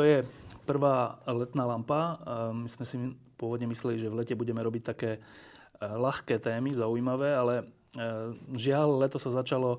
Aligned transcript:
to 0.00 0.08
je 0.08 0.24
prvá 0.64 1.20
letná 1.28 1.68
lampa. 1.68 2.16
My 2.56 2.64
sme 2.72 2.88
si 2.88 2.96
pôvodne 3.36 3.68
mysleli, 3.68 4.00
že 4.00 4.08
v 4.08 4.24
lete 4.24 4.32
budeme 4.32 4.64
robiť 4.64 4.82
také 4.96 5.10
e, 5.16 5.20
ľahké 5.84 6.40
témy, 6.40 6.72
zaujímavé, 6.72 7.36
ale 7.36 7.54
e, 7.60 7.64
žiaľ, 8.56 9.04
leto 9.04 9.20
sa 9.20 9.28
začalo 9.28 9.76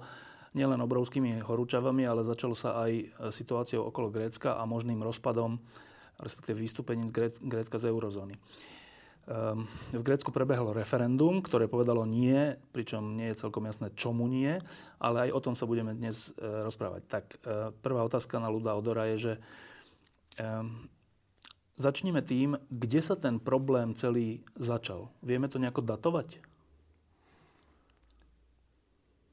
nielen 0.54 0.78
obrovskými 0.78 1.42
horúčavami, 1.42 2.06
ale 2.06 2.22
začalo 2.22 2.54
sa 2.54 2.86
aj 2.86 3.18
situáciou 3.34 3.90
okolo 3.90 4.14
Grécka 4.14 4.62
a 4.62 4.64
možným 4.70 5.02
rozpadom, 5.02 5.58
respektíve 6.22 6.62
vystúpením 6.62 7.10
z 7.10 7.42
Grécka 7.42 7.82
z 7.82 7.90
eurozóny. 7.90 8.38
Ehm, 9.26 9.66
v 9.90 10.06
Grécku 10.06 10.30
prebehlo 10.30 10.70
referendum, 10.70 11.42
ktoré 11.42 11.66
povedalo 11.66 12.06
nie, 12.06 12.58
pričom 12.78 13.18
nie 13.18 13.34
je 13.34 13.42
celkom 13.42 13.66
jasné, 13.66 13.90
čomu 13.98 14.30
nie, 14.30 14.54
ale 15.02 15.30
aj 15.30 15.34
o 15.34 15.40
tom 15.42 15.56
sa 15.58 15.66
budeme 15.66 15.98
dnes 15.98 16.30
e, 16.36 16.46
rozprávať. 16.68 17.02
Tak 17.10 17.26
prvá 17.82 18.06
otázka 18.06 18.38
na 18.38 18.54
Luda 18.54 18.78
Odora 18.78 19.10
je, 19.16 19.18
že 19.18 19.34
ehm, 20.38 20.92
Začnime 21.82 22.22
tým, 22.22 22.62
kde 22.70 23.02
sa 23.02 23.18
ten 23.18 23.42
problém 23.42 23.98
celý 23.98 24.46
začal. 24.54 25.10
Vieme 25.26 25.50
to 25.50 25.58
nejako 25.58 25.82
datovať? 25.82 26.38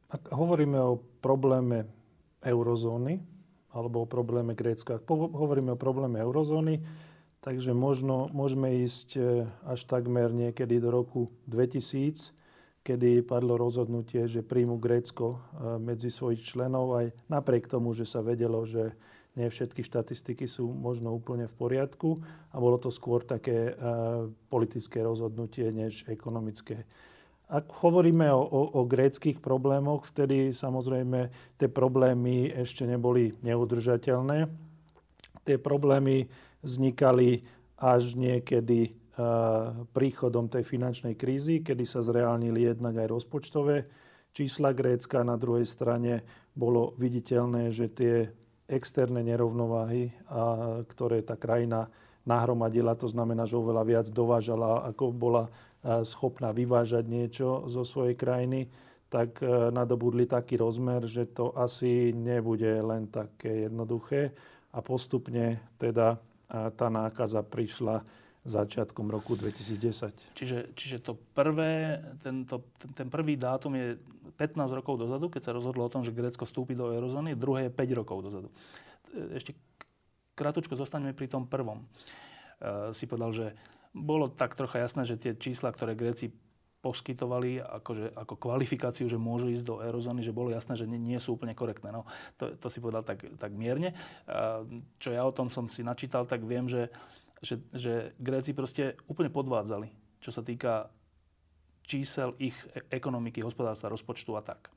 Ak 0.09 0.33
hovoríme 0.33 0.81
o 0.81 0.97
probléme 1.21 1.85
eurozóny, 2.41 3.21
alebo 3.69 4.01
o 4.01 4.09
probléme 4.09 4.57
Grécka, 4.57 4.97
ak 4.97 5.05
hovoríme 5.13 5.77
o 5.77 5.83
probléme 5.83 6.25
eurozóny, 6.25 6.81
takže 7.45 7.77
možno 7.77 8.33
môžeme 8.33 8.81
ísť 8.81 9.09
e, 9.21 9.45
až 9.69 9.85
takmer 9.85 10.33
niekedy 10.33 10.81
do 10.81 10.89
roku 10.89 11.29
2000, 11.53 12.33
kedy 12.81 13.29
padlo 13.29 13.61
rozhodnutie, 13.61 14.25
že 14.25 14.41
príjmu 14.41 14.81
Grécko 14.81 15.37
e, 15.37 15.39
medzi 15.77 16.09
svojich 16.09 16.41
členov, 16.41 16.97
aj 16.97 17.13
napriek 17.29 17.69
tomu, 17.69 17.93
že 17.93 18.09
sa 18.09 18.25
vedelo, 18.25 18.65
že 18.65 18.97
nie 19.39 19.47
všetky 19.47 19.87
štatistiky 19.87 20.51
sú 20.51 20.67
možno 20.67 21.15
úplne 21.15 21.47
v 21.47 21.55
poriadku 21.55 22.19
a 22.51 22.59
bolo 22.59 22.77
to 22.83 22.91
skôr 22.91 23.23
také 23.23 23.73
uh, 23.73 24.27
politické 24.51 25.01
rozhodnutie 25.01 25.71
než 25.71 26.03
ekonomické. 26.11 26.83
Ak 27.49 27.71
hovoríme 27.81 28.29
o, 28.29 28.45
o, 28.45 28.61
o 28.77 28.81
gréckých 28.85 29.41
problémoch, 29.41 30.05
vtedy 30.05 30.53
samozrejme 30.53 31.33
tie 31.57 31.71
problémy 31.73 32.53
ešte 32.53 32.85
neboli 32.85 33.33
neudržateľné. 33.41 34.51
Tie 35.49 35.57
problémy 35.57 36.29
vznikali 36.61 37.41
až 37.81 38.19
niekedy 38.19 38.93
uh, 38.93 39.87
príchodom 39.97 40.53
tej 40.53 40.67
finančnej 40.67 41.17
krízy, 41.17 41.65
kedy 41.65 41.89
sa 41.89 42.05
zreálnili 42.05 42.69
jednak 42.69 43.01
aj 43.01 43.09
rozpočtové 43.17 43.87
čísla 44.37 44.77
Grécka. 44.77 45.25
Na 45.25 45.41
druhej 45.41 45.65
strane 45.65 46.27
bolo 46.53 46.93
viditeľné, 47.01 47.73
že 47.73 47.89
tie 47.89 48.29
externé 48.69 49.25
nerovnováhy, 49.25 50.13
a, 50.29 50.85
ktoré 50.85 51.25
tá 51.25 51.35
krajina 51.35 51.89
nahromadila. 52.29 52.93
To 53.01 53.09
znamená, 53.09 53.49
že 53.49 53.57
oveľa 53.57 53.85
viac 53.89 54.07
dovážala, 54.13 54.85
ako 54.93 55.17
bola 55.17 55.49
schopná 56.05 56.53
vyvážať 56.53 57.07
niečo 57.09 57.65
zo 57.71 57.87
svojej 57.87 58.19
krajiny, 58.19 58.69
tak 59.09 59.41
e, 59.41 59.73
nadobudli 59.73 60.29
taký 60.29 60.61
rozmer, 60.61 61.07
že 61.09 61.31
to 61.33 61.57
asi 61.57 62.13
nebude 62.13 62.69
len 62.85 63.09
také 63.09 63.71
jednoduché. 63.71 64.35
A 64.77 64.85
postupne 64.85 65.73
teda 65.81 66.21
tá 66.49 66.89
nákaza 66.89 67.45
prišla 67.45 68.05
začiatkom 68.49 69.13
roku 69.13 69.37
2010. 69.37 70.35
Čiže, 70.35 70.73
čiže 70.73 70.97
to 71.05 71.17
prvé, 71.37 72.01
tento, 72.25 72.73
ten, 72.97 73.13
prvý 73.13 73.37
dátum 73.37 73.77
je 73.77 74.01
15 74.37 74.79
rokov 74.79 75.01
dozadu, 75.01 75.29
keď 75.29 75.51
sa 75.51 75.57
rozhodlo 75.57 75.85
o 75.85 75.93
tom, 75.93 76.03
že 76.03 76.17
Grécko 76.17 76.49
vstúpi 76.49 76.73
do 76.73 76.91
eurozóny, 76.93 77.37
druhé 77.37 77.69
je 77.69 77.73
5 77.77 78.01
rokov 78.01 78.25
dozadu. 78.25 78.49
Ešte 79.33 79.57
krátko 80.39 80.79
zostaňme 80.79 81.17
pri 81.17 81.27
tom 81.27 81.51
prvom. 81.51 81.83
E, 81.83 82.95
si 82.95 83.11
povedal, 83.11 83.35
že 83.35 83.47
bolo 83.91 84.31
tak 84.31 84.55
trocha 84.55 84.79
jasné, 84.79 85.03
že 85.03 85.19
tie 85.19 85.35
čísla, 85.35 85.75
ktoré 85.75 85.99
Gréci 85.99 86.31
poskytovali 86.79 87.59
akože, 87.59 88.15
ako 88.15 88.39
kvalifikáciu, 88.39 89.11
že 89.11 89.19
môžu 89.19 89.51
ísť 89.51 89.67
do 89.67 89.83
eurozóny, 89.83 90.23
že 90.23 90.31
bolo 90.31 90.55
jasné, 90.55 90.79
že 90.79 90.87
nie, 90.87 90.95
nie 90.95 91.19
sú 91.19 91.35
úplne 91.35 91.51
korektné. 91.51 91.91
No, 91.91 92.07
to, 92.39 92.55
to 92.55 92.71
si 92.71 92.79
povedal 92.79 93.03
tak, 93.03 93.27
tak 93.35 93.51
mierne. 93.51 93.91
E, 93.91 93.97
čo 95.03 95.11
ja 95.11 95.27
o 95.27 95.35
tom 95.35 95.51
som 95.51 95.67
si 95.67 95.83
načítal, 95.83 96.23
tak 96.31 96.47
viem, 96.47 96.71
že 96.71 96.87
že, 97.43 97.63
že 97.71 98.13
Gréci 98.19 98.55
proste 98.55 98.99
úplne 99.07 99.31
podvádzali, 99.31 99.89
čo 100.19 100.31
sa 100.35 100.43
týka 100.43 100.91
čísel 101.87 102.35
ich 102.43 102.57
e- 102.75 102.85
ekonomiky, 102.93 103.41
hospodárstva, 103.41 103.95
rozpočtu 103.95 104.37
a 104.37 104.43
tak. 104.45 104.69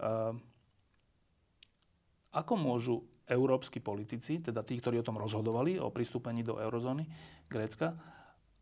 Uh, 0.00 0.32
ako 2.32 2.54
môžu 2.56 2.96
európsky 3.28 3.78
politici, 3.78 4.40
teda 4.40 4.64
tí, 4.64 4.80
ktorí 4.80 4.98
o 4.98 5.06
tom 5.06 5.20
rozhodovali, 5.20 5.76
o 5.78 5.92
pristúpení 5.92 6.42
do 6.42 6.58
eurozóny 6.58 7.06
Grécka, 7.46 7.94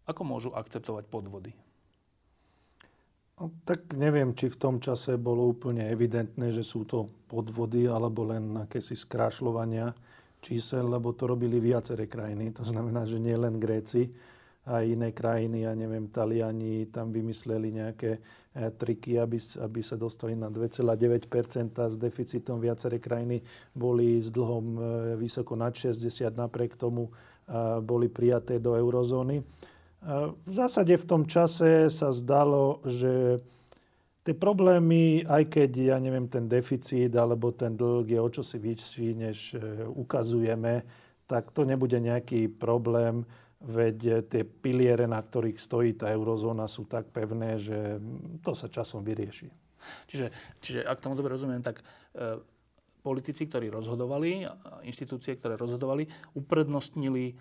ako 0.08 0.22
môžu 0.24 0.50
akceptovať 0.56 1.04
podvody? 1.08 1.52
No, 3.38 3.54
tak 3.62 3.94
neviem, 3.94 4.34
či 4.34 4.50
v 4.50 4.58
tom 4.58 4.76
čase 4.82 5.14
bolo 5.14 5.46
úplne 5.46 5.86
evidentné, 5.94 6.50
že 6.50 6.66
sú 6.66 6.82
to 6.82 7.06
podvody 7.30 7.86
alebo 7.86 8.26
len 8.26 8.66
akési 8.66 8.98
skrášľovania 8.98 9.94
čísel, 10.40 10.86
lebo 10.86 11.12
to 11.12 11.26
robili 11.26 11.58
viaceré 11.60 12.06
krajiny. 12.06 12.54
To 12.56 12.64
znamená, 12.64 13.04
že 13.04 13.18
nie 13.18 13.34
len 13.34 13.58
Gréci, 13.58 14.10
aj 14.68 14.84
iné 14.84 15.08
krajiny, 15.16 15.64
ja 15.64 15.72
neviem, 15.72 16.12
Taliani 16.12 16.92
tam 16.92 17.08
vymysleli 17.08 17.72
nejaké 17.72 18.20
e, 18.52 18.68
triky, 18.76 19.16
aby, 19.16 19.40
aby 19.40 19.80
sa 19.80 19.96
dostali 19.96 20.36
na 20.36 20.52
2,9% 20.52 21.72
s 21.72 21.96
deficitom. 21.96 22.60
Viaceré 22.60 23.00
krajiny 23.00 23.40
boli 23.72 24.20
s 24.20 24.28
dlhom 24.28 24.64
e, 24.76 24.80
vysoko 25.16 25.56
nad 25.56 25.72
60, 25.72 26.04
napriek 26.36 26.76
tomu 26.76 27.08
e, 27.08 27.12
boli 27.80 28.12
prijaté 28.12 28.60
do 28.60 28.76
eurozóny. 28.76 29.40
V 30.46 30.52
zásade 30.54 30.94
v 30.94 31.08
tom 31.10 31.26
čase 31.26 31.90
sa 31.90 32.14
zdalo, 32.14 32.78
že 32.86 33.42
Tie 34.28 34.36
problémy, 34.36 35.24
aj 35.24 35.48
keď, 35.48 35.70
ja 35.88 35.96
neviem, 35.96 36.28
ten 36.28 36.44
deficit 36.44 37.08
alebo 37.16 37.48
ten 37.48 37.72
dlh 37.72 38.04
je 38.04 38.20
o 38.20 38.28
čosi 38.28 38.60
vyšší, 38.60 39.08
než 39.16 39.56
e, 39.56 39.88
ukazujeme, 39.88 40.84
tak 41.24 41.48
to 41.56 41.64
nebude 41.64 41.96
nejaký 41.96 42.52
problém, 42.52 43.24
veď 43.64 44.28
tie 44.28 44.44
piliere, 44.44 45.08
na 45.08 45.16
ktorých 45.16 45.56
stojí 45.56 45.96
tá 45.96 46.12
eurozóna, 46.12 46.68
sú 46.68 46.84
tak 46.84 47.08
pevné, 47.08 47.56
že 47.56 47.96
to 48.44 48.52
sa 48.52 48.68
časom 48.68 49.00
vyrieši. 49.00 49.48
Čiže, 50.12 50.26
čiže 50.60 50.80
ak 50.84 51.00
tomu 51.00 51.16
dobre 51.16 51.32
rozumiem, 51.32 51.64
tak 51.64 51.80
e, 51.80 52.36
politici, 53.00 53.48
ktorí 53.48 53.72
rozhodovali, 53.72 54.44
inštitúcie, 54.84 55.40
ktoré 55.40 55.56
rozhodovali, 55.56 56.04
uprednostnili 56.36 57.32
e, 57.32 57.34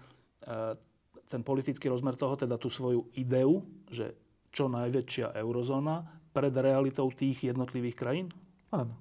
ten 1.27 1.43
politický 1.43 1.91
rozmer 1.91 2.15
toho, 2.15 2.39
teda 2.39 2.55
tú 2.55 2.71
svoju 2.71 3.11
ideu, 3.19 3.59
že 3.91 4.15
čo 4.55 4.71
najväčšia 4.71 5.35
eurozóna 5.35 6.17
pred 6.31 6.53
realitou 6.53 7.09
tých 7.11 7.51
jednotlivých 7.51 7.95
krajín? 7.95 8.27
Áno. 8.71 8.95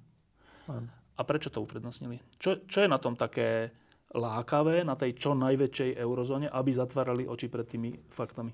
Áno. 0.66 0.88
A 1.16 1.20
prečo 1.24 1.48
to 1.48 1.64
uprednostnili? 1.64 2.20
Čo, 2.36 2.68
čo 2.68 2.84
je 2.84 2.88
na 2.90 3.00
tom 3.00 3.16
také 3.16 3.72
lákavé, 4.12 4.84
na 4.84 4.94
tej 4.94 5.16
čo 5.16 5.32
najväčšej 5.32 5.96
eurozóne, 5.96 6.46
aby 6.52 6.70
zatvárali 6.72 7.24
oči 7.24 7.48
pred 7.48 7.66
tými 7.66 7.96
faktami? 8.12 8.52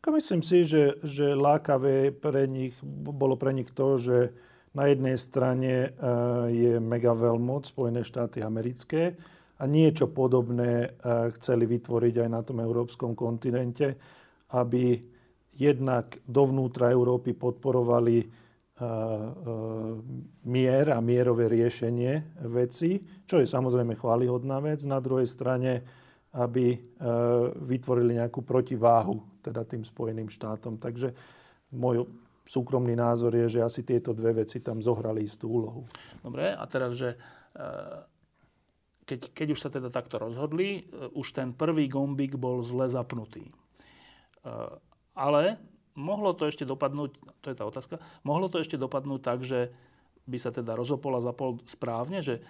Ako 0.00 0.16
myslím 0.16 0.40
si, 0.40 0.64
že, 0.64 0.96
že 1.04 1.36
lákavé 1.36 2.14
pre 2.14 2.48
nich, 2.48 2.72
bolo 2.86 3.36
pre 3.36 3.52
nich 3.52 3.68
to, 3.74 4.00
že 4.00 4.18
na 4.72 4.86
jednej 4.86 5.18
strane 5.18 5.74
eh, 5.74 5.92
je 6.50 6.72
mega 6.78 7.10
veľmoc 7.10 7.66
Spojené 7.66 8.06
štáty 8.06 8.40
americké 8.40 9.18
a 9.58 9.66
niečo 9.66 10.08
podobné 10.08 10.88
eh, 10.88 10.90
chceli 11.38 11.66
vytvoriť 11.66 12.14
aj 12.26 12.28
na 12.30 12.40
tom 12.40 12.62
európskom 12.62 13.18
kontinente, 13.18 13.98
aby 14.54 14.98
jednak 15.56 16.20
dovnútra 16.28 16.90
Európy 16.94 17.34
podporovali 17.34 18.26
mier 20.48 20.86
a 20.88 21.04
mierové 21.04 21.52
riešenie 21.52 22.40
veci, 22.48 22.96
čo 23.28 23.36
je 23.36 23.44
samozrejme 23.44 23.92
chválihodná 23.92 24.56
vec. 24.64 24.80
Na 24.88 24.96
druhej 25.04 25.28
strane, 25.28 25.84
aby 26.32 26.80
vytvorili 27.60 28.16
nejakú 28.16 28.40
protiváhu 28.40 29.20
teda 29.44 29.68
tým 29.68 29.84
Spojeným 29.84 30.32
štátom. 30.32 30.80
Takže 30.80 31.12
môj 31.76 32.08
súkromný 32.48 32.96
názor 32.96 33.36
je, 33.36 33.58
že 33.58 33.60
asi 33.60 33.84
tieto 33.84 34.16
dve 34.16 34.42
veci 34.42 34.64
tam 34.64 34.80
zohrali 34.80 35.28
istú 35.28 35.60
úlohu. 35.60 35.84
Dobre, 36.24 36.48
a 36.48 36.64
teraz, 36.64 36.96
že 36.96 37.20
keď, 39.04 39.20
keď 39.36 39.48
už 39.52 39.60
sa 39.60 39.68
teda 39.68 39.92
takto 39.92 40.16
rozhodli, 40.16 40.88
už 41.12 41.36
ten 41.36 41.52
prvý 41.52 41.84
gombík 41.84 42.40
bol 42.40 42.64
zle 42.64 42.88
zapnutý. 42.88 43.52
Ale 45.14 45.58
mohlo 45.98 46.32
to 46.32 46.46
ešte 46.46 46.64
dopadnúť, 46.64 47.10
to 47.42 47.46
je 47.50 47.56
tá 47.56 47.64
otázka, 47.66 47.98
mohlo 48.22 48.46
to 48.48 48.62
ešte 48.62 48.78
dopadnúť 48.78 49.20
tak, 49.20 49.42
že 49.42 49.74
by 50.24 50.38
sa 50.38 50.54
teda 50.54 50.78
rozopol 50.78 51.18
a 51.18 51.24
zapol 51.24 51.58
správne, 51.66 52.22
že, 52.22 52.40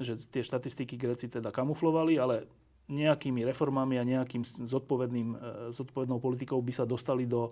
že 0.00 0.16
tie 0.16 0.40
štatistiky 0.40 0.96
Gréci 0.96 1.28
teda 1.28 1.52
kamuflovali, 1.52 2.16
ale 2.16 2.48
nejakými 2.86 3.42
reformami 3.42 3.98
a 3.98 4.06
nejakým 4.06 4.46
zodpovedným, 4.46 5.28
e, 5.34 5.36
zodpovednou 5.74 6.22
politikou 6.22 6.62
by 6.62 6.72
sa 6.72 6.86
dostali 6.86 7.26
do, 7.26 7.50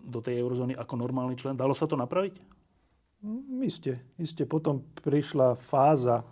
do 0.00 0.24
tej 0.24 0.40
eurozóny 0.40 0.72
ako 0.72 0.94
normálny 0.96 1.36
člen. 1.36 1.54
Dalo 1.54 1.76
sa 1.76 1.84
to 1.84 1.94
napraviť? 2.00 2.40
Mm, 3.20 3.60
isté, 3.68 4.00
isté. 4.16 4.48
Potom 4.48 4.80
prišla 5.04 5.60
fáza 5.60 6.24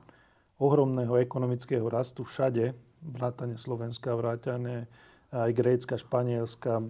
ohromného 0.56 1.20
ekonomického 1.20 1.84
rastu 1.86 2.24
všade, 2.24 2.72
vrátane 3.04 3.60
Slovenska, 3.60 4.16
vrátane 4.16 4.88
aj 5.30 5.50
Grécka, 5.54 5.94
Španielska, 5.94 6.82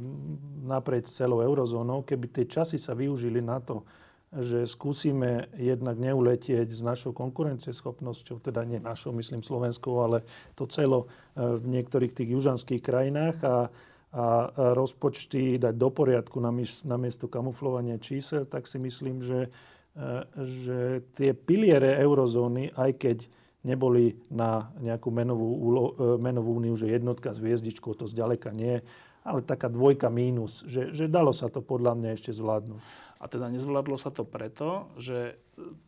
naprieč 0.65 1.13
celou 1.13 1.45
eurozónou, 1.45 2.01
keby 2.01 2.33
tie 2.33 2.45
časy 2.49 2.81
sa 2.81 2.97
využili 2.97 3.45
na 3.45 3.61
to, 3.61 3.85
že 4.31 4.63
skúsime 4.63 5.51
jednak 5.59 5.99
neuletieť 5.99 6.71
s 6.71 6.81
našou 6.87 7.11
konkurencieschopnosťou, 7.11 8.39
teda 8.39 8.63
nie 8.63 8.79
našou, 8.79 9.11
myslím 9.19 9.43
Slovenskou, 9.43 10.07
ale 10.07 10.23
to 10.55 10.71
celo 10.71 11.11
e, 11.35 11.59
v 11.59 11.67
niektorých 11.67 12.15
tých 12.15 12.31
južanských 12.39 12.79
krajinách 12.79 13.37
a, 13.43 13.57
a 14.15 14.25
rozpočty 14.79 15.59
dať 15.59 15.75
do 15.75 15.91
poriadku 15.91 16.39
namiesto 16.87 17.27
kamuflovania 17.27 17.99
čísel, 17.99 18.47
tak 18.47 18.71
si 18.71 18.79
myslím, 18.79 19.19
že, 19.19 19.51
e, 19.99 20.11
že 20.39 20.79
tie 21.19 21.35
piliere 21.35 21.99
eurozóny, 21.99 22.71
aj 22.79 22.91
keď 23.03 23.19
neboli 23.61 24.17
na 24.33 24.73
nejakú 24.81 25.13
menovú, 25.13 25.49
e, 25.97 26.17
menovú 26.17 26.57
úniu, 26.57 26.75
že 26.77 26.89
jednotka 26.89 27.33
s 27.33 27.43
hviezdičkou, 27.43 27.93
to 27.93 28.09
zďaleka 28.09 28.53
nie, 28.57 28.81
ale 29.21 29.45
taká 29.45 29.69
dvojka 29.69 30.09
mínus, 30.09 30.65
že, 30.65 30.97
že 30.97 31.05
dalo 31.05 31.37
sa 31.37 31.53
to 31.53 31.61
podľa 31.61 31.97
mňa 32.01 32.11
ešte 32.17 32.33
zvládnuť. 32.33 32.81
A 33.21 33.29
teda 33.29 33.53
nezvládlo 33.53 34.01
sa 34.01 34.09
to 34.09 34.25
preto, 34.25 34.89
že 34.97 35.37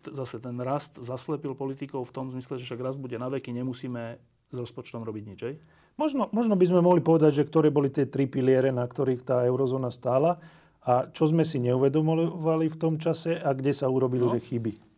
zase 0.05 0.37
ten 0.37 0.61
rast 0.61 1.01
zaslepil 1.01 1.57
politikov 1.57 2.05
v 2.05 2.13
tom 2.13 2.27
zmysle, 2.29 2.61
že 2.61 2.69
však 2.69 2.85
rast 2.85 3.01
bude 3.01 3.17
na 3.17 3.33
veky, 3.33 3.57
nemusíme 3.57 4.21
s 4.53 4.57
rozpočtom 4.57 5.01
robiť 5.01 5.25
nič, 5.25 5.41
aj? 5.49 5.55
Možno, 5.97 6.29
možno 6.33 6.57
by 6.57 6.65
sme 6.69 6.81
mohli 6.85 7.01
povedať, 7.05 7.41
že 7.41 7.49
ktoré 7.49 7.69
boli 7.73 7.89
tie 7.89 8.09
tri 8.09 8.29
piliere, 8.29 8.73
na 8.73 8.85
ktorých 8.85 9.25
tá 9.25 9.45
eurozóna 9.45 9.93
stála 9.93 10.41
a 10.83 11.09
čo 11.09 11.29
sme 11.29 11.45
si 11.45 11.61
neuvedomovali 11.61 12.69
v 12.69 12.77
tom 12.81 12.97
čase 12.97 13.37
a 13.37 13.53
kde 13.53 13.77
sa 13.77 13.93
urobili 13.93 14.25
no. 14.25 14.33
že 14.33 14.41
chyby. 14.41 14.92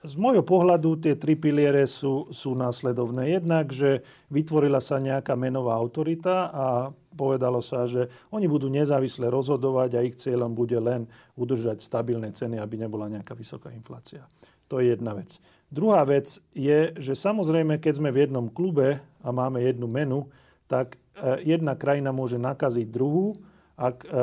Z 0.00 0.16
môjho 0.16 0.40
pohľadu 0.40 0.96
tie 0.96 1.12
tri 1.12 1.36
piliere 1.36 1.84
sú, 1.84 2.32
sú 2.32 2.56
následovné. 2.56 3.36
Jednak, 3.36 3.68
že 3.68 4.00
vytvorila 4.32 4.80
sa 4.80 4.96
nejaká 4.96 5.36
menová 5.36 5.76
autorita 5.76 6.48
a 6.48 6.66
povedalo 7.12 7.60
sa, 7.60 7.84
že 7.84 8.08
oni 8.32 8.48
budú 8.48 8.72
nezávisle 8.72 9.28
rozhodovať 9.28 9.90
a 10.00 10.04
ich 10.04 10.16
cieľom 10.16 10.56
bude 10.56 10.80
len 10.80 11.04
udržať 11.36 11.84
stabilné 11.84 12.32
ceny, 12.32 12.56
aby 12.56 12.80
nebola 12.80 13.12
nejaká 13.12 13.36
vysoká 13.36 13.68
inflácia. 13.76 14.24
To 14.72 14.80
je 14.80 14.96
jedna 14.96 15.12
vec. 15.12 15.36
Druhá 15.68 16.00
vec 16.08 16.40
je, 16.56 16.96
že 16.96 17.12
samozrejme, 17.12 17.76
keď 17.76 18.00
sme 18.00 18.08
v 18.08 18.24
jednom 18.24 18.48
klube 18.48 19.04
a 19.20 19.28
máme 19.28 19.60
jednu 19.60 19.84
menu, 19.84 20.32
tak 20.64 20.96
e, 20.96 21.44
jedna 21.44 21.76
krajina 21.76 22.08
môže 22.08 22.40
nakaziť 22.40 22.88
druhú, 22.88 23.36
ak 23.76 24.02
e, 24.02 24.08
e, 24.08 24.14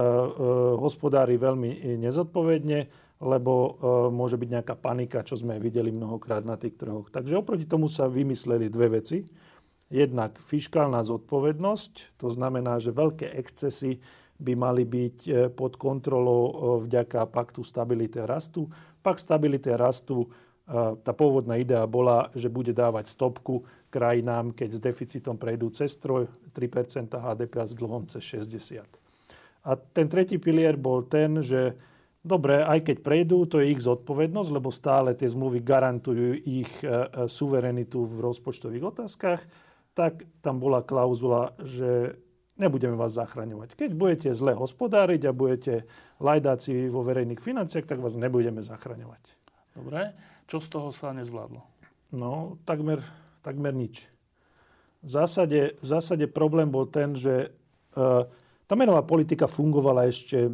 hospodári 0.81 1.37
veľmi 1.37 2.01
nezodpovedne 2.01 3.06
lebo 3.17 3.53
e, 3.53 3.71
môže 4.13 4.37
byť 4.37 4.49
nejaká 4.59 4.75
panika, 4.77 5.25
čo 5.25 5.37
sme 5.37 5.57
videli 5.57 5.89
mnohokrát 5.89 6.45
na 6.45 6.55
tých 6.55 6.77
trhoch. 6.77 7.09
Takže 7.09 7.37
oproti 7.37 7.65
tomu 7.65 7.89
sa 7.89 8.05
vymysleli 8.05 8.69
dve 8.69 9.01
veci. 9.01 9.25
Jednak 9.87 10.37
fiskálna 10.43 11.01
zodpovednosť, 11.01 12.19
to 12.19 12.27
znamená, 12.27 12.77
že 12.77 12.91
veľké 12.91 13.31
excesy 13.39 13.97
by 14.37 14.53
mali 14.53 14.85
byť 14.85 15.17
e, 15.25 15.31
pod 15.49 15.81
kontrolou 15.81 16.43
e, 16.45 16.53
vďaka 16.85 17.25
paktu 17.29 17.65
stability 17.65 18.21
a 18.21 18.29
rastu. 18.29 18.69
Pakt 19.01 19.23
stability 19.23 19.73
a 19.73 19.79
rastu, 19.79 20.27
tá 20.67 21.15
pôvodná 21.15 21.55
idea 21.55 21.87
bola, 21.87 22.27
že 22.35 22.51
bude 22.51 22.75
dávať 22.75 23.07
stopku 23.07 23.63
krajinám, 23.87 24.51
keď 24.51 24.69
s 24.75 24.79
deficitom 24.83 25.39
prejdú 25.39 25.71
cez 25.71 25.95
3 25.95 26.27
HDP 27.07 27.53
a 27.55 27.65
s 27.65 27.73
dlhom 27.73 28.03
cez 28.11 28.23
60. 28.35 28.83
A 29.67 29.75
ten 29.75 30.07
tretí 30.07 30.39
pilier 30.39 30.75
bol 30.75 31.07
ten, 31.07 31.39
že 31.43 31.75
Dobre, 32.27 32.59
aj 32.59 32.91
keď 32.91 32.97
prejdú, 32.99 33.47
to 33.47 33.63
je 33.63 33.71
ich 33.71 33.79
zodpovednosť, 33.79 34.49
lebo 34.51 34.67
stále 34.67 35.15
tie 35.15 35.31
zmluvy 35.31 35.63
garantujú 35.63 36.35
ich 36.43 36.67
e, 36.83 36.91
e, 36.91 37.31
suverenitu 37.31 38.03
v 38.03 38.19
rozpočtových 38.19 38.83
otázkach, 38.91 39.47
tak 39.95 40.27
tam 40.43 40.59
bola 40.59 40.83
klauzula, 40.83 41.55
že 41.63 42.19
nebudeme 42.59 42.99
vás 42.99 43.15
zachraňovať. 43.15 43.79
Keď 43.79 43.91
budete 43.95 44.29
zle 44.35 44.59
hospodáriť 44.59 45.23
a 45.23 45.31
budete 45.31 45.87
lajdáci 46.19 46.91
vo 46.91 46.99
verejných 46.99 47.39
financiách, 47.39 47.87
tak 47.87 48.03
vás 48.03 48.19
nebudeme 48.19 48.59
zachraňovať. 48.59 49.23
Dobre. 49.79 50.11
Čo 50.51 50.59
z 50.59 50.67
toho 50.67 50.89
sa 50.91 51.15
nezvládlo? 51.15 51.63
No, 52.11 52.59
takmer, 52.67 52.99
takmer 53.39 53.71
nič. 53.71 54.11
V 54.99 55.09
zásade, 55.15 55.79
v 55.79 55.87
zásade 55.87 56.27
problém 56.27 56.67
bol 56.67 56.89
ten, 56.89 57.15
že 57.15 57.55
uh, 57.95 58.27
tá 58.67 58.75
menová 58.75 59.01
politika 59.01 59.47
fungovala 59.47 60.11
ešte 60.11 60.51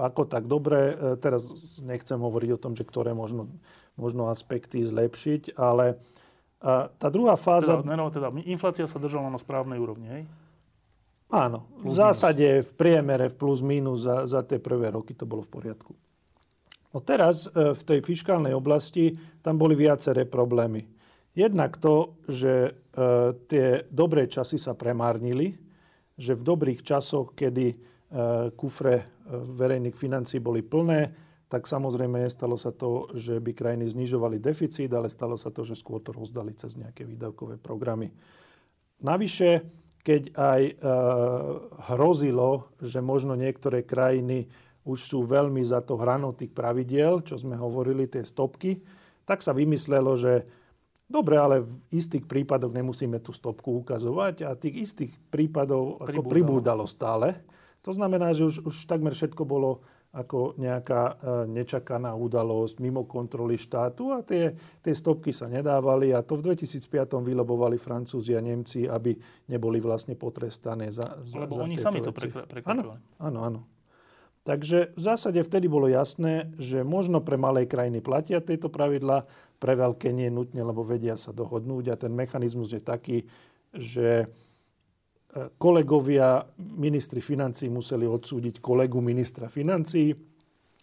ako 0.00 0.24
tak 0.26 0.48
dobre. 0.48 0.96
E, 0.96 1.20
teraz 1.20 1.46
nechcem 1.84 2.16
hovoriť 2.16 2.50
o 2.56 2.62
tom, 2.62 2.72
že 2.72 2.88
ktoré 2.88 3.12
možno, 3.12 3.52
možno 4.00 4.32
aspekty 4.32 4.80
zlepšiť, 4.80 5.60
ale 5.60 6.00
tá 7.00 7.08
druhá 7.08 7.40
fáza... 7.40 7.80
Teda, 7.80 7.88
menová, 7.88 8.12
teda 8.12 8.28
inflácia 8.44 8.84
sa 8.84 9.00
držala 9.00 9.32
na 9.32 9.40
správnej 9.40 9.80
úrovni, 9.80 10.06
hej? 10.12 10.22
Áno. 11.32 11.64
Plus 11.80 11.88
v 11.88 11.92
zásade 11.96 12.46
v 12.60 12.72
priemere 12.76 13.30
v 13.30 13.38
plus 13.38 13.62
minus 13.62 14.04
za, 14.04 14.26
za 14.26 14.44
tie 14.44 14.58
prvé 14.58 14.92
roky 14.92 15.16
to 15.16 15.24
bolo 15.24 15.46
v 15.46 15.50
poriadku. 15.56 15.96
No 16.90 16.98
teraz 17.00 17.46
e, 17.48 17.72
v 17.72 17.82
tej 17.86 17.98
fiskálnej 18.02 18.52
oblasti 18.52 19.14
tam 19.40 19.56
boli 19.56 19.78
viaceré 19.78 20.26
problémy. 20.26 20.84
Jednak 21.32 21.78
to, 21.78 22.18
že 22.26 22.52
e, 22.66 22.70
tie 23.46 23.86
dobré 23.88 24.26
časy 24.26 24.58
sa 24.58 24.74
premárnili, 24.74 25.54
že 26.20 26.36
v 26.36 26.44
dobrých 26.44 26.84
časoch, 26.84 27.32
kedy 27.32 27.72
e, 27.72 27.76
kufre 28.52 28.96
e, 29.00 29.04
verejných 29.32 29.96
financí 29.96 30.36
boli 30.36 30.60
plné, 30.60 31.08
tak 31.48 31.64
samozrejme 31.64 32.20
nestalo 32.20 32.60
sa 32.60 32.70
to, 32.70 33.08
že 33.16 33.40
by 33.40 33.56
krajiny 33.56 33.88
znižovali 33.88 34.38
deficit, 34.38 34.92
ale 34.92 35.08
stalo 35.08 35.34
sa 35.40 35.48
to, 35.48 35.64
že 35.64 35.80
skôr 35.80 35.98
to 36.04 36.12
rozdali 36.12 36.52
cez 36.54 36.76
nejaké 36.76 37.02
výdavkové 37.08 37.58
programy. 37.58 38.12
Navyše, 39.00 39.64
keď 40.04 40.22
aj 40.36 40.62
e, 40.68 40.74
hrozilo, 41.90 42.68
že 42.84 43.00
možno 43.00 43.32
niektoré 43.32 43.80
krajiny 43.80 44.46
už 44.84 45.00
sú 45.00 45.18
veľmi 45.24 45.64
za 45.64 45.80
to 45.80 45.96
hranou 45.96 46.36
tých 46.36 46.52
pravidiel, 46.52 47.24
čo 47.24 47.40
sme 47.40 47.56
hovorili, 47.56 48.04
tie 48.04 48.24
stopky, 48.24 48.80
tak 49.24 49.40
sa 49.40 49.56
vymyslelo, 49.56 50.20
že 50.20 50.44
Dobre, 51.10 51.34
ale 51.34 51.66
v 51.66 51.74
istých 51.90 52.22
prípadoch 52.22 52.70
nemusíme 52.70 53.18
tú 53.18 53.34
stopku 53.34 53.82
ukazovať 53.82 54.46
a 54.46 54.54
tých 54.54 54.86
istých 54.86 55.12
prípadov 55.26 55.98
pribúdalo. 55.98 56.06
ako 56.06 56.22
pribúdalo 56.30 56.84
stále. 56.86 57.42
To 57.82 57.90
znamená, 57.90 58.30
že 58.30 58.46
už, 58.46 58.62
už 58.62 58.86
takmer 58.86 59.10
všetko 59.10 59.42
bolo 59.42 59.82
ako 60.10 60.58
nejaká 60.58 61.02
e, 61.06 61.14
nečakaná 61.50 62.14
udalosť 62.18 62.82
mimo 62.82 63.06
kontroly 63.06 63.54
štátu 63.54 64.10
a 64.10 64.26
tie, 64.26 64.54
tie 64.82 64.90
stopky 64.90 65.30
sa 65.30 65.46
nedávali 65.46 66.10
a 66.10 66.22
to 66.26 66.34
v 66.34 66.50
2005 66.50 67.22
vylobovali 67.22 67.78
Francúzi 67.78 68.34
a 68.34 68.42
Nemci, 68.42 68.90
aby 68.90 69.14
neboli 69.46 69.78
vlastne 69.78 70.18
potrestané 70.18 70.90
za, 70.90 71.22
za 71.22 71.46
Lebo 71.46 71.58
za 71.58 71.62
oni 71.62 71.78
sami 71.78 72.02
veci. 72.02 72.26
to 72.26 72.42
prekračovali. 72.42 72.98
Áno, 73.18 73.18
áno, 73.22 73.38
áno. 73.46 73.60
Takže 74.50 74.98
v 74.98 75.00
zásade 75.00 75.38
vtedy 75.46 75.70
bolo 75.70 75.86
jasné, 75.86 76.50
že 76.58 76.82
možno 76.82 77.22
pre 77.22 77.38
malé 77.38 77.70
krajiny 77.70 78.02
platia 78.02 78.42
tieto 78.42 78.66
pravidlá, 78.66 79.22
pre 79.62 79.78
veľké 79.78 80.10
nie 80.10 80.26
nutne, 80.26 80.66
lebo 80.66 80.82
vedia 80.82 81.14
sa 81.14 81.30
dohodnúť 81.30 81.94
a 81.94 81.94
ten 81.94 82.10
mechanizmus 82.10 82.74
je 82.74 82.82
taký, 82.82 83.30
že 83.70 84.08
e, 84.18 84.26
kolegovia 85.54 86.42
ministri 86.58 87.22
financí 87.22 87.70
museli 87.70 88.10
odsúdiť 88.10 88.58
kolegu 88.58 88.98
ministra 88.98 89.46
financí 89.46 90.10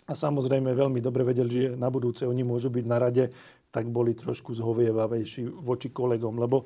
a 0.08 0.16
samozrejme 0.16 0.72
veľmi 0.72 1.04
dobre 1.04 1.28
vedeli, 1.28 1.50
že 1.52 1.76
na 1.76 1.92
budúce 1.92 2.24
oni 2.24 2.48
môžu 2.48 2.72
byť 2.72 2.86
na 2.88 2.98
rade, 3.04 3.28
tak 3.68 3.92
boli 3.92 4.16
trošku 4.16 4.56
zhovievavejší 4.56 5.44
voči 5.44 5.92
kolegom, 5.92 6.40
lebo 6.40 6.64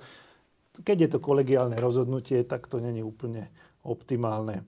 keď 0.85 0.97
je 1.01 1.09
to 1.17 1.19
kolegiálne 1.19 1.81
rozhodnutie, 1.81 2.45
tak 2.45 2.69
to 2.69 2.77
není 2.77 3.01
úplne 3.01 3.49
optimálne. 3.89 4.61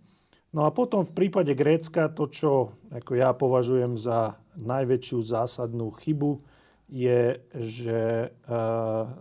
No 0.53 0.69
a 0.69 0.69
potom 0.69 1.01
v 1.01 1.13
prípade 1.17 1.57
Grécka 1.57 2.13
to, 2.13 2.29
čo 2.29 2.77
ako 2.93 3.17
ja 3.17 3.33
považujem 3.33 3.97
za 3.97 4.37
najväčšiu 4.53 5.17
zásadnú 5.25 5.89
chybu, 5.97 6.45
je, 6.93 7.41
že 7.57 8.29
e, 8.29 8.57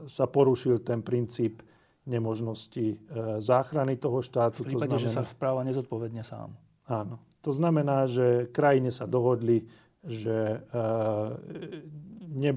sa 0.05 0.25
porušil 0.29 0.85
ten 0.85 1.01
princíp 1.01 1.65
nemožnosti 2.05 2.85
e, 2.85 2.97
záchrany 3.41 3.97
toho 3.97 4.21
štátu. 4.21 4.61
V 4.61 4.77
prípade, 4.77 4.93
to 4.93 5.01
znamená, 5.01 5.09
že 5.09 5.17
sa 5.17 5.25
správa 5.25 5.65
nezodpovedne 5.65 6.21
sám. 6.21 6.53
Áno. 6.85 7.17
To 7.41 7.51
znamená, 7.51 8.05
že 8.07 8.53
krajine 8.53 8.93
sa 8.93 9.09
dohodli, 9.09 9.65
že 10.05 10.61
e, 10.61 10.79
ne, 12.29 12.53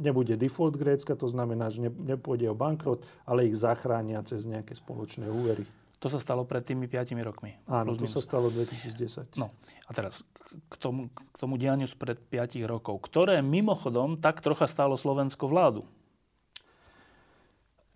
nebude 0.00 0.40
default 0.40 0.80
Grécka, 0.80 1.12
to 1.12 1.28
znamená, 1.28 1.68
že 1.68 1.84
nepôjde 1.84 2.48
o 2.48 2.56
bankrot, 2.56 3.04
ale 3.28 3.52
ich 3.52 3.60
zachránia 3.60 4.24
cez 4.24 4.48
nejaké 4.48 4.72
spoločné 4.72 5.28
úvery. 5.28 5.68
To 6.04 6.12
sa 6.12 6.20
stalo 6.20 6.44
pred 6.44 6.60
tými 6.60 6.84
5 6.84 7.16
rokmi. 7.24 7.56
Áno, 7.64 7.96
to 7.96 8.04
sa 8.04 8.20
stalo 8.20 8.52
v 8.52 8.68
2010. 8.68 9.40
No 9.40 9.48
a 9.88 9.90
teraz 9.96 10.20
k 10.68 10.74
tomu, 10.76 11.08
k 11.08 11.36
tomu 11.40 11.56
dianiu 11.56 11.88
spred 11.88 12.20
5 12.20 12.60
rokov, 12.68 13.00
ktoré 13.08 13.40
mimochodom 13.40 14.20
tak 14.20 14.44
trocha 14.44 14.68
stálo 14.68 15.00
Slovensko 15.00 15.48
vládu. 15.48 15.88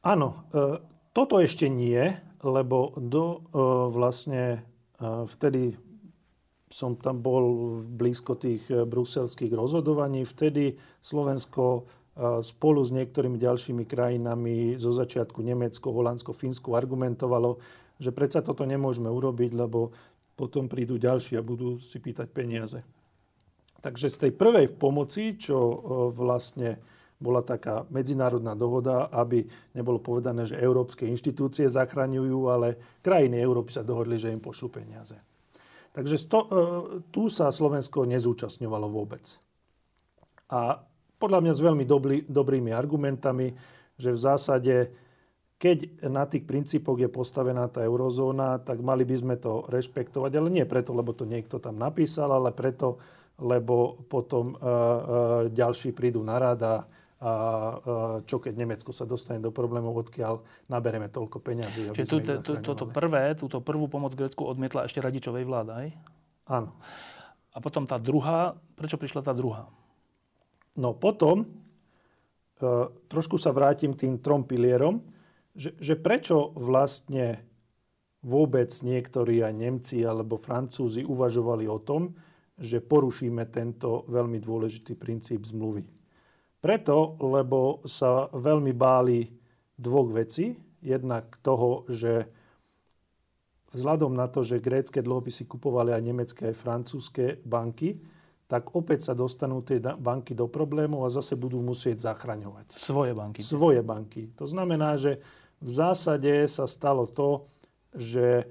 Áno, 0.00 0.48
e, 0.56 0.80
toto 1.12 1.36
ešte 1.36 1.68
nie, 1.68 2.00
lebo 2.40 2.96
do 2.96 3.24
e, 3.28 3.38
vlastne 3.92 4.42
e, 4.56 4.58
vtedy 5.28 5.76
som 6.72 6.96
tam 6.96 7.20
bol 7.20 7.44
blízko 7.84 8.40
tých 8.40 8.64
bruselských 8.68 9.52
rozhodovaní. 9.52 10.24
Vtedy 10.24 10.76
Slovensko 11.00 11.88
spolu 12.44 12.84
s 12.84 12.92
niektorými 12.92 13.40
ďalšími 13.40 13.88
krajinami, 13.88 14.76
zo 14.76 14.92
začiatku 14.92 15.40
Nemecko, 15.40 15.94
Holandsko, 15.96 16.36
Fínsko, 16.36 16.76
argumentovalo, 16.76 17.56
že 17.98 18.14
predsa 18.14 18.40
toto 18.40 18.62
nemôžeme 18.62 19.10
urobiť, 19.10 19.50
lebo 19.54 19.92
potom 20.38 20.70
prídu 20.70 20.96
ďalší 21.02 21.34
a 21.34 21.42
budú 21.42 21.82
si 21.82 21.98
pýtať 21.98 22.30
peniaze. 22.30 22.78
Takže 23.78 24.06
z 24.10 24.16
tej 24.26 24.32
prvej 24.34 24.74
pomoci, 24.74 25.38
čo 25.38 25.58
e, 25.58 25.76
vlastne 26.14 26.78
bola 27.18 27.42
taká 27.42 27.82
medzinárodná 27.90 28.54
dohoda, 28.54 29.10
aby 29.10 29.42
nebolo 29.74 29.98
povedané, 29.98 30.46
že 30.46 30.58
európske 30.58 31.02
inštitúcie 31.06 31.66
zachraňujú, 31.66 32.38
ale 32.46 32.78
krajiny 33.02 33.42
Európy 33.42 33.74
sa 33.74 33.82
dohodli, 33.82 34.18
že 34.18 34.30
im 34.30 34.38
pošlú 34.38 34.70
peniaze. 34.70 35.18
Takže 35.90 36.14
sto, 36.14 36.40
e, 36.46 36.48
tu 37.10 37.26
sa 37.26 37.50
Slovensko 37.50 38.06
nezúčastňovalo 38.06 38.86
vôbec. 38.86 39.26
A 40.54 40.78
podľa 41.18 41.42
mňa 41.42 41.52
s 41.54 41.60
veľmi 41.60 41.84
dobrý, 41.84 42.18
dobrými 42.30 42.70
argumentami, 42.70 43.50
že 43.98 44.14
v 44.14 44.22
zásade, 44.22 44.74
keď 45.58 46.06
na 46.06 46.22
tých 46.22 46.46
princípoch 46.46 47.02
je 47.02 47.10
postavená 47.10 47.66
tá 47.66 47.82
eurozóna, 47.82 48.62
tak 48.62 48.78
mali 48.78 49.02
by 49.02 49.16
sme 49.18 49.34
to 49.42 49.66
rešpektovať, 49.66 50.30
ale 50.38 50.48
nie 50.54 50.62
preto, 50.62 50.94
lebo 50.94 51.10
to 51.10 51.26
niekto 51.26 51.58
tam 51.58 51.82
napísal, 51.82 52.30
ale 52.30 52.54
preto, 52.54 53.02
lebo 53.42 53.98
potom 54.06 54.54
uh, 54.54 54.62
uh, 54.62 54.94
ďalší 55.50 55.90
prídu 55.90 56.22
na 56.22 56.38
rada 56.38 56.86
a 57.18 57.34
čo 58.30 58.38
keď 58.38 58.54
Nemecko 58.54 58.94
sa 58.94 59.02
dostane 59.02 59.42
do 59.42 59.50
problémov, 59.50 60.06
odkiaľ 60.06 60.38
nabereme 60.70 61.10
toľko 61.10 61.42
peňazí. 61.42 61.90
Čiže 61.90 62.06
tú, 62.06 62.22
to, 62.22 62.52
toto 62.62 62.86
prvé, 62.86 63.34
túto 63.34 63.58
prvú 63.58 63.90
pomoc 63.90 64.14
Grécku 64.14 64.46
odmietla 64.46 64.86
ešte 64.86 65.02
radičovej 65.02 65.42
vláda, 65.42 65.82
aj? 65.82 65.88
Áno. 66.46 66.78
A 67.50 67.58
potom 67.58 67.90
tá 67.90 67.98
druhá, 67.98 68.54
prečo 68.78 68.94
prišla 68.94 69.26
tá 69.26 69.34
druhá? 69.34 69.66
No 70.78 70.94
potom, 70.94 71.42
e, 71.42 71.46
trošku 73.10 73.34
sa 73.34 73.50
vrátim 73.50 73.98
tým 73.98 74.22
trom 74.22 74.46
pilierom, 74.46 75.02
že, 75.58 75.74
že 75.74 75.98
prečo 75.98 76.54
vlastne 76.54 77.42
vôbec 78.22 78.70
niektorí 78.70 79.42
aj 79.42 79.54
Nemci 79.54 80.06
alebo 80.06 80.38
Francúzi 80.38 81.02
uvažovali 81.02 81.66
o 81.66 81.82
tom, 81.82 82.14
že 82.58 82.82
porušíme 82.82 83.42
tento 83.50 84.06
veľmi 84.06 84.38
dôležitý 84.38 84.94
princíp 84.94 85.46
zmluvy. 85.46 85.86
Preto, 86.58 87.14
lebo 87.22 87.86
sa 87.86 88.26
veľmi 88.34 88.74
báli 88.74 89.30
dvoch 89.78 90.10
vecí. 90.10 90.58
Jednak 90.82 91.38
toho, 91.42 91.86
že 91.86 92.26
vzhľadom 93.70 94.14
na 94.14 94.26
to, 94.26 94.42
že 94.42 94.62
grécké 94.62 94.98
dlhopisy 95.02 95.46
kupovali 95.46 95.94
aj 95.94 96.02
nemecké, 96.02 96.42
aj 96.50 96.58
francúzske 96.58 97.38
banky, 97.46 98.02
tak 98.48 98.74
opäť 98.74 99.06
sa 99.06 99.14
dostanú 99.14 99.60
tie 99.62 99.78
banky 99.78 100.32
do 100.32 100.48
problémov 100.50 101.04
a 101.04 101.12
zase 101.12 101.36
budú 101.36 101.60
musieť 101.60 102.00
zachraňovať. 102.10 102.74
Svoje 102.80 103.12
banky. 103.12 103.44
Svoje 103.44 103.84
banky. 103.84 104.32
To 104.40 104.48
znamená, 104.48 104.96
že 104.96 105.20
v 105.58 105.70
zásade 105.70 106.46
sa 106.46 106.70
stalo 106.70 107.10
to, 107.10 107.46
že 107.94 108.46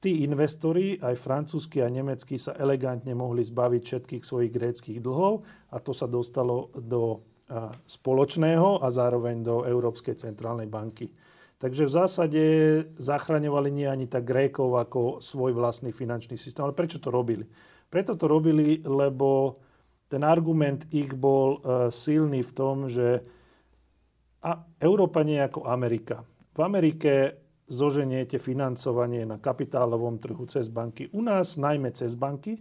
tí 0.00 0.24
investori, 0.24 0.96
aj 0.96 1.20
francúzsky 1.20 1.84
a 1.84 1.92
nemeckí, 1.92 2.40
sa 2.40 2.56
elegantne 2.56 3.12
mohli 3.12 3.44
zbaviť 3.44 3.82
všetkých 3.84 4.22
svojich 4.24 4.52
gréckých 4.54 4.98
dlhov 5.02 5.44
a 5.74 5.76
to 5.82 5.92
sa 5.92 6.08
dostalo 6.08 6.72
do 6.78 7.20
spoločného 7.86 8.80
a 8.80 8.88
zároveň 8.88 9.42
do 9.42 9.66
Európskej 9.66 10.14
centrálnej 10.14 10.70
banky. 10.70 11.10
Takže 11.60 11.84
v 11.84 11.92
zásade 11.92 12.42
zachraňovali 12.96 13.68
nie 13.68 13.84
ani 13.84 14.08
tak 14.08 14.24
Grékov 14.24 14.80
ako 14.80 15.20
svoj 15.20 15.52
vlastný 15.52 15.92
finančný 15.92 16.40
systém. 16.40 16.64
Ale 16.64 16.72
prečo 16.72 16.96
to 16.96 17.12
robili? 17.12 17.44
Preto 17.92 18.16
to 18.16 18.24
robili, 18.24 18.80
lebo 18.80 19.60
ten 20.08 20.24
argument 20.24 20.88
ich 20.88 21.12
bol 21.12 21.60
e, 21.60 21.92
silný 21.92 22.40
v 22.40 22.52
tom, 22.56 22.88
že 22.88 23.20
a 24.40 24.50
Európa 24.80 25.20
nie 25.20 25.36
je 25.36 25.46
ako 25.52 25.60
Amerika. 25.68 26.24
V 26.56 26.60
Amerike 26.64 27.40
zoženiete 27.70 28.42
financovanie 28.42 29.22
na 29.22 29.38
kapitálovom 29.38 30.18
trhu 30.18 30.42
cez 30.50 30.66
banky. 30.66 31.06
U 31.14 31.22
nás 31.22 31.54
najmä 31.54 31.94
cez 31.94 32.18
banky. 32.18 32.58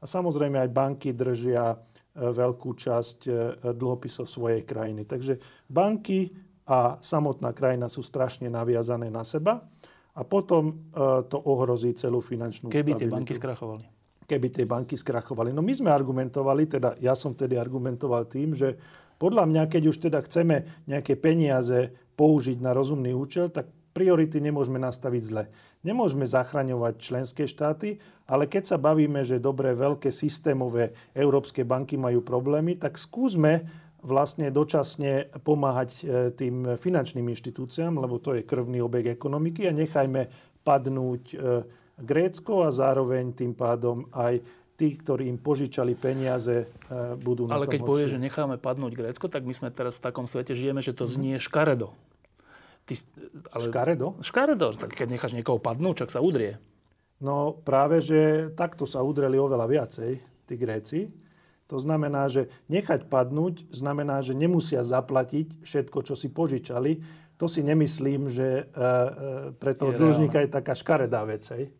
A 0.00 0.04
samozrejme 0.08 0.56
aj 0.56 0.70
banky 0.72 1.12
držia 1.12 1.76
e, 1.76 1.76
veľkú 2.16 2.72
časť 2.72 3.18
e, 3.28 3.30
dlhopisov 3.76 4.24
svojej 4.24 4.64
krajiny. 4.64 5.04
Takže 5.04 5.36
banky 5.68 6.32
a 6.66 6.96
samotná 7.04 7.52
krajina 7.52 7.92
sú 7.92 8.00
strašne 8.00 8.48
naviazané 8.48 9.12
na 9.12 9.24
seba 9.24 9.60
a 10.16 10.22
potom 10.24 10.72
e, 10.72 10.74
to 11.28 11.36
ohrozí 11.36 11.92
celú 11.92 12.24
finančnú 12.24 12.72
Keby 12.72 12.96
stabilitu. 12.96 13.00
tie 13.00 13.08
banky 13.12 13.32
skrachovali. 13.36 13.84
Keby 14.26 14.48
tie 14.50 14.66
banky 14.66 14.96
skrachovali. 14.96 15.52
No 15.52 15.60
my 15.60 15.72
sme 15.76 15.92
argumentovali, 15.92 16.64
teda 16.66 16.96
ja 16.98 17.12
som 17.12 17.36
vtedy 17.36 17.60
argumentoval 17.60 18.24
tým, 18.26 18.56
že 18.56 18.74
podľa 19.16 19.44
mňa, 19.48 19.62
keď 19.72 19.82
už 19.88 19.96
teda 20.08 20.20
chceme 20.24 20.68
nejaké 20.84 21.16
peniaze 21.16 21.92
použiť 22.16 22.60
na 22.60 22.72
rozumný 22.72 23.12
účel, 23.12 23.52
tak 23.52 23.68
priority 23.96 24.44
nemôžeme 24.44 24.76
nastaviť 24.76 25.22
zle. 25.24 25.44
Nemôžeme 25.80 26.28
zachraňovať 26.28 26.94
členské 27.00 27.48
štáty, 27.48 27.96
ale 28.28 28.44
keď 28.44 28.76
sa 28.76 28.76
bavíme, 28.76 29.24
že 29.24 29.40
dobré 29.40 29.72
veľké 29.72 30.12
systémové 30.12 30.92
európske 31.16 31.64
banky 31.64 31.96
majú 31.96 32.20
problémy, 32.20 32.76
tak 32.76 33.00
skúsme 33.00 33.64
vlastne 34.04 34.52
dočasne 34.52 35.32
pomáhať 35.40 35.90
e, 35.96 36.02
tým 36.36 36.76
finančným 36.76 37.26
inštitúciám, 37.32 37.96
lebo 37.96 38.20
to 38.20 38.36
je 38.36 38.44
krvný 38.44 38.84
obeh 38.84 39.08
ekonomiky 39.08 39.66
a 39.66 39.74
nechajme 39.74 40.28
padnúť 40.60 41.22
e, 41.32 41.36
Grécko 41.96 42.68
a 42.68 42.70
zároveň 42.70 43.32
tým 43.32 43.56
pádom 43.56 44.04
aj 44.12 44.44
tí, 44.76 44.92
ktorí 44.94 45.26
im 45.32 45.40
požičali 45.40 45.96
peniaze, 45.96 46.68
e, 46.68 47.16
budú 47.16 47.48
na 47.48 47.56
Ale 47.56 47.66
keď 47.66 47.80
povie, 47.82 48.06
že 48.12 48.20
necháme 48.20 48.60
padnúť 48.60 48.92
Grécko, 48.92 49.26
tak 49.32 49.48
my 49.48 49.56
sme 49.56 49.72
teraz 49.72 49.96
v 49.98 50.04
takom 50.04 50.28
svete 50.28 50.52
žijeme, 50.52 50.84
že 50.84 50.92
to 50.92 51.08
znie 51.08 51.40
škaredo. 51.40 51.96
Ty, 52.86 52.94
ale... 53.50 53.64
Škaredo? 53.66 54.08
Škaredo. 54.22 54.68
Tak 54.76 54.94
keď 54.94 55.08
necháš 55.16 55.34
niekoho 55.34 55.58
padnúť, 55.58 56.06
čak 56.06 56.14
sa 56.14 56.22
udrie. 56.22 56.60
No 57.18 57.56
práve, 57.56 58.04
že 58.04 58.52
takto 58.52 58.84
sa 58.84 59.00
udreli 59.00 59.40
oveľa 59.40 59.66
viacej, 59.66 60.10
tí 60.46 60.54
Gréci. 60.54 61.00
To 61.66 61.82
znamená, 61.82 62.30
že 62.30 62.46
nechať 62.70 63.10
padnúť 63.10 63.66
znamená, 63.74 64.22
že 64.22 64.38
nemusia 64.38 64.86
zaplatiť 64.86 65.66
všetko, 65.66 65.98
čo 66.06 66.14
si 66.14 66.30
požičali. 66.30 67.02
To 67.42 67.50
si 67.50 67.66
nemyslím, 67.66 68.30
že 68.30 68.48
e, 68.48 68.62
e, 68.62 68.90
pre 69.58 69.74
toho 69.74 69.90
je 69.90 69.98
dlžníka 69.98 70.46
je 70.46 70.50
taká 70.52 70.78
škaredá 70.78 71.26
vec. 71.26 71.42
Hej. 71.50 71.74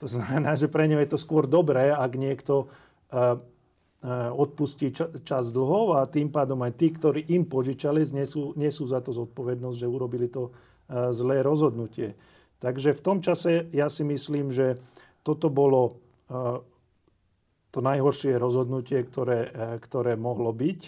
To 0.00 0.08
znamená, 0.08 0.56
že 0.56 0.66
pre 0.66 0.88
ňo 0.88 0.98
je 1.04 1.12
to 1.12 1.18
skôr 1.20 1.44
dobré, 1.44 1.92
ak 1.92 2.12
niekto 2.16 2.72
e, 3.12 3.36
Eh, 4.00 4.32
odpustí 4.32 4.96
čas 4.96 5.52
dlhov 5.52 6.00
a 6.00 6.08
tým 6.08 6.32
pádom 6.32 6.64
aj 6.64 6.72
tí, 6.72 6.88
ktorí 6.88 7.20
im 7.36 7.44
požičali, 7.44 8.00
nesú, 8.16 8.56
nesú 8.56 8.88
za 8.88 9.04
to 9.04 9.12
zodpovednosť, 9.12 9.76
že 9.76 9.84
urobili 9.84 10.24
to 10.24 10.48
eh, 10.88 11.12
zlé 11.12 11.44
rozhodnutie. 11.44 12.16
Takže 12.64 12.96
v 12.96 13.04
tom 13.04 13.20
čase 13.20 13.68
ja 13.76 13.92
si 13.92 14.00
myslím, 14.08 14.48
že 14.48 14.80
toto 15.20 15.52
bolo 15.52 16.00
eh, 16.32 16.64
to 17.68 17.84
najhoršie 17.84 18.40
rozhodnutie, 18.40 19.04
ktoré, 19.04 19.52
ktoré 19.84 20.16
mohlo 20.16 20.48
byť. 20.48 20.80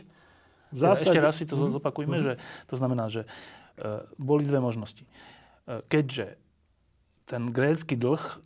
V 0.73 0.79
zásade... 0.81 1.13
Ešte 1.13 1.21
raz 1.21 1.37
si 1.37 1.45
to 1.45 1.61
mhm. 1.61 1.69
zopakujme, 1.69 2.17
mm-hmm. 2.17 2.41
že 2.41 2.65
to 2.65 2.75
znamená, 2.81 3.13
že 3.13 3.29
boli 4.17 4.49
dve 4.49 4.59
možnosti. 4.59 5.05
Keďže 5.69 6.41
ten 7.29 7.53
grécky 7.53 7.93
dlh 7.95 8.41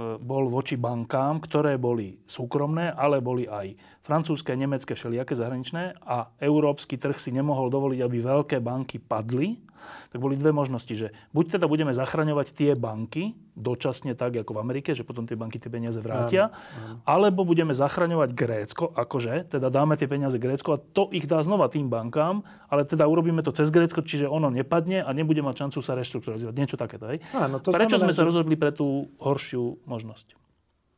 bol 0.00 0.48
voči 0.48 0.80
bankám, 0.80 1.44
ktoré 1.44 1.76
boli 1.76 2.16
súkromné, 2.24 2.96
ale 2.96 3.20
boli 3.20 3.44
aj 3.44 3.76
francúzske, 4.00 4.56
nemecké, 4.56 4.96
všelijaké 4.96 5.36
zahraničné 5.36 6.00
a 6.00 6.32
európsky 6.40 6.96
trh 6.96 7.20
si 7.20 7.28
nemohol 7.28 7.68
dovoliť, 7.68 8.00
aby 8.00 8.16
veľké 8.24 8.56
banky 8.64 8.96
padli. 8.96 9.60
Tak 10.08 10.22
boli 10.22 10.38
dve 10.38 10.54
možnosti, 10.54 10.94
že 10.94 11.12
buď 11.34 11.58
teda 11.58 11.66
budeme 11.68 11.92
zachraňovať 11.92 12.56
tie 12.56 12.72
banky, 12.72 13.36
dočasne 13.52 14.16
tak, 14.16 14.32
ako 14.40 14.56
v 14.56 14.62
Amerike, 14.64 14.96
že 14.96 15.04
potom 15.04 15.28
tie 15.28 15.36
banky 15.36 15.60
tie 15.60 15.68
peniaze 15.68 16.00
vrátia, 16.00 16.48
áno, 16.48 16.56
áno. 16.56 16.94
alebo 17.04 17.44
budeme 17.44 17.76
zachraňovať 17.76 18.32
Grécko, 18.32 18.88
akože, 18.96 19.52
teda 19.52 19.68
dáme 19.68 20.00
tie 20.00 20.08
peniaze 20.08 20.40
Grécko 20.40 20.76
a 20.76 20.80
to 20.80 21.12
ich 21.12 21.28
dá 21.28 21.44
znova 21.44 21.68
tým 21.68 21.92
bankám, 21.92 22.40
ale 22.72 22.88
teda 22.88 23.04
urobíme 23.04 23.44
to 23.44 23.52
cez 23.52 23.68
Grécko, 23.68 24.00
čiže 24.00 24.24
ono 24.24 24.48
nepadne 24.48 25.04
a 25.04 25.10
nebude 25.12 25.44
mať 25.44 25.68
šancu 25.68 25.78
sa 25.84 25.92
reštrukturalizovať. 26.00 26.54
Niečo 26.56 26.80
takéto, 26.80 27.12
hej? 27.12 27.20
Áno, 27.36 27.60
to 27.60 27.76
Prečo 27.76 28.00
znamená, 28.00 28.08
sme 28.08 28.16
sa 28.16 28.24
rozhodli 28.24 28.56
pre 28.56 28.72
tú 28.72 29.12
horšiu 29.20 29.84
možnosť? 29.84 30.32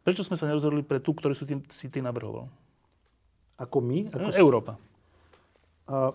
Prečo 0.07 0.23
sme 0.23 0.39
sa 0.39 0.47
nerozhodli 0.47 0.87
pre 0.87 1.03
tú, 1.03 1.11
ktorú 1.11 1.35
si 1.35 1.49
ty, 1.49 1.59
si 1.73 1.91
ty 1.91 1.99
navrhoval? 1.99 2.47
Ako 3.59 3.83
my? 3.83 4.15
Ako 4.15 4.31
Európa. 4.39 4.79
A 5.91 6.15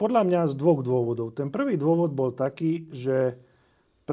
podľa 0.00 0.22
mňa 0.26 0.40
z 0.50 0.54
dvoch 0.58 0.82
dôvodov. 0.82 1.30
Ten 1.30 1.46
prvý 1.54 1.78
dôvod 1.78 2.10
bol 2.10 2.34
taký, 2.34 2.90
že 2.90 3.38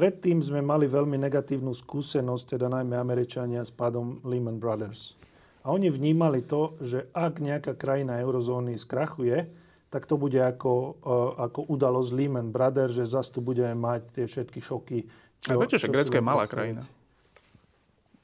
predtým 0.00 0.40
sme 0.40 0.64
mali 0.64 0.88
veľmi 0.88 1.20
negatívnu 1.20 1.76
skúsenosť, 1.76 2.56
teda 2.56 2.72
najmä 2.72 2.96
Američania 2.96 3.60
s 3.60 3.68
pádom 3.68 4.16
Lehman 4.24 4.56
Brothers. 4.56 5.12
A 5.60 5.76
oni 5.76 5.92
vnímali 5.92 6.40
to, 6.40 6.80
že 6.80 7.12
ak 7.12 7.36
nejaká 7.36 7.76
krajina 7.76 8.16
eurozóny 8.16 8.80
skrachuje, 8.80 9.52
tak 9.92 10.08
to 10.08 10.16
bude 10.16 10.40
ako, 10.40 10.96
uh, 11.04 11.44
ako 11.44 11.68
udalosť 11.68 12.16
Lehman 12.16 12.48
Brothers, 12.48 12.96
že 12.96 13.12
zase 13.12 13.28
tu 13.28 13.44
budeme 13.44 13.76
mať 13.76 14.00
tie 14.16 14.24
všetky 14.24 14.60
šoky. 14.64 14.98
Čo, 15.44 15.60
A 15.60 15.68
viete, 15.68 15.76
že 15.76 15.92
Grécko 15.92 16.16
je 16.16 16.24
malá 16.24 16.48
krajina. 16.48 16.80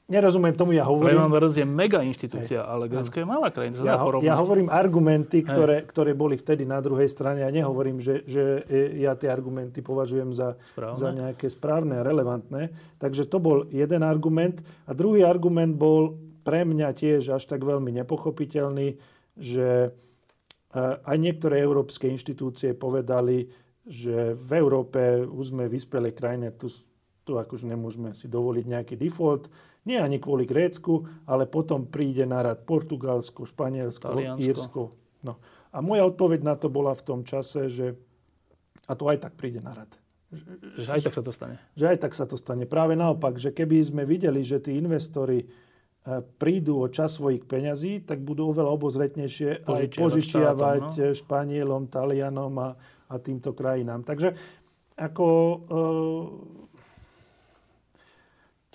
Nerozumiem 0.07 0.55
tomu, 0.55 0.71
ja 0.71 0.87
hovorím... 0.87 1.19
Lehman 1.19 1.51
je 1.51 1.67
mega 1.67 1.99
inštitúcia, 2.01 2.63
Hej. 2.63 2.71
ale 2.71 2.83
Grécko 2.87 3.17
je 3.19 3.27
malá 3.27 3.51
krajina. 3.51 3.83
Ja, 3.83 3.95
ho, 3.99 4.09
ja 4.23 4.35
hovorím 4.39 4.71
argumenty, 4.71 5.43
ktoré, 5.43 5.83
ktoré 5.83 6.15
boli 6.15 6.39
vtedy 6.39 6.63
na 6.63 6.79
druhej 6.79 7.11
strane. 7.11 7.43
Ja 7.43 7.51
nehovorím, 7.51 7.99
že, 7.99 8.23
že 8.23 8.63
ja 8.97 9.13
tie 9.19 9.27
argumenty 9.27 9.83
považujem 9.83 10.31
za, 10.31 10.55
za 10.95 11.09
nejaké 11.11 11.51
správne 11.51 11.99
a 11.99 12.07
relevantné. 12.07 12.71
Takže 12.97 13.27
to 13.27 13.37
bol 13.43 13.67
jeden 13.67 14.01
argument. 14.01 14.63
A 14.87 14.95
druhý 14.95 15.27
argument 15.27 15.75
bol 15.75 16.15
pre 16.47 16.63
mňa 16.63 16.95
tiež 16.95 17.35
až 17.35 17.43
tak 17.43 17.67
veľmi 17.67 17.91
nepochopiteľný, 17.91 18.95
že 19.35 19.91
aj 21.03 21.17
niektoré 21.19 21.59
európske 21.59 22.07
inštitúcie 22.07 22.71
povedali, 22.71 23.47
že 23.87 24.35
v 24.35 24.51
Európe 24.59 25.23
už 25.23 25.55
sme 25.55 25.71
vyspelé 25.71 26.11
krajine, 26.11 26.51
tu, 26.55 26.67
tu 27.23 27.39
akože 27.39 27.67
nemôžeme 27.67 28.11
si 28.11 28.27
dovoliť 28.27 28.65
nejaký 28.67 28.95
default, 28.99 29.47
nie 29.87 29.95
ani 29.95 30.19
kvôli 30.19 30.43
Grécku, 30.43 31.07
ale 31.23 31.47
potom 31.47 31.87
príde 31.87 32.27
na 32.27 32.43
rad 32.43 32.67
Portugalsko, 32.67 33.47
Španielsko, 33.47 34.11
Taliansko. 34.11 34.43
Írsko. 34.43 34.81
No. 35.23 35.39
A 35.71 35.79
moja 35.79 36.03
odpoveď 36.03 36.43
na 36.43 36.59
to 36.59 36.67
bola 36.67 36.91
v 36.91 37.03
tom 37.07 37.23
čase, 37.23 37.71
že 37.71 37.95
a 38.87 38.93
to 38.99 39.07
aj 39.07 39.23
tak 39.23 39.39
príde 39.39 39.63
na 39.63 39.71
rad. 39.71 39.91
Že 40.75 40.91
aj 40.91 41.01
tak 41.07 41.15
sa 41.15 41.23
to 41.23 41.31
stane. 41.31 41.55
Že 41.79 41.85
aj 41.87 41.97
tak 42.03 42.13
sa 42.13 42.25
to 42.27 42.35
stane. 42.35 42.67
Práve 42.67 42.99
naopak, 42.99 43.39
že 43.39 43.55
keby 43.55 43.79
sme 43.79 44.03
videli, 44.03 44.43
že 44.43 44.59
tí 44.59 44.75
investori 44.75 45.47
prídu 46.39 46.79
o 46.79 46.87
čas 46.87 47.19
svojich 47.19 47.43
peňazí, 47.43 48.07
tak 48.07 48.23
budú 48.23 48.55
oveľa 48.55 48.71
obozretnejšie 48.79 49.67
aj 49.67 49.83
požičiavať 49.91 50.83
štátom, 50.95 51.11
no? 51.11 51.17
Španielom, 51.19 51.83
Talianom 51.91 52.53
a, 52.63 52.69
a 53.11 53.15
týmto 53.19 53.51
krajinám. 53.51 54.07
Takže 54.07 54.31
ako 54.95 55.27
e, 55.27 55.57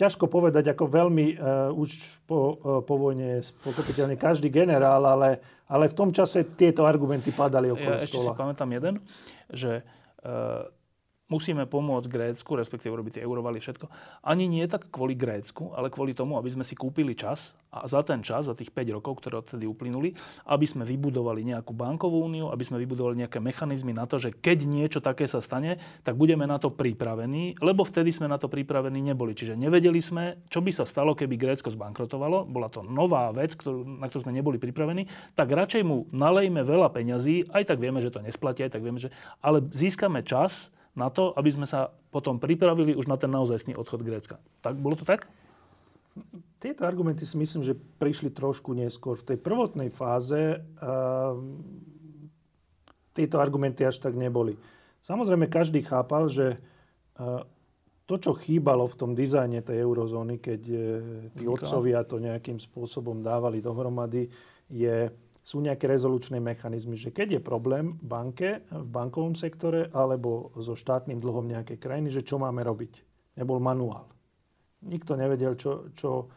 ťažko 0.03 0.27
povedať, 0.27 0.75
ako 0.75 0.91
veľmi 0.91 1.27
e, 1.31 1.35
už 1.79 2.19
po, 2.27 2.59
e, 2.59 2.83
po 2.83 2.95
vojne 2.99 3.39
je 3.39 3.55
pochopiteľne 3.63 4.19
každý 4.19 4.51
generál, 4.51 5.07
ale, 5.07 5.39
ale 5.71 5.87
v 5.87 5.95
tom 5.95 6.11
čase 6.11 6.43
tieto 6.59 6.83
argumenty 6.83 7.31
padali 7.31 7.71
okolo 7.71 7.95
ja 7.95 8.03
stola. 8.03 8.07
ešte 8.11 8.19
si 8.19 8.31
pamätám 8.35 8.71
jeden, 8.75 8.95
že 9.55 9.79
e, 9.79 9.83
musíme 11.33 11.65
pomôcť 11.65 12.13
Grécku, 12.13 12.53
respektíve 12.53 12.93
urobiť 12.93 13.17
tie 13.17 13.25
eurovaly 13.25 13.57
všetko. 13.57 13.89
Ani 14.21 14.45
nie 14.45 14.69
tak 14.69 14.93
kvôli 14.93 15.17
Grécku, 15.17 15.73
ale 15.73 15.89
kvôli 15.89 16.13
tomu, 16.13 16.37
aby 16.37 16.53
sme 16.53 16.61
si 16.61 16.77
kúpili 16.77 17.17
čas 17.17 17.57
a 17.73 17.89
za 17.89 18.05
ten 18.05 18.21
čas, 18.21 18.53
za 18.53 18.55
tých 18.55 18.69
5 18.69 19.01
rokov, 19.01 19.25
ktoré 19.25 19.41
odtedy 19.41 19.65
uplynuli, 19.65 20.13
aby 20.45 20.69
sme 20.69 20.85
vybudovali 20.85 21.41
nejakú 21.41 21.73
bankovú 21.73 22.21
úniu, 22.21 22.53
aby 22.53 22.61
sme 22.69 22.77
vybudovali 22.85 23.25
nejaké 23.25 23.41
mechanizmy 23.41 23.97
na 23.97 24.05
to, 24.05 24.21
že 24.21 24.37
keď 24.37 24.69
niečo 24.69 25.01
také 25.01 25.25
sa 25.25 25.41
stane, 25.41 25.81
tak 26.05 26.21
budeme 26.21 26.45
na 26.45 26.61
to 26.61 26.69
pripravení, 26.69 27.57
lebo 27.65 27.81
vtedy 27.89 28.13
sme 28.13 28.29
na 28.29 28.37
to 28.37 28.53
pripravení 28.53 29.01
neboli. 29.01 29.33
Čiže 29.33 29.57
nevedeli 29.57 30.05
sme, 30.05 30.45
čo 30.53 30.61
by 30.61 30.69
sa 30.69 30.85
stalo, 30.85 31.17
keby 31.17 31.41
Grécko 31.41 31.73
zbankrotovalo. 31.73 32.45
Bola 32.45 32.69
to 32.69 32.85
nová 32.85 33.33
vec, 33.33 33.57
ktorú, 33.57 33.89
na 33.89 34.05
ktorú 34.05 34.29
sme 34.29 34.37
neboli 34.37 34.61
pripravení. 34.61 35.09
Tak 35.33 35.49
radšej 35.49 35.83
mu 35.89 36.05
nalejme 36.13 36.61
veľa 36.61 36.93
peňazí, 36.93 37.49
aj 37.57 37.73
tak 37.73 37.81
vieme, 37.81 38.05
že 38.05 38.13
to 38.13 38.21
nesplatí, 38.21 38.61
aj 38.69 38.77
tak 38.77 38.85
vieme, 38.85 39.01
že... 39.01 39.09
Ale 39.41 39.65
získame 39.73 40.21
čas, 40.21 40.69
na 40.93 41.09
to, 41.09 41.33
aby 41.37 41.49
sme 41.49 41.65
sa 41.65 41.89
potom 42.13 42.37
pripravili 42.37 42.93
už 42.93 43.09
na 43.09 43.17
ten 43.17 43.33
naozajstný 43.33 43.73
odchod 43.73 44.05
Grécka. 44.05 44.37
Tak, 44.61 44.77
bolo 44.77 44.97
to 44.97 45.09
tak? 45.09 45.25
Tieto 46.61 46.85
argumenty 46.85 47.25
si 47.25 47.41
myslím, 47.41 47.65
že 47.65 47.73
prišli 47.73 48.29
trošku 48.29 48.77
neskôr. 48.77 49.17
V 49.17 49.33
tej 49.33 49.39
prvotnej 49.41 49.89
fáze 49.89 50.61
uh, 50.61 51.33
tieto 53.17 53.41
argumenty 53.41 53.89
až 53.89 53.97
tak 54.05 54.13
neboli. 54.13 54.61
Samozrejme, 55.01 55.49
každý 55.49 55.81
chápal, 55.81 56.29
že 56.29 56.61
uh, 57.17 57.41
to, 58.05 58.21
čo 58.21 58.37
chýbalo 58.37 58.85
v 58.85 58.99
tom 59.01 59.11
dizajne 59.17 59.65
tej 59.65 59.81
eurozóny, 59.81 60.37
keď 60.37 60.61
uh, 60.69 60.79
tí 61.33 61.49
otcovia 61.49 62.05
to 62.05 62.21
nejakým 62.21 62.61
spôsobom 62.61 63.25
dávali 63.25 63.65
dohromady, 63.65 64.29
je 64.69 65.09
sú 65.43 65.59
nejaké 65.59 65.91
rezolučné 65.91 66.39
mechanizmy, 66.39 66.95
že 66.95 67.11
keď 67.11 67.39
je 67.39 67.41
problém 67.43 67.99
v 67.99 68.07
banke, 68.07 68.49
v 68.71 68.89
bankovom 68.89 69.35
sektore 69.35 69.91
alebo 69.91 70.55
so 70.55 70.79
štátnym 70.79 71.19
dlhom 71.19 71.51
nejakej 71.51 71.83
krajiny, 71.83 72.15
že 72.15 72.23
čo 72.23 72.39
máme 72.39 72.63
robiť. 72.63 73.03
Nebol 73.43 73.59
manuál. 73.59 74.07
Nikto 74.87 75.19
nevedel, 75.19 75.59
čo, 75.59 75.91
čo 75.99 76.31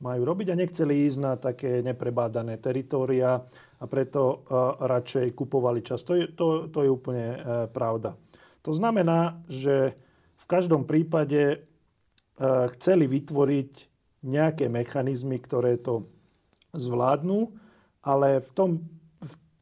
majú 0.00 0.24
robiť 0.24 0.52
a 0.52 0.58
nechceli 0.58 1.04
ísť 1.04 1.18
na 1.20 1.32
také 1.36 1.84
neprebádané 1.84 2.56
teritória 2.56 3.44
a 3.76 3.84
preto 3.84 4.20
uh, 4.24 4.76
radšej 4.80 5.36
kupovali 5.36 5.84
čas. 5.84 6.04
To 6.08 6.16
je, 6.16 6.24
to, 6.32 6.72
to 6.72 6.84
je 6.84 6.90
úplne 6.92 7.26
uh, 7.36 7.38
pravda. 7.68 8.16
To 8.64 8.72
znamená, 8.72 9.40
že 9.52 9.96
v 10.36 10.44
každom 10.48 10.88
prípade 10.88 11.60
uh, 11.60 12.68
chceli 12.76 13.04
vytvoriť 13.04 13.72
nejaké 14.24 14.72
mechanizmy, 14.72 15.40
ktoré 15.40 15.76
to 15.76 16.08
zvládnu 16.72 17.65
ale 18.06 18.38
v, 18.38 18.50
tom, 18.54 18.70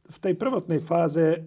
v 0.05 0.17
tej 0.21 0.37
prvotnej 0.37 0.77
fáze 0.77 1.25
e, 1.25 1.39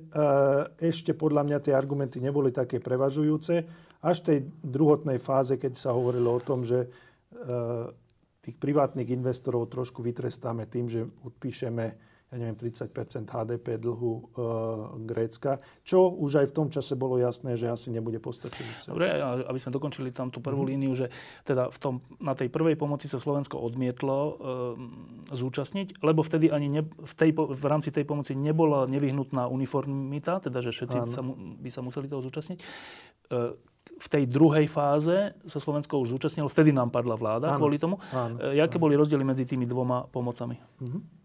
ešte 0.82 1.14
podľa 1.14 1.46
mňa 1.46 1.58
tie 1.62 1.74
argumenty 1.78 2.18
neboli 2.18 2.50
také 2.50 2.82
prevažujúce. 2.82 3.54
Až 4.02 4.16
v 4.22 4.26
tej 4.26 4.38
druhotnej 4.66 5.22
fáze, 5.22 5.54
keď 5.54 5.78
sa 5.78 5.94
hovorilo 5.94 6.34
o 6.34 6.42
tom, 6.42 6.66
že 6.66 6.82
e, 6.82 6.88
tých 8.42 8.58
privátnych 8.58 9.14
investorov 9.14 9.70
trošku 9.70 10.02
vytrestáme 10.02 10.66
tým, 10.66 10.90
že 10.90 11.06
odpíšeme 11.22 12.08
ja 12.28 12.36
neviem, 12.36 12.60
30% 12.60 12.92
HDP 13.24 13.80
dlhu 13.80 14.12
e, 14.12 14.22
Grécka, 15.08 15.56
čo 15.80 16.12
už 16.12 16.44
aj 16.44 16.46
v 16.52 16.56
tom 16.60 16.68
čase 16.68 16.92
bolo 16.92 17.16
jasné, 17.16 17.56
že 17.56 17.72
asi 17.72 17.88
nebude 17.88 18.20
postačujúce. 18.20 18.92
Dobre, 18.92 19.16
aby 19.16 19.56
sme 19.56 19.72
dokončili 19.72 20.12
tam 20.12 20.28
tú 20.28 20.44
prvú 20.44 20.68
mm-hmm. 20.68 20.72
líniu, 20.76 20.92
že 20.92 21.08
teda 21.48 21.72
v 21.72 21.78
tom, 21.80 21.94
na 22.20 22.36
tej 22.36 22.52
prvej 22.52 22.76
pomoci 22.76 23.08
sa 23.08 23.16
Slovensko 23.16 23.56
odmietlo 23.56 24.16
e, 24.20 24.32
zúčastniť, 25.32 26.04
lebo 26.04 26.20
vtedy 26.20 26.52
ani 26.52 26.68
ne, 26.68 26.82
v, 26.84 27.14
tej, 27.16 27.32
v 27.32 27.64
rámci 27.64 27.88
tej 27.88 28.04
pomoci 28.04 28.36
nebola 28.36 28.84
nevyhnutná 28.84 29.48
uniformita, 29.48 30.44
teda 30.44 30.60
že 30.60 30.76
všetci 30.76 31.08
sa, 31.08 31.24
by 31.24 31.70
sa 31.72 31.80
museli 31.80 32.12
toho 32.12 32.20
zúčastniť. 32.20 32.58
E, 32.60 32.64
v 33.98 34.06
tej 34.06 34.30
druhej 34.30 34.68
fáze 34.70 35.34
sa 35.48 35.58
Slovensko 35.58 35.98
už 35.98 36.14
zúčastnilo, 36.14 36.46
vtedy 36.46 36.70
nám 36.70 36.92
padla 36.92 37.18
vláda 37.18 37.56
áno, 37.56 37.58
kvôli 37.58 37.80
tomu. 37.80 37.98
Áno, 38.14 38.36
e, 38.36 38.60
Jaké 38.60 38.76
áno. 38.78 38.84
boli 38.84 38.94
rozdiely 38.94 39.24
medzi 39.24 39.48
tými 39.48 39.64
dvoma 39.64 40.06
pomocami? 40.06 40.60
Mm-hmm. 40.60 41.17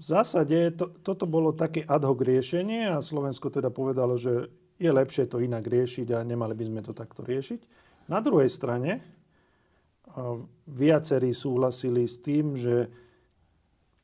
V 0.00 0.04
zásade 0.04 0.72
to, 0.72 0.88
toto 1.04 1.28
bolo 1.28 1.52
také 1.52 1.84
ad 1.84 2.08
hoc 2.08 2.24
riešenie 2.24 2.88
a 2.88 3.04
Slovensko 3.04 3.52
teda 3.52 3.68
povedalo, 3.68 4.16
že 4.16 4.48
je 4.80 4.88
lepšie 4.88 5.28
to 5.28 5.44
inak 5.44 5.68
riešiť 5.68 6.16
a 6.16 6.24
nemali 6.24 6.56
by 6.56 6.64
sme 6.64 6.80
to 6.80 6.96
takto 6.96 7.20
riešiť. 7.20 7.60
Na 8.08 8.24
druhej 8.24 8.48
strane 8.48 9.04
viacerí 10.64 11.36
súhlasili 11.36 12.08
s 12.08 12.16
tým, 12.16 12.56
že 12.56 12.88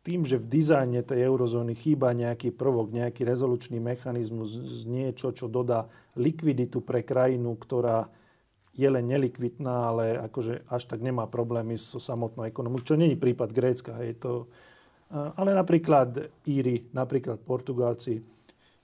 tým, 0.04 0.22
že 0.22 0.38
v 0.38 0.46
dizajne 0.46 1.00
tej 1.02 1.26
eurozóny 1.26 1.74
chýba 1.74 2.14
nejaký 2.14 2.54
prvok, 2.54 2.94
nejaký 2.94 3.26
rezolučný 3.26 3.82
mechanizmus, 3.82 4.54
niečo, 4.86 5.34
čo 5.34 5.50
dodá 5.50 5.90
likviditu 6.14 6.78
pre 6.78 7.02
krajinu, 7.02 7.58
ktorá 7.58 8.06
je 8.76 8.86
len 8.86 9.02
nelikvidná, 9.08 9.90
ale 9.90 10.20
akože 10.28 10.68
až 10.68 10.86
tak 10.86 11.00
nemá 11.00 11.24
problémy 11.26 11.74
so 11.80 11.96
samotnou 11.98 12.44
ekonomikou, 12.44 12.94
čo 12.94 13.00
není 13.00 13.16
prípad 13.16 13.50
Grécka. 13.50 13.96
Hej, 13.98 14.20
to, 14.22 14.46
ale 15.12 15.54
napríklad 15.54 16.30
Íry, 16.42 16.90
napríklad 16.90 17.38
Portugálci, 17.42 18.18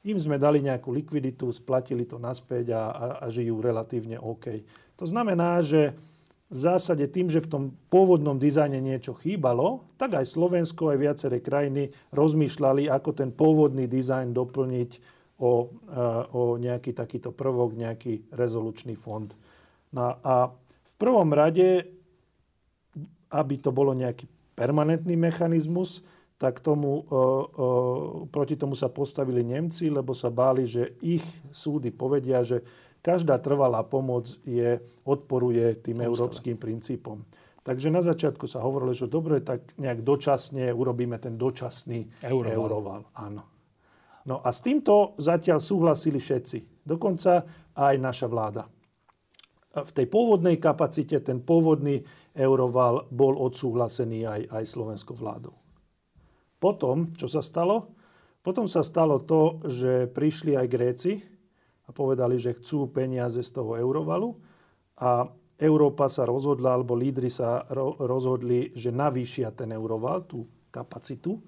im 0.02 0.18
sme 0.18 0.38
dali 0.38 0.58
nejakú 0.62 0.90
likviditu, 0.90 1.50
splatili 1.54 2.02
to 2.06 2.18
naspäť 2.18 2.74
a, 2.74 2.82
a, 2.90 3.04
a 3.22 3.26
žijú 3.30 3.62
relatívne 3.62 4.18
OK. 4.18 4.62
To 4.98 5.06
znamená, 5.06 5.62
že 5.62 5.94
v 6.52 6.58
zásade 6.58 7.08
tým, 7.08 7.32
že 7.32 7.40
v 7.40 7.48
tom 7.48 7.62
pôvodnom 7.88 8.36
dizajne 8.36 8.76
niečo 8.76 9.16
chýbalo, 9.16 9.88
tak 9.96 10.20
aj 10.20 10.28
Slovensko, 10.28 10.92
aj 10.92 10.98
viaceré 11.00 11.38
krajiny 11.40 11.88
rozmýšľali, 12.12 12.92
ako 12.92 13.10
ten 13.16 13.30
pôvodný 13.32 13.88
dizajn 13.88 14.36
doplniť 14.36 14.90
o, 15.40 15.72
o 16.28 16.42
nejaký 16.60 16.92
takýto 16.92 17.32
prvok, 17.32 17.72
nejaký 17.72 18.28
rezolučný 18.36 19.00
fond. 19.00 19.32
No 19.96 20.20
a 20.20 20.52
v 20.84 20.94
prvom 21.00 21.32
rade, 21.32 21.88
aby 23.32 23.54
to 23.56 23.72
bolo 23.72 23.96
nejaký 23.96 24.28
permanentný 24.52 25.16
mechanizmus, 25.16 26.04
tak 26.42 26.58
tomu, 26.58 27.06
proti 28.34 28.58
tomu 28.58 28.74
sa 28.74 28.90
postavili 28.90 29.46
Nemci, 29.46 29.86
lebo 29.86 30.10
sa 30.10 30.26
báli, 30.26 30.66
že 30.66 30.98
ich 30.98 31.22
súdy 31.54 31.94
povedia, 31.94 32.42
že 32.42 32.66
každá 32.98 33.38
trvalá 33.38 33.86
pomoc 33.86 34.26
je, 34.42 34.82
odporuje 35.06 35.78
tým 35.78 36.02
európskym 36.02 36.58
princípom. 36.58 37.22
Takže 37.62 37.94
na 37.94 38.02
začiatku 38.02 38.50
sa 38.50 38.58
hovorilo, 38.58 38.90
že 38.90 39.06
dobre, 39.06 39.38
tak 39.38 39.78
nejak 39.78 40.02
dočasne 40.02 40.74
urobíme 40.74 41.14
ten 41.22 41.38
dočasný 41.38 42.26
euroval. 42.26 42.58
euroval. 42.58 43.00
Áno. 43.14 43.42
No 44.26 44.42
a 44.42 44.50
s 44.50 44.66
týmto 44.66 45.14
zatiaľ 45.22 45.62
súhlasili 45.62 46.18
všetci. 46.18 46.82
Dokonca 46.82 47.46
aj 47.78 47.94
naša 48.02 48.26
vláda. 48.26 48.66
V 49.78 49.90
tej 49.94 50.10
pôvodnej 50.10 50.58
kapacite 50.58 51.22
ten 51.22 51.38
pôvodný 51.38 52.02
euroval 52.34 53.06
bol 53.14 53.38
odsúhlasený 53.38 54.26
aj, 54.26 54.40
aj 54.58 54.64
slovenskou 54.66 55.14
vládou. 55.14 55.61
Potom, 56.62 57.10
čo 57.18 57.26
sa 57.26 57.42
stalo? 57.42 57.90
Potom 58.38 58.70
sa 58.70 58.86
stalo 58.86 59.18
to, 59.18 59.58
že 59.66 60.06
prišli 60.06 60.54
aj 60.54 60.66
Gréci 60.70 61.18
a 61.86 61.90
povedali, 61.90 62.38
že 62.38 62.54
chcú 62.54 62.86
peniaze 62.94 63.42
z 63.42 63.50
toho 63.50 63.74
eurovalu 63.74 64.38
a 65.02 65.26
Európa 65.58 66.06
sa 66.06 66.26
rozhodla, 66.26 66.74
alebo 66.74 66.94
lídry 66.94 67.30
sa 67.30 67.66
ro- 67.70 67.98
rozhodli, 67.98 68.74
že 68.74 68.94
navýšia 68.94 69.54
ten 69.54 69.74
euroval, 69.74 70.26
tú 70.26 70.46
kapacitu, 70.74 71.38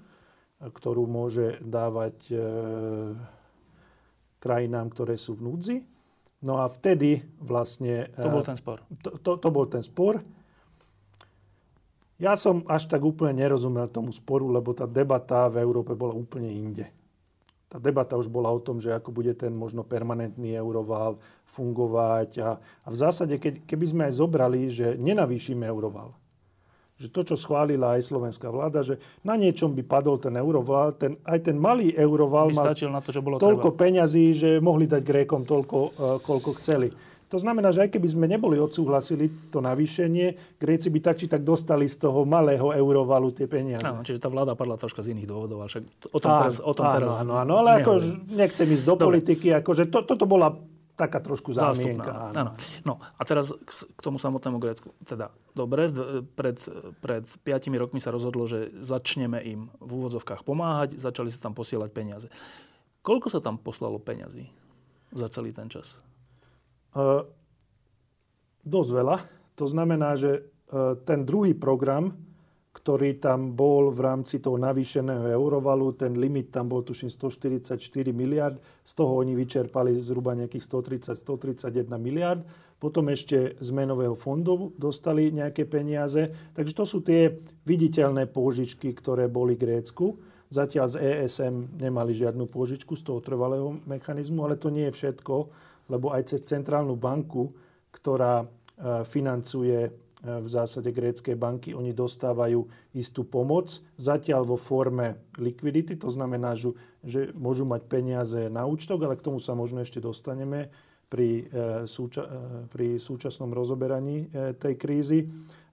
ktorú 0.63 1.11
môže 1.11 1.59
dávať 1.63 2.17
e, 2.31 2.37
krajinám, 4.39 4.95
ktoré 4.95 5.19
sú 5.19 5.35
v 5.35 5.45
núdzi. 5.51 5.77
No 6.47 6.63
a 6.63 6.71
vtedy 6.71 7.25
vlastne... 7.43 8.13
To 8.15 8.31
bol 8.31 8.45
ten 8.47 8.55
spor. 8.55 8.85
To, 9.03 9.11
to, 9.19 9.31
to 9.41 9.49
bol 9.51 9.67
ten 9.67 9.83
spor. 9.83 10.21
Ja 12.25 12.41
som 12.41 12.65
až 12.65 12.89
tak 12.89 13.05
úplne 13.05 13.37
nerozumel 13.37 13.85
tomu 13.93 14.09
sporu, 14.09 14.49
lebo 14.49 14.73
tá 14.73 14.89
debata 14.89 15.45
v 15.53 15.61
Európe 15.61 15.93
bola 15.93 16.17
úplne 16.17 16.49
inde. 16.49 16.89
Tá 17.69 17.77
debata 17.77 18.17
už 18.17 18.33
bola 18.33 18.49
o 18.49 18.57
tom, 18.65 18.81
že 18.81 18.97
ako 18.97 19.13
bude 19.13 19.37
ten 19.37 19.53
možno 19.53 19.85
permanentný 19.85 20.57
euroval 20.57 21.21
fungovať. 21.45 22.31
A, 22.41 22.57
a 22.57 22.89
v 22.89 22.97
zásade, 22.97 23.37
keď, 23.37 23.69
keby 23.69 23.85
sme 23.85 24.03
aj 24.09 24.15
zobrali, 24.25 24.73
že 24.73 24.97
nenavýšime 24.97 25.69
euroval, 25.69 26.17
že 26.97 27.13
to, 27.13 27.27
čo 27.29 27.37
schválila 27.37 28.01
aj 28.01 28.09
slovenská 28.09 28.49
vláda, 28.49 28.81
že 28.81 28.97
na 29.21 29.37
niečom 29.37 29.77
by 29.77 29.85
padol 29.85 30.17
ten 30.17 30.33
euroval, 30.39 30.97
ten, 30.97 31.21
aj 31.29 31.51
ten 31.51 31.61
malý 31.61 31.93
euroval 31.93 32.55
mal 32.57 32.73
na 32.73 33.03
to, 33.05 33.11
že 33.13 33.21
bolo 33.21 33.37
toľko 33.37 33.75
treba. 33.75 33.81
peňazí, 33.85 34.27
že 34.33 34.51
mohli 34.65 34.89
dať 34.89 35.03
Grékom 35.05 35.45
toľko, 35.45 35.79
uh, 35.93 35.93
koľko 36.25 36.57
chceli. 36.63 36.89
To 37.33 37.39
znamená, 37.41 37.73
že 37.73 37.89
aj 37.89 37.91
keby 37.97 38.09
sme 38.09 38.27
neboli 38.29 38.61
odsúhlasili 38.61 39.51
to 39.51 39.65
navýšenie, 39.65 40.57
Gréci 40.61 40.89
by 40.93 41.01
tak 41.01 41.17
či 41.21 41.27
tak 41.27 41.43
dostali 41.43 41.89
z 41.89 41.97
toho 42.01 42.23
malého 42.29 42.71
eurovalu 42.71 43.33
tie 43.33 43.49
peniaze. 43.49 43.85
Áno, 43.85 44.05
čiže 44.05 44.21
tá 44.21 44.29
vláda 44.29 44.53
padla 44.55 44.77
troška 44.77 45.01
z 45.01 45.17
iných 45.17 45.29
dôvodov. 45.29 45.65
Však 45.67 45.83
o 46.13 46.19
tom 46.21 46.31
áno, 46.31 46.41
teraz, 46.45 46.55
o 46.61 46.73
tom 46.77 46.87
áno, 46.87 46.95
teraz 46.95 47.13
áno, 47.25 47.33
áno, 47.41 47.53
ale 47.65 47.71
ako, 47.81 47.93
nechcem 48.33 48.69
ísť 48.69 48.85
do 48.85 48.95
Dobre. 48.95 49.05
politiky, 49.11 49.57
akože 49.57 49.89
to, 49.89 50.05
toto 50.05 50.25
bola 50.29 50.53
taká 50.95 51.19
trošku 51.19 51.51
zámienka. 51.51 52.31
Áno. 52.35 52.55
No 52.87 53.03
a 53.03 53.23
teraz 53.27 53.51
k 53.67 54.01
tomu 54.01 54.23
samotnému 54.23 54.63
Grécku. 54.63 54.95
Teda, 55.03 55.35
dobre, 55.53 55.91
pred, 56.39 56.57
pred 57.03 57.25
5 57.27 57.83
rokmi 57.83 57.99
sa 57.99 58.15
rozhodlo, 58.15 58.47
že 58.47 58.71
začneme 58.83 59.43
im 59.43 59.75
v 59.83 59.91
úvodzovkách 59.91 60.47
pomáhať, 60.47 60.95
začali 61.03 61.35
sa 61.35 61.51
tam 61.51 61.53
posielať 61.59 61.91
peniaze. 61.91 62.27
Koľko 63.03 63.29
sa 63.29 63.43
tam 63.43 63.59
poslalo 63.59 63.99
peňazí 63.99 64.49
za 65.13 65.27
celý 65.29 65.51
ten 65.51 65.67
čas? 65.67 65.99
Uh, 66.95 67.27
dosť 68.63 68.91
veľa. 68.95 69.17
To 69.59 69.67
znamená, 69.67 70.15
že 70.15 70.41
uh, 70.41 70.95
ten 71.03 71.27
druhý 71.27 71.59
program, 71.59 72.15
ktorý 72.75 73.23
tam 73.23 73.55
bol 73.55 73.95
v 73.95 74.03
rámci 74.03 74.43
toho 74.43 74.59
navýšeného 74.59 75.31
eurovalu, 75.31 75.95
ten 75.95 76.19
limit 76.19 76.51
tam 76.51 76.67
bol 76.67 76.83
tuším 76.83 77.07
144 77.07 77.79
miliard, 78.11 78.59
z 78.83 78.93
toho 78.99 79.23
oni 79.23 79.39
vyčerpali 79.39 79.95
zhruba 80.03 80.35
nejakých 80.35 80.67
130-131 81.15 81.87
miliard. 82.03 82.43
Potom 82.83 83.07
ešte 83.15 83.55
z 83.55 83.69
menového 83.71 84.19
fondu 84.19 84.75
dostali 84.75 85.31
nejaké 85.31 85.71
peniaze. 85.71 86.35
Takže 86.51 86.75
to 86.75 86.85
sú 86.85 86.99
tie 87.07 87.39
viditeľné 87.63 88.27
pôžičky, 88.27 88.91
ktoré 88.91 89.31
boli 89.31 89.55
Grécku. 89.55 90.19
Zatiaľ 90.51 90.87
z 90.91 90.97
ESM 91.01 91.79
nemali 91.79 92.13
žiadnu 92.13 92.51
pôžičku 92.51 92.99
z 92.99 93.03
toho 93.07 93.23
trvalého 93.23 93.79
mechanizmu, 93.87 94.45
ale 94.45 94.59
to 94.59 94.69
nie 94.69 94.91
je 94.91 94.95
všetko 94.99 95.35
lebo 95.89 96.13
aj 96.13 96.35
cez 96.35 96.45
centrálnu 96.45 96.97
banku, 96.97 97.53
ktorá 97.93 98.43
e, 98.43 98.47
financuje 99.05 99.89
e, 99.89 99.91
v 100.25 100.49
zásade 100.49 100.91
grécké 100.91 101.37
banky, 101.37 101.77
oni 101.77 101.93
dostávajú 101.93 102.65
istú 102.97 103.23
pomoc, 103.25 103.81
zatiaľ 104.01 104.49
vo 104.49 104.59
forme 104.59 105.21
likvidity, 105.37 105.95
to 106.01 106.09
znamená, 106.09 106.57
že, 106.57 106.75
môžu 107.37 107.69
mať 107.69 107.83
peniaze 107.87 108.41
na 108.49 108.65
účtok, 108.65 109.05
ale 109.05 109.19
k 109.19 109.25
tomu 109.25 109.39
sa 109.39 109.53
možno 109.53 109.85
ešte 109.85 110.01
dostaneme 110.01 110.73
pri, 111.13 111.47
e, 111.47 111.85
súča, 111.85 112.25
pri 112.73 112.99
súčasnom 112.99 113.53
rozoberaní 113.53 114.29
tej 114.57 114.75
krízy. 114.81 115.21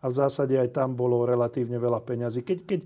A 0.02 0.10
v 0.10 0.18
zásade 0.18 0.58
aj 0.58 0.74
tam 0.74 0.98
bolo 0.98 1.30
relatívne 1.30 1.78
veľa 1.78 2.02
peňazí. 2.02 2.42
Keď, 2.42 2.60
keď 2.66 2.80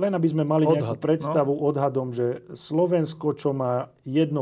len 0.00 0.16
aby 0.16 0.28
sme 0.32 0.48
mali 0.48 0.64
nejakú 0.64 0.96
Odhad, 0.96 1.00
no. 1.00 1.04
predstavu 1.04 1.52
no. 1.52 1.60
odhadom, 1.68 2.08
že 2.16 2.40
Slovensko, 2.56 3.36
čo 3.36 3.52
má 3.52 3.92
1% 4.08 4.32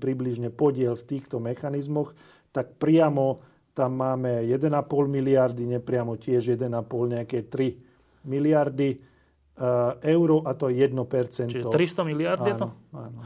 približne 0.00 0.48
podiel 0.48 0.96
v 0.96 1.04
týchto 1.04 1.36
mechanizmoch, 1.36 2.16
tak 2.56 2.80
priamo 2.80 3.44
tam 3.76 4.00
máme 4.00 4.48
1,5 4.48 4.72
miliardy, 5.06 5.68
nepriamo 5.68 6.16
tiež 6.16 6.58
1,5, 6.58 6.66
nejaké 7.14 7.46
3 7.46 8.26
miliardy 8.26 8.98
uh, 8.98 9.94
eur 10.02 10.42
a 10.42 10.50
to 10.56 10.72
je 10.72 10.82
1%. 10.82 11.52
Čiže 11.52 11.68
300 11.70 12.08
miliard 12.08 12.42
je 12.42 12.54
to? 12.56 12.66
Áno. 12.96 13.20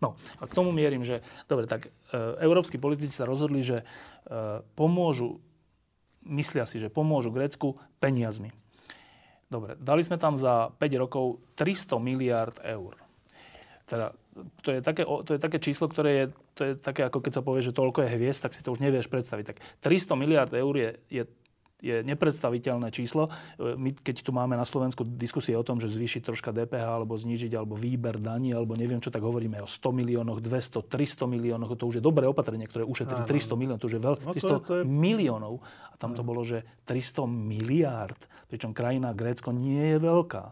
No 0.00 0.16
a 0.40 0.48
k 0.48 0.56
tomu 0.56 0.72
mierim, 0.72 1.04
že 1.04 1.20
dobre, 1.44 1.68
tak 1.68 1.92
e, 2.08 2.16
európsky 2.40 2.80
politici 2.80 3.12
sa 3.12 3.28
rozhodli, 3.28 3.60
že 3.60 3.84
e, 3.84 4.64
pomôžu, 4.72 5.44
myslia 6.24 6.64
si, 6.64 6.80
že 6.80 6.88
pomôžu 6.88 7.28
Grécku 7.28 7.76
peniazmi. 8.00 8.48
Dobre, 9.50 9.74
dali 9.82 10.06
sme 10.06 10.14
tam 10.14 10.38
za 10.38 10.70
5 10.78 11.02
rokov 11.02 11.42
300 11.58 11.98
miliard 11.98 12.54
eur. 12.62 12.94
Teda, 13.82 14.14
to 14.62 14.70
je, 14.70 14.78
také, 14.78 15.02
to 15.02 15.34
je 15.34 15.40
také 15.42 15.58
číslo, 15.58 15.90
ktoré 15.90 16.10
je, 16.14 16.24
to 16.54 16.62
je 16.62 16.72
také, 16.78 17.02
ako 17.10 17.18
keď 17.18 17.32
sa 17.34 17.42
povie, 17.42 17.66
že 17.66 17.74
toľko 17.74 18.06
je 18.06 18.14
hviezd, 18.14 18.46
tak 18.46 18.54
si 18.54 18.62
to 18.62 18.70
už 18.70 18.78
nevieš 18.78 19.10
predstaviť. 19.10 19.44
Tak 19.50 19.58
300 19.82 20.14
miliard 20.14 20.52
eur 20.54 20.74
je, 20.78 20.90
je 21.10 21.22
je 21.80 22.04
nepredstaviteľné 22.04 22.92
číslo. 22.92 23.32
My, 23.58 23.90
keď 23.92 24.22
tu 24.24 24.30
máme 24.30 24.54
na 24.54 24.68
Slovensku 24.68 25.02
diskusie 25.04 25.56
o 25.56 25.64
tom, 25.64 25.80
že 25.80 25.88
zvýšiť 25.88 26.22
troška 26.24 26.52
DPH 26.52 27.02
alebo 27.02 27.16
znížiť 27.16 27.56
alebo 27.56 27.74
výber 27.74 28.20
daní 28.20 28.52
alebo 28.52 28.76
neviem 28.76 29.00
čo, 29.00 29.08
tak 29.08 29.24
hovoríme 29.24 29.58
o 29.64 29.68
100 29.68 29.90
miliónoch, 29.90 30.38
200, 30.44 30.86
300 30.86 31.24
miliónoch. 31.26 31.72
To 31.74 31.88
už 31.88 31.98
je 31.98 32.04
dobré 32.04 32.28
opatrenie, 32.28 32.68
ktoré 32.68 32.84
ušetrí 32.84 33.24
300 33.24 33.56
miliónov. 33.56 33.80
To 33.80 33.88
už 33.88 33.96
je 33.96 34.02
veľké. 34.04 34.22
No 34.28 34.32
300 34.36 34.44
to, 34.44 34.56
to 34.62 34.74
je... 34.80 34.82
miliónov. 34.86 35.64
A 35.90 35.94
tam 35.96 36.12
to 36.12 36.22
bolo, 36.22 36.44
že 36.44 36.62
300 36.86 37.26
miliárd. 37.26 38.20
Pričom 38.46 38.76
krajina 38.76 39.16
Grécko 39.16 39.50
nie 39.50 39.96
je 39.96 39.98
veľká. 39.98 40.44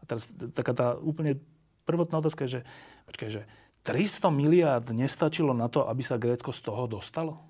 A 0.00 0.02
teraz 0.04 0.28
taká 0.56 0.72
tá 0.72 0.86
úplne 0.96 1.40
prvotná 1.84 2.22
otázka 2.22 2.46
je, 2.46 2.60
že, 2.60 2.62
počkaj, 3.10 3.28
že 3.32 3.42
300 3.82 4.28
miliárd 4.28 4.86
nestačilo 4.92 5.56
na 5.56 5.66
to, 5.72 5.88
aby 5.88 6.04
sa 6.04 6.20
Grécko 6.20 6.52
z 6.52 6.60
toho 6.60 6.84
dostalo? 6.86 7.49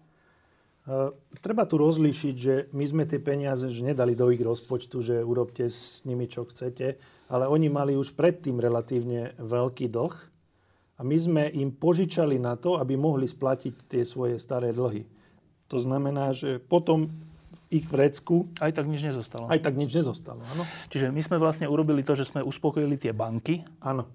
Uh, 0.88 1.12
treba 1.44 1.68
tu 1.68 1.76
rozlíšiť, 1.76 2.34
že 2.34 2.54
my 2.72 2.84
sme 2.88 3.04
tie 3.04 3.20
peniaze 3.20 3.68
že 3.68 3.84
nedali 3.84 4.16
do 4.16 4.32
ich 4.32 4.40
rozpočtu, 4.40 4.96
že 5.04 5.16
urobte 5.20 5.68
s 5.68 6.02
nimi 6.08 6.24
čo 6.24 6.48
chcete, 6.48 6.96
ale 7.28 7.44
oni 7.46 7.68
mali 7.68 7.92
už 8.00 8.16
predtým 8.16 8.56
relatívne 8.56 9.36
veľký 9.36 9.92
dlh 9.92 10.14
a 10.96 11.00
my 11.04 11.16
sme 11.16 11.44
im 11.52 11.72
požičali 11.72 12.40
na 12.40 12.56
to, 12.56 12.80
aby 12.80 12.96
mohli 12.96 13.28
splatiť 13.28 13.92
tie 13.92 14.02
svoje 14.08 14.40
staré 14.40 14.72
dlhy. 14.72 15.04
To 15.68 15.80
znamená, 15.80 16.32
že 16.36 16.60
potom 16.60 17.08
ich 17.70 17.86
vrecku... 17.86 18.50
Aj 18.58 18.74
tak 18.74 18.90
nič 18.90 19.00
nezostalo. 19.06 19.46
Aj 19.46 19.56
tak 19.62 19.78
nič 19.78 19.94
nezostalo, 19.94 20.42
áno. 20.42 20.66
Čiže 20.90 21.14
my 21.14 21.22
sme 21.22 21.38
vlastne 21.38 21.70
urobili 21.70 22.02
to, 22.02 22.18
že 22.18 22.26
sme 22.26 22.42
uspokojili 22.42 22.98
tie 22.98 23.14
banky. 23.14 23.62
Áno. 23.80 24.10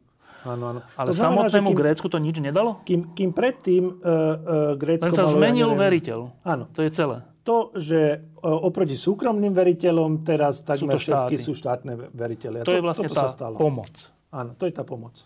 Áno, 0.45 0.63
áno. 0.77 0.79
Ale 0.93 1.08
to 1.10 1.17
znamená, 1.17 1.49
samotnému 1.49 1.69
kým, 1.73 1.79
Grécku 1.81 2.08
to 2.08 2.17
nič 2.21 2.38
nedalo? 2.38 2.79
Kým, 2.86 3.17
kým 3.17 3.34
predtým 3.34 3.84
uh, 3.89 3.93
uh, 3.93 4.34
Grécko 4.77 5.10
Len 5.10 5.17
sa 5.17 5.25
zmenil 5.25 5.73
ja 5.73 5.77
veriteľ. 5.77 6.19
Áno. 6.45 6.69
To 6.71 6.86
je 6.86 6.89
celé. 6.93 7.25
To, 7.45 7.73
že 7.73 8.21
uh, 8.21 8.65
oproti 8.65 8.93
súkromným 8.93 9.53
veriteľom 9.53 10.21
teraz 10.21 10.62
takmer 10.62 11.01
sú 11.01 11.10
všetky 11.10 11.36
sú 11.41 11.58
štátne 11.58 12.13
veriteľe. 12.13 12.62
To, 12.62 12.69
to 12.69 12.77
je 12.77 12.84
vlastne 12.86 13.10
tá 13.10 13.25
pomoc. 13.58 14.13
Áno, 14.29 14.51
to 14.53 14.67
je 14.69 14.73
tá 14.75 14.84
pomoc. 14.84 15.17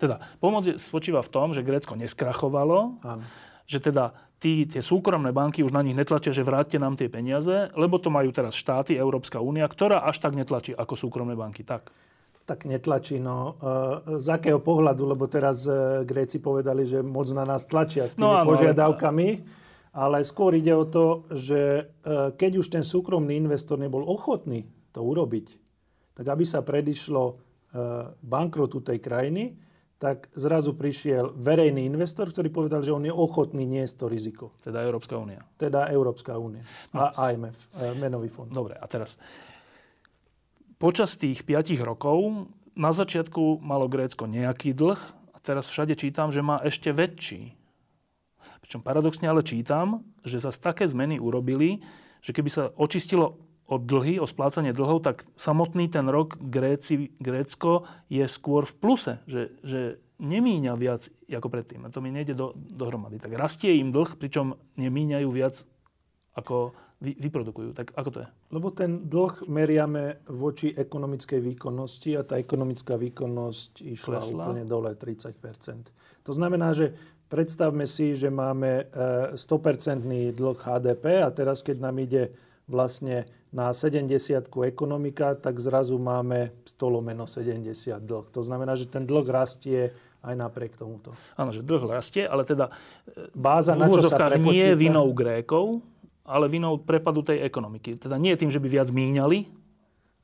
Teda, 0.00 0.18
pomoc 0.40 0.64
spočíva 0.80 1.20
v 1.20 1.30
tom, 1.30 1.52
že 1.52 1.60
Grécko 1.60 1.94
neskrachovalo, 1.94 2.96
Áno. 3.04 3.24
že 3.68 3.78
teda 3.78 4.16
tí, 4.40 4.64
tie 4.64 4.80
súkromné 4.80 5.36
banky 5.36 5.60
už 5.60 5.72
na 5.72 5.84
nich 5.84 5.92
netlačia, 5.92 6.32
že 6.32 6.40
vráťte 6.40 6.80
nám 6.80 6.96
tie 6.96 7.12
peniaze, 7.12 7.68
lebo 7.76 8.00
to 8.00 8.08
majú 8.08 8.32
teraz 8.32 8.56
štáty, 8.56 8.96
Európska 8.96 9.38
únia, 9.44 9.68
ktorá 9.68 10.02
až 10.08 10.20
tak 10.24 10.32
netlačí 10.32 10.72
ako 10.72 10.96
súkromné 10.96 11.36
banky. 11.36 11.60
Tak 11.60 11.92
tak 12.44 12.68
netlačí. 12.68 13.16
No, 13.16 13.56
e, 13.56 14.20
z 14.20 14.26
akého 14.28 14.60
pohľadu? 14.60 15.16
Lebo 15.16 15.24
teraz 15.26 15.64
e, 15.64 16.04
Gréci 16.04 16.38
povedali, 16.38 16.84
že 16.84 17.00
moc 17.00 17.28
na 17.32 17.48
nás 17.48 17.64
tlačia 17.64 18.08
s 18.08 18.20
tými 18.20 18.28
no, 18.28 18.44
požiadavkami. 18.44 19.28
Ale 19.94 20.26
skôr 20.26 20.58
ide 20.58 20.74
o 20.74 20.84
to, 20.84 21.24
že 21.32 21.60
e, 21.80 21.82
keď 22.36 22.52
už 22.60 22.66
ten 22.68 22.84
súkromný 22.84 23.40
investor 23.40 23.80
nebol 23.80 24.04
ochotný 24.04 24.68
to 24.92 25.00
urobiť, 25.02 25.46
tak 26.14 26.26
aby 26.30 26.44
sa 26.46 26.62
predišlo 26.62 27.42
bankrotu 28.22 28.78
tej 28.86 29.02
krajiny, 29.02 29.58
tak 29.98 30.30
zrazu 30.30 30.78
prišiel 30.78 31.34
verejný 31.34 31.90
investor, 31.90 32.30
ktorý 32.30 32.46
povedal, 32.54 32.86
že 32.86 32.94
on 32.94 33.02
je 33.02 33.10
ochotný 33.10 33.66
niesť 33.66 33.94
to 33.98 34.06
riziko. 34.06 34.44
Teda 34.62 34.86
Európska 34.86 35.18
únia. 35.18 35.42
Teda 35.58 35.90
Európska 35.90 36.38
únia. 36.38 36.62
No. 36.94 37.10
A 37.10 37.34
IMF, 37.34 37.66
menový 37.98 38.30
fond. 38.30 38.46
Dobre, 38.46 38.78
a 38.78 38.86
teraz 38.86 39.18
počas 40.84 41.16
tých 41.16 41.48
5 41.48 41.80
rokov 41.80 42.44
na 42.76 42.92
začiatku 42.92 43.64
malo 43.64 43.88
Grécko 43.88 44.28
nejaký 44.28 44.76
dlh 44.76 45.00
a 45.32 45.40
teraz 45.40 45.72
všade 45.72 45.96
čítam, 45.96 46.28
že 46.28 46.44
má 46.44 46.60
ešte 46.60 46.92
väčší. 46.92 47.56
Pričom 48.60 48.84
paradoxne 48.84 49.32
ale 49.32 49.40
čítam, 49.40 50.04
že 50.28 50.44
zase 50.44 50.60
také 50.60 50.84
zmeny 50.84 51.16
urobili, 51.16 51.80
že 52.20 52.36
keby 52.36 52.50
sa 52.52 52.68
očistilo 52.76 53.40
od 53.64 53.88
dlhy, 53.88 54.20
o 54.20 54.28
splácanie 54.28 54.76
dlhov, 54.76 55.00
tak 55.00 55.24
samotný 55.40 55.88
ten 55.88 56.04
rok 56.04 56.36
Gréci, 56.36 57.16
Grécko 57.16 57.88
je 58.12 58.28
skôr 58.28 58.68
v 58.68 58.76
pluse, 58.76 59.12
že, 59.24 59.56
že 59.64 60.04
nemíňa 60.20 60.76
viac 60.76 61.08
ako 61.32 61.48
predtým. 61.48 61.88
A 61.88 61.92
to 61.92 62.04
mi 62.04 62.12
nejde 62.12 62.36
do, 62.36 62.52
dohromady. 62.52 63.16
Tak 63.24 63.32
rastie 63.32 63.80
im 63.80 63.88
dlh, 63.88 64.20
pričom 64.20 64.60
nemíňajú 64.76 65.28
viac 65.32 65.64
ako 66.36 66.76
vy, 67.04 67.12
vyprodukujú. 67.20 67.76
Tak 67.76 67.92
ako 67.92 68.10
to 68.10 68.18
je? 68.24 68.28
Lebo 68.56 68.72
ten 68.72 69.04
dlh 69.04 69.44
meriame 69.52 70.24
voči 70.32 70.72
ekonomickej 70.72 71.40
výkonnosti 71.54 72.16
a 72.16 72.24
tá 72.24 72.40
ekonomická 72.40 72.96
výkonnosť 72.96 73.84
išla 73.84 74.18
Klesla. 74.24 74.42
úplne 74.48 74.64
dole 74.64 74.96
30% 74.96 76.24
To 76.24 76.32
znamená, 76.32 76.72
že 76.72 76.96
predstavme 77.28 77.84
si, 77.84 78.16
že 78.16 78.32
máme 78.32 78.88
100% 79.36 79.36
e, 80.08 80.32
dlh 80.32 80.56
HDP 80.56 81.04
a 81.20 81.28
teraz, 81.28 81.60
keď 81.60 81.76
nám 81.84 81.96
ide 82.00 82.32
vlastne 82.64 83.28
na 83.52 83.70
70 83.70 84.08
ekonomika, 84.48 85.36
tak 85.36 85.60
zrazu 85.60 86.00
máme 86.00 86.56
100 86.64 86.80
lomeno 86.88 87.28
70 87.28 87.70
dlh. 88.00 88.26
To 88.32 88.42
znamená, 88.42 88.74
že 88.74 88.88
ten 88.88 89.04
dlh 89.04 89.28
rastie 89.28 89.92
aj 90.24 90.34
napriek 90.34 90.74
tomuto. 90.74 91.12
Áno, 91.36 91.52
že 91.52 91.60
dlh 91.60 91.84
rastie, 91.84 92.24
ale 92.24 92.48
teda 92.48 92.72
Báza, 93.36 93.76
v 93.76 93.84
na 93.84 93.86
čo 93.92 94.08
sa 94.08 94.32
nie 94.40 94.72
je 94.72 94.74
vinou 94.74 95.12
Grékov, 95.12 95.84
ale 96.24 96.48
vinou 96.48 96.80
prepadu 96.80 97.20
tej 97.20 97.44
ekonomiky. 97.44 98.00
Teda 98.00 98.16
nie 98.16 98.32
tým, 98.34 98.48
že 98.48 98.58
by 98.58 98.68
viac 98.68 98.88
míňali. 98.88 99.38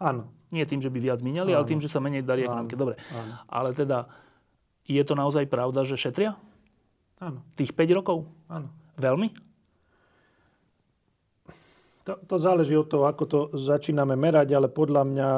Áno. 0.01 0.33
Nie 0.51 0.67
tým, 0.67 0.83
že 0.83 0.91
by 0.91 0.99
viac 0.99 1.21
míňali, 1.23 1.55
ale 1.55 1.69
tým, 1.69 1.79
že 1.79 1.87
sa 1.87 2.03
menej 2.03 2.27
darí 2.27 2.43
ekonomike. 2.43 2.75
Dobre. 2.75 2.99
Áno. 3.15 3.33
Ale 3.47 3.71
teda 3.77 4.11
je 4.89 5.03
to 5.07 5.15
naozaj 5.15 5.47
pravda, 5.47 5.87
že 5.87 6.01
šetria? 6.01 6.35
Áno. 7.23 7.45
Tých 7.55 7.71
5 7.77 7.99
rokov? 8.01 8.27
Áno. 8.51 8.73
Veľmi? 8.99 9.31
To, 12.09 12.17
to 12.27 12.37
záleží 12.41 12.75
od 12.75 12.89
toho, 12.89 13.05
ako 13.07 13.25
to 13.29 13.39
začíname 13.55 14.17
merať, 14.17 14.57
ale 14.57 14.73
podľa 14.73 15.05
mňa, 15.05 15.31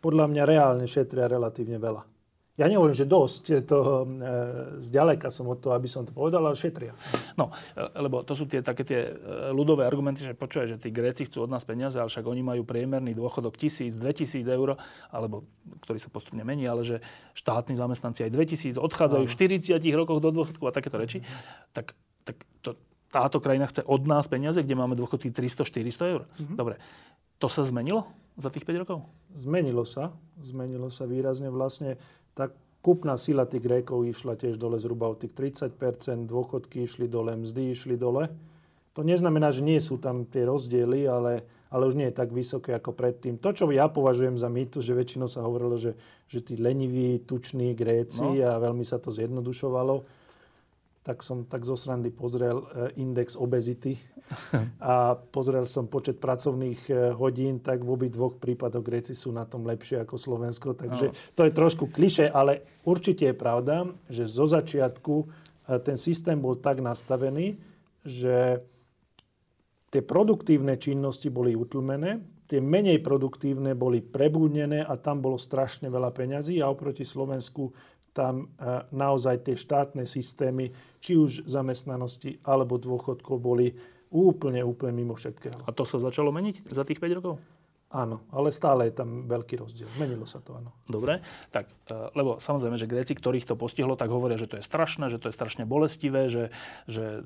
podľa 0.00 0.26
mňa 0.30 0.42
reálne 0.46 0.86
šetria 0.86 1.26
relatívne 1.26 1.76
veľa. 1.82 2.15
Ja 2.56 2.72
nehovorím, 2.72 2.96
že 2.96 3.04
dosť, 3.04 3.68
to, 3.68 3.76
e, 3.76 4.34
zďaleka 4.80 5.28
som 5.28 5.44
od 5.44 5.60
toho, 5.60 5.76
aby 5.76 5.84
som 5.92 6.08
to 6.08 6.16
povedal, 6.16 6.40
ale 6.40 6.56
šetria. 6.56 6.96
No, 7.36 7.52
e, 7.76 7.84
lebo 8.00 8.24
to 8.24 8.32
sú 8.32 8.48
tie 8.48 8.64
také 8.64 8.80
tie 8.80 9.12
e, 9.12 9.52
ľudové 9.52 9.84
argumenty, 9.84 10.24
že 10.24 10.32
počuje, 10.32 10.72
že 10.72 10.80
tí 10.80 10.88
Gréci 10.88 11.28
chcú 11.28 11.44
od 11.44 11.52
nás 11.52 11.68
peniaze, 11.68 12.00
ale 12.00 12.08
však 12.08 12.24
oni 12.24 12.40
majú 12.40 12.64
priemerný 12.64 13.12
dôchodok 13.12 13.60
1000, 13.60 14.00
2000 14.00 14.48
eur, 14.48 14.80
alebo 15.12 15.44
ktorý 15.84 16.00
sa 16.00 16.08
postupne 16.08 16.40
mení, 16.48 16.64
ale 16.64 16.80
že 16.80 17.04
štátni 17.36 17.76
zamestnanci 17.76 18.24
aj 18.24 18.32
2000 18.32 18.80
odchádzajú 18.80 19.24
v 19.28 19.32
40 19.76 19.76
rokoch 19.92 20.24
do 20.24 20.32
dôchodku 20.32 20.64
a 20.64 20.72
takéto 20.72 20.96
reči. 20.96 21.20
Tak, 21.76 21.92
tak 22.24 22.40
to, 22.64 22.72
táto 23.12 23.36
krajina 23.36 23.68
chce 23.68 23.84
od 23.84 24.08
nás 24.08 24.32
peniaze, 24.32 24.64
kde 24.64 24.72
máme 24.72 24.96
dôchodky 24.96 25.28
300-400 25.28 26.08
eur. 26.08 26.22
Mm-hmm. 26.24 26.56
Dobre, 26.56 26.80
to 27.36 27.52
sa 27.52 27.60
zmenilo 27.68 28.08
za 28.40 28.48
tých 28.48 28.64
5 28.64 28.82
rokov? 28.84 29.04
Zmenilo 29.36 29.84
sa. 29.84 30.12
Zmenilo 30.40 30.88
sa 30.88 31.04
výrazne. 31.04 31.52
Vlastne 31.52 32.00
tak 32.36 32.52
kúpna 32.84 33.16
sila 33.16 33.48
tých 33.48 33.64
Grékov 33.64 34.04
išla 34.04 34.36
tiež 34.36 34.60
dole 34.60 34.76
zhruba 34.76 35.08
o 35.08 35.18
tých 35.18 35.32
30% 35.32 36.28
dôchodky 36.28 36.84
išli 36.84 37.08
dole, 37.08 37.32
mzdy 37.34 37.72
išli 37.72 37.96
dole. 37.96 38.28
To 38.92 39.00
neznamená, 39.00 39.50
že 39.50 39.64
nie 39.64 39.80
sú 39.80 39.96
tam 39.96 40.28
tie 40.28 40.44
rozdiely, 40.44 41.08
ale, 41.08 41.44
ale 41.72 41.82
už 41.88 41.96
nie 41.96 42.08
je 42.08 42.16
tak 42.16 42.32
vysoké 42.32 42.76
ako 42.76 42.96
predtým. 42.96 43.40
To, 43.40 43.52
čo 43.52 43.68
ja 43.72 43.88
považujem 43.90 44.36
za 44.36 44.48
mýtus, 44.48 44.84
že 44.84 44.96
väčšinou 44.96 45.28
sa 45.28 45.44
hovorilo, 45.44 45.76
že, 45.80 45.96
že 46.28 46.40
tí 46.44 46.56
leniví, 46.56 47.24
tuční 47.24 47.76
Gréci 47.76 48.24
no. 48.24 48.40
a 48.44 48.60
veľmi 48.60 48.84
sa 48.84 49.00
to 49.00 49.12
zjednodušovalo 49.12 50.15
tak 51.06 51.22
som 51.22 51.46
tak 51.46 51.62
zo 51.62 51.78
srandy 51.78 52.10
pozrel 52.10 52.66
e, 52.66 52.98
index 52.98 53.38
obezity 53.38 53.94
a 54.82 55.14
pozrel 55.14 55.62
som 55.62 55.86
počet 55.86 56.18
pracovných 56.18 56.80
e, 56.90 56.94
hodín, 57.14 57.62
tak 57.62 57.86
v 57.86 57.94
obi 57.94 58.10
dvoch 58.10 58.34
prípadoch 58.42 58.82
Gréci 58.82 59.14
sú 59.14 59.30
na 59.30 59.46
tom 59.46 59.62
lepšie 59.62 60.02
ako 60.02 60.18
Slovensko. 60.18 60.74
Takže 60.74 61.14
to 61.38 61.46
je 61.46 61.54
trošku 61.54 61.94
kliše, 61.94 62.26
ale 62.26 62.82
určite 62.82 63.30
je 63.30 63.38
pravda, 63.38 63.86
že 64.10 64.26
zo 64.26 64.50
začiatku 64.50 65.14
e, 65.22 65.26
ten 65.78 65.94
systém 65.94 66.42
bol 66.42 66.58
tak 66.58 66.82
nastavený, 66.82 67.54
že 68.02 68.66
tie 69.94 70.02
produktívne 70.02 70.74
činnosti 70.74 71.30
boli 71.30 71.54
utlmené, 71.54 72.18
tie 72.50 72.58
menej 72.58 73.02
produktívne 73.02 73.78
boli 73.78 74.02
prebúdnené 74.02 74.82
a 74.82 74.98
tam 74.98 75.22
bolo 75.22 75.38
strašne 75.38 75.86
veľa 75.86 76.10
peňazí 76.10 76.58
a 76.62 76.70
oproti 76.70 77.02
Slovensku 77.02 77.70
tam 78.16 78.48
e, 78.56 78.88
naozaj 78.96 79.44
tie 79.44 79.52
štátne 79.60 80.08
systémy, 80.08 80.72
či 81.04 81.20
už 81.20 81.44
zamestnanosti 81.44 82.40
alebo 82.48 82.80
dôchodkov, 82.80 83.36
boli 83.36 83.76
úplne, 84.08 84.64
úplne 84.64 84.96
mimo 84.96 85.12
všetkého. 85.12 85.68
A 85.68 85.70
to 85.76 85.84
sa 85.84 86.00
začalo 86.00 86.32
meniť 86.32 86.72
za 86.72 86.88
tých 86.88 86.96
5 86.96 87.18
rokov? 87.20 87.36
Áno, 87.86 88.26
ale 88.34 88.50
stále 88.50 88.90
je 88.90 88.98
tam 88.98 89.30
veľký 89.30 89.62
rozdiel. 89.62 89.86
Menilo 89.94 90.26
sa 90.26 90.42
to, 90.42 90.58
áno. 90.58 90.74
Dobre, 90.90 91.22
tak, 91.54 91.70
e, 91.86 91.94
lebo 92.18 92.42
samozrejme, 92.42 92.74
že 92.74 92.90
Gréci, 92.90 93.14
ktorých 93.14 93.46
to 93.46 93.54
postihlo, 93.54 93.94
tak 93.94 94.10
hovoria, 94.10 94.34
že 94.34 94.50
to 94.50 94.58
je 94.58 94.64
strašné, 94.66 95.06
že 95.06 95.22
to 95.22 95.30
je 95.30 95.36
strašne 95.36 95.62
bolestivé, 95.68 96.26
že, 96.26 96.50
že 96.90 97.22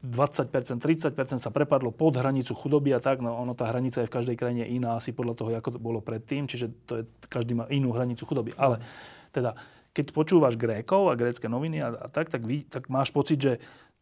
20%, 0.00 0.80
30% 0.80 1.12
sa 1.36 1.50
prepadlo 1.52 1.92
pod 1.92 2.16
hranicu 2.16 2.56
chudoby 2.56 2.96
a 2.96 3.04
tak. 3.04 3.20
No 3.20 3.36
ono, 3.36 3.52
tá 3.52 3.68
hranica 3.68 4.00
je 4.00 4.08
v 4.08 4.16
každej 4.16 4.36
krajine 4.40 4.64
iná, 4.64 4.96
asi 4.96 5.12
podľa 5.12 5.34
toho, 5.36 5.52
ako 5.52 5.76
to 5.76 5.80
bolo 5.82 6.00
predtým, 6.00 6.48
čiže 6.48 6.72
to 6.88 6.92
je, 6.98 7.02
každý 7.28 7.52
má 7.52 7.68
inú 7.68 7.92
hranicu 7.92 8.24
chudoby. 8.24 8.56
Ale 8.56 8.80
teda 9.28 9.52
keď 9.96 10.12
počúvaš 10.12 10.60
Grékov 10.60 11.08
a 11.08 11.16
grécké 11.16 11.48
noviny 11.48 11.80
a, 11.80 11.88
a 11.96 12.06
tak, 12.12 12.28
tak, 12.28 12.44
vy, 12.44 12.68
tak 12.68 12.92
máš 12.92 13.08
pocit, 13.08 13.40
že 13.40 13.52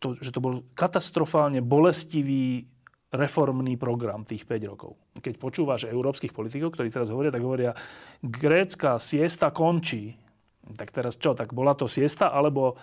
to, 0.02 0.18
že 0.18 0.34
to 0.34 0.42
bol 0.42 0.66
katastrofálne 0.74 1.62
bolestivý 1.62 2.66
reformný 3.14 3.78
program 3.78 4.26
tých 4.26 4.42
5 4.42 4.70
rokov. 4.74 4.98
Keď 5.22 5.38
počúvaš 5.38 5.86
európskych 5.86 6.34
politikov, 6.34 6.74
ktorí 6.74 6.90
teraz 6.90 7.14
hovoria, 7.14 7.30
tak 7.30 7.46
hovoria, 7.46 7.70
grécka 8.18 8.98
siesta 8.98 9.54
končí. 9.54 10.18
Tak 10.74 10.90
teraz 10.90 11.14
čo, 11.14 11.38
tak 11.38 11.54
bola 11.54 11.78
to 11.78 11.86
siesta 11.86 12.34
alebo 12.34 12.74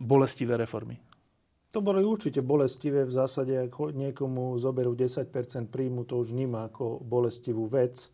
bolestivé 0.00 0.56
reformy? 0.56 0.96
To 1.76 1.84
boli 1.84 2.00
určite 2.00 2.40
bolestivé. 2.40 3.04
V 3.04 3.12
zásade, 3.12 3.68
ak 3.68 3.92
niekomu 3.92 4.56
zoberú 4.56 4.96
10% 4.96 5.28
príjmu, 5.68 6.08
to 6.08 6.22
už 6.22 6.32
vníma 6.32 6.72
ako 6.72 7.02
bolestivú 7.04 7.68
vec 7.68 8.08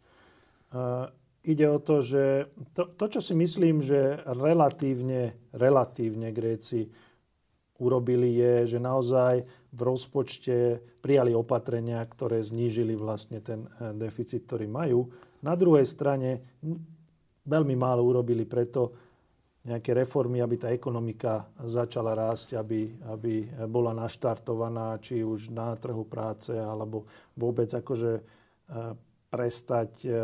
ide 1.45 1.67
o 1.69 1.79
to, 1.81 2.05
že 2.05 2.53
to, 2.77 2.93
to, 2.97 3.07
čo 3.19 3.21
si 3.25 3.35
myslím, 3.37 3.81
že 3.81 4.21
relatívne, 4.29 5.37
relatívne 5.57 6.29
Gréci 6.33 6.89
urobili, 7.81 8.37
je, 8.37 8.77
že 8.77 8.79
naozaj 8.79 9.49
v 9.73 9.81
rozpočte 9.81 10.85
prijali 11.01 11.33
opatrenia, 11.33 12.05
ktoré 12.05 12.45
znížili 12.45 12.93
vlastne 12.93 13.41
ten 13.41 13.65
eh, 13.65 13.97
deficit, 13.97 14.45
ktorý 14.45 14.69
majú. 14.69 15.09
Na 15.41 15.57
druhej 15.57 15.89
strane 15.89 16.61
veľmi 17.49 17.73
málo 17.73 18.05
urobili 18.05 18.45
preto 18.45 18.93
nejaké 19.61 19.93
reformy, 19.93 20.41
aby 20.41 20.57
tá 20.57 20.69
ekonomika 20.73 21.45
začala 21.69 22.17
rásť, 22.17 22.57
aby, 22.57 22.97
aby 23.13 23.45
bola 23.69 23.93
naštartovaná, 23.93 24.97
či 25.05 25.21
už 25.21 25.53
na 25.53 25.77
trhu 25.77 26.09
práce, 26.09 26.53
alebo 26.53 27.05
vôbec 27.37 27.69
akože 27.73 28.13
eh, 28.21 29.09
prestať 29.31 30.05
e, 30.05 30.11
e, 30.11 30.15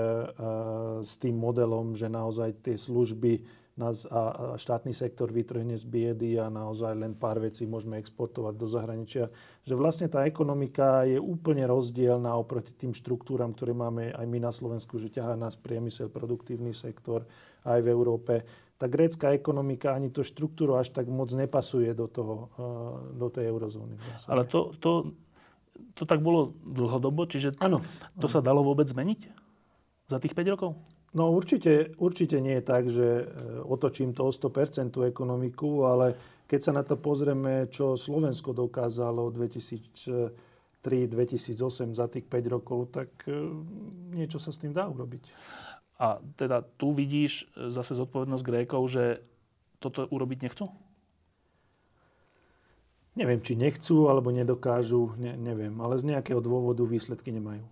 s 1.06 1.14
tým 1.22 1.38
modelom, 1.38 1.94
že 1.94 2.10
naozaj 2.10 2.66
tie 2.66 2.74
služby 2.74 3.64
nás 3.76 4.08
a 4.08 4.56
štátny 4.56 4.96
sektor 4.96 5.28
vytrhne 5.28 5.76
z 5.76 5.84
biedy 5.84 6.40
a 6.40 6.48
naozaj 6.48 6.96
len 6.96 7.12
pár 7.12 7.36
vecí 7.36 7.68
môžeme 7.68 8.00
exportovať 8.00 8.54
do 8.56 8.64
zahraničia. 8.64 9.28
Že 9.68 9.74
vlastne 9.76 10.08
tá 10.08 10.24
ekonomika 10.24 11.04
je 11.04 11.20
úplne 11.20 11.68
rozdielna 11.68 12.32
oproti 12.40 12.72
tým 12.72 12.96
štruktúram, 12.96 13.52
ktoré 13.52 13.76
máme 13.76 14.16
aj 14.16 14.26
my 14.26 14.38
na 14.40 14.48
Slovensku, 14.48 14.96
že 14.96 15.12
ťahá 15.12 15.36
nás 15.36 15.60
priemysel, 15.60 16.08
produktívny 16.08 16.72
sektor 16.72 17.28
aj 17.68 17.84
v 17.84 17.92
Európe. 17.92 18.48
Tá 18.80 18.88
grécka 18.88 19.36
ekonomika 19.36 19.92
ani 19.92 20.08
to 20.08 20.24
štruktúru 20.24 20.80
až 20.80 20.96
tak 20.96 21.12
moc 21.12 21.28
nepasuje 21.36 21.92
do, 21.92 22.08
toho, 22.08 22.48
e, 22.56 22.72
do 23.12 23.28
tej 23.28 23.52
eurozóny. 23.52 24.00
Ale 24.24 24.48
to, 24.48 24.72
to 24.80 25.12
to 25.96 26.04
tak 26.04 26.20
bolo 26.20 26.52
dlhodobo, 26.64 27.26
čiže 27.28 27.52
ano. 27.60 27.80
to 28.20 28.28
sa 28.28 28.40
dalo 28.44 28.62
vôbec 28.66 28.88
zmeniť 28.88 29.20
za 30.06 30.18
tých 30.22 30.34
5 30.34 30.52
rokov? 30.54 30.74
No 31.16 31.32
určite, 31.32 31.96
určite 31.96 32.40
nie 32.44 32.60
je 32.60 32.64
tak, 32.64 32.90
že 32.92 33.24
e, 33.24 33.26
otočím 33.64 34.12
to 34.12 34.28
o 34.28 34.32
100% 34.34 34.92
tú 34.92 35.00
ekonomiku, 35.06 35.86
ale 35.88 36.12
keď 36.46 36.60
sa 36.60 36.72
na 36.76 36.84
to 36.84 37.00
pozrieme, 37.00 37.66
čo 37.72 37.96
Slovensko 37.96 38.52
dokázalo 38.52 39.32
2003-2008 39.32 41.96
za 41.96 42.06
tých 42.12 42.28
5 42.28 42.52
rokov, 42.52 42.92
tak 42.92 43.08
e, 43.26 43.32
niečo 44.12 44.36
sa 44.36 44.52
s 44.52 44.60
tým 44.60 44.76
dá 44.76 44.84
urobiť. 44.86 45.24
A 45.96 46.20
teda 46.36 46.60
tu 46.76 46.92
vidíš 46.92 47.48
e, 47.56 47.72
zase 47.72 47.96
zodpovednosť 47.96 48.44
Grékov, 48.44 48.84
že 48.92 49.24
toto 49.80 50.04
urobiť 50.12 50.44
nechcú? 50.44 50.68
Neviem, 53.16 53.40
či 53.40 53.56
nechcú 53.56 54.12
alebo 54.12 54.28
nedokážu, 54.28 55.16
ne, 55.16 55.32
neviem, 55.40 55.72
ale 55.80 55.96
z 55.96 56.12
nejakého 56.12 56.44
dôvodu 56.44 56.84
výsledky 56.84 57.32
nemajú. 57.32 57.64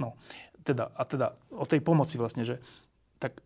No, 0.00 0.16
teda, 0.64 0.88
a 0.96 1.02
teda 1.04 1.36
o 1.52 1.68
tej 1.68 1.84
pomoci 1.84 2.16
vlastne, 2.16 2.48
že 2.48 2.56
tak 3.20 3.44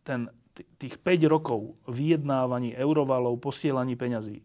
ten, 0.00 0.32
tých 0.80 0.96
5 0.96 1.28
rokov 1.28 1.76
vyjednávaní 1.84 2.72
eurovalov, 2.72 3.36
posielaní 3.36 4.00
peňazí 4.00 4.40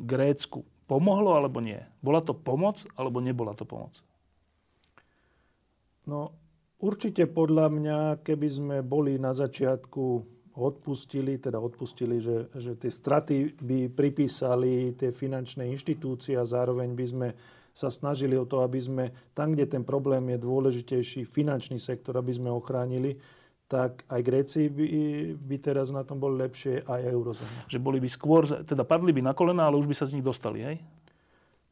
Grécku 0.00 0.64
pomohlo 0.88 1.36
alebo 1.36 1.60
nie? 1.60 1.84
Bola 2.00 2.24
to 2.24 2.32
pomoc 2.32 2.88
alebo 2.96 3.20
nebola 3.20 3.52
to 3.52 3.68
pomoc? 3.68 4.00
No, 6.08 6.32
určite 6.80 7.28
podľa 7.28 7.68
mňa, 7.68 7.98
keby 8.24 8.48
sme 8.48 8.76
boli 8.80 9.20
na 9.20 9.36
začiatku 9.36 10.24
odpustili, 10.58 11.38
teda 11.38 11.62
odpustili, 11.62 12.18
že, 12.18 12.50
že 12.58 12.74
tie 12.74 12.90
straty 12.90 13.54
by 13.62 13.78
pripísali 13.94 14.98
tie 14.98 15.14
finančné 15.14 15.70
inštitúcie 15.70 16.34
a 16.34 16.42
zároveň 16.42 16.90
by 16.98 17.06
sme 17.06 17.28
sa 17.70 17.94
snažili 17.94 18.34
o 18.34 18.42
to, 18.42 18.66
aby 18.66 18.82
sme 18.82 19.04
tam, 19.38 19.54
kde 19.54 19.70
ten 19.70 19.86
problém 19.86 20.34
je 20.34 20.38
dôležitejší, 20.42 21.22
finančný 21.22 21.78
sektor, 21.78 22.18
aby 22.18 22.34
sme 22.34 22.50
ochránili, 22.50 23.14
tak 23.70 24.02
aj 24.10 24.20
Gréci 24.24 24.66
by, 24.66 24.86
by 25.38 25.56
teraz 25.62 25.94
na 25.94 26.02
tom 26.02 26.18
boli 26.18 26.42
lepšie, 26.42 26.82
aj 26.82 27.00
eurozóna. 27.06 27.70
Že 27.70 27.78
boli 27.78 28.02
by 28.02 28.08
skôr, 28.10 28.42
teda 28.66 28.82
padli 28.82 29.14
by 29.14 29.22
na 29.22 29.36
kolena, 29.36 29.70
ale 29.70 29.78
už 29.78 29.86
by 29.86 29.94
sa 29.94 30.10
z 30.10 30.18
nich 30.18 30.26
dostali, 30.26 30.66
hej? 30.66 30.76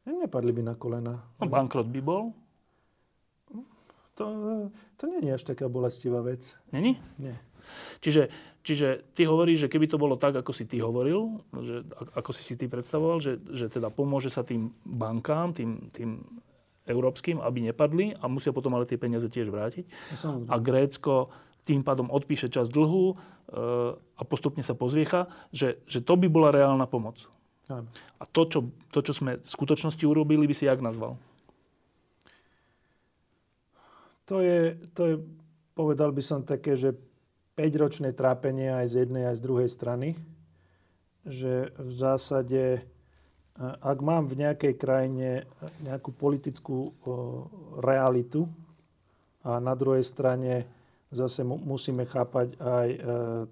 Nepadli 0.06 0.54
by 0.54 0.62
na 0.62 0.74
kolena. 0.78 1.18
No, 1.42 1.44
bankrot 1.50 1.90
by 1.90 2.00
bol? 2.04 2.30
To, 4.16 4.24
to 4.96 5.04
nie 5.10 5.26
je 5.26 5.34
až 5.34 5.44
taká 5.44 5.66
bolestivá 5.66 6.22
vec. 6.22 6.54
Není? 6.70 6.96
Nie. 7.18 7.36
Čiže, 8.00 8.28
čiže 8.62 8.88
ty 9.16 9.24
hovoríš, 9.24 9.66
že 9.66 9.72
keby 9.72 9.86
to 9.90 9.98
bolo 10.00 10.18
tak, 10.18 10.36
ako 10.36 10.52
si 10.52 10.64
ty 10.66 10.82
hovoril, 10.82 11.42
že, 11.52 11.86
ako 12.14 12.30
si 12.34 12.42
si 12.42 12.54
ty 12.54 12.66
predstavoval, 12.66 13.18
že, 13.22 13.38
že 13.52 13.70
teda 13.70 13.88
pomôže 13.92 14.30
sa 14.30 14.42
tým 14.42 14.72
bankám, 14.84 15.54
tým, 15.56 15.90
tým 15.90 16.22
európskym, 16.86 17.42
aby 17.42 17.70
nepadli 17.70 18.14
a 18.14 18.30
musia 18.30 18.54
potom 18.54 18.74
ale 18.78 18.86
tie 18.86 18.98
peniaze 18.98 19.26
tiež 19.26 19.50
vrátiť. 19.50 19.84
Samozrejme. 20.14 20.50
A 20.50 20.56
Grécko 20.62 21.14
tým 21.66 21.82
pádom 21.82 22.06
odpíše 22.14 22.46
čas 22.46 22.70
dlhu 22.70 23.10
e, 23.10 23.14
a 23.98 24.22
postupne 24.22 24.62
sa 24.62 24.78
pozviecha, 24.78 25.26
že, 25.50 25.82
že 25.90 25.98
to 25.98 26.14
by 26.14 26.30
bola 26.30 26.54
reálna 26.54 26.86
pomoc. 26.86 27.26
A 28.22 28.24
to 28.30 28.46
čo, 28.46 28.70
to, 28.94 29.02
čo 29.02 29.10
sme 29.10 29.42
v 29.42 29.48
skutočnosti 29.48 30.06
urobili, 30.06 30.46
by 30.46 30.54
si 30.54 30.70
jak 30.70 30.78
nazval? 30.78 31.18
To 34.30 34.38
je, 34.38 34.78
to 34.94 35.02
je, 35.02 35.14
povedal 35.74 36.14
by 36.14 36.22
som 36.22 36.46
také, 36.46 36.78
že 36.78 36.94
5-ročné 37.56 38.12
trápenie 38.12 38.68
aj 38.68 38.86
z 38.92 38.94
jednej, 39.08 39.32
aj 39.32 39.40
z 39.40 39.44
druhej 39.48 39.68
strany. 39.72 40.08
Že 41.24 41.72
v 41.72 41.90
zásade, 41.96 42.64
e, 42.76 42.80
ak 43.64 43.98
mám 44.04 44.28
v 44.28 44.44
nejakej 44.44 44.74
krajine 44.76 45.48
nejakú 45.80 46.12
politickú 46.12 46.92
realitu 47.80 48.46
a 49.40 49.56
na 49.56 49.72
druhej 49.72 50.04
strane 50.04 50.68
zase 51.08 51.46
musíme 51.48 52.04
chápať 52.04 52.60
aj 52.60 52.88
e, 52.92 52.98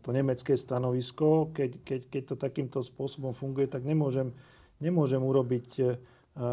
to 0.04 0.10
nemecké 0.12 0.52
stanovisko. 0.52 1.54
Keď, 1.56 1.70
keď, 1.80 2.00
keď 2.12 2.22
to 2.28 2.36
takýmto 2.36 2.78
spôsobom 2.84 3.32
funguje, 3.32 3.70
tak 3.70 3.88
nemôžem, 3.88 4.36
nemôžem 4.84 5.24
urobiť 5.24 5.68
e, 5.80 5.84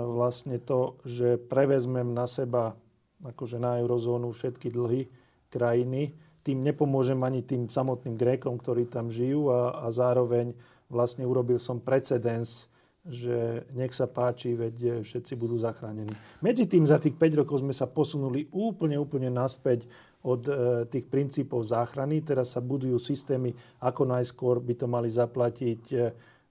vlastne 0.08 0.56
to, 0.62 0.96
že 1.04 1.36
prevezmem 1.36 2.16
na 2.16 2.30
seba, 2.32 2.80
akože 3.20 3.60
na 3.60 3.82
eurozónu, 3.84 4.32
všetky 4.32 4.72
dlhy 4.72 5.12
krajiny, 5.52 6.16
tým 6.42 6.66
nepomôžem 6.66 7.18
ani 7.22 7.46
tým 7.46 7.70
samotným 7.70 8.18
Grékom, 8.18 8.58
ktorí 8.58 8.90
tam 8.90 9.14
žijú 9.14 9.54
a, 9.54 9.86
a 9.86 9.88
zároveň 9.94 10.54
vlastne 10.92 11.24
urobil 11.24 11.62
som 11.62 11.80
precedens, 11.80 12.72
že 13.02 13.66
nech 13.74 13.98
sa 13.98 14.06
páči, 14.06 14.54
veď 14.54 15.02
všetci 15.02 15.34
budú 15.34 15.58
zachránení. 15.58 16.14
Medzi 16.38 16.70
tým 16.70 16.86
za 16.86 17.02
tých 17.02 17.18
5 17.18 17.42
rokov 17.42 17.66
sme 17.66 17.74
sa 17.74 17.90
posunuli 17.90 18.46
úplne, 18.54 18.94
úplne 19.02 19.34
naspäť 19.34 19.90
od 20.22 20.46
e, 20.46 20.54
tých 20.86 21.10
princípov 21.10 21.66
záchrany. 21.66 22.22
Teraz 22.22 22.54
sa 22.54 22.62
budujú 22.62 23.02
systémy, 23.02 23.58
ako 23.82 24.06
najskôr 24.06 24.62
by 24.62 24.74
to 24.78 24.86
mali 24.86 25.10
zaplatiť 25.10 25.84
e, 25.90 25.98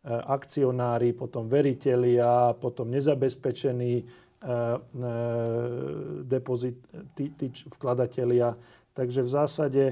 akcionári, 0.08 1.14
potom 1.14 1.46
veritelia, 1.46 2.56
potom 2.58 2.90
nezabezpečení 2.90 3.94
e, 4.00 4.04
e, 4.04 5.12
depozit, 6.26 6.82
tí, 7.14 7.30
tí 7.30 7.46
vkladatelia 7.78 8.58
Takže 9.00 9.24
v 9.24 9.30
zásade 9.32 9.84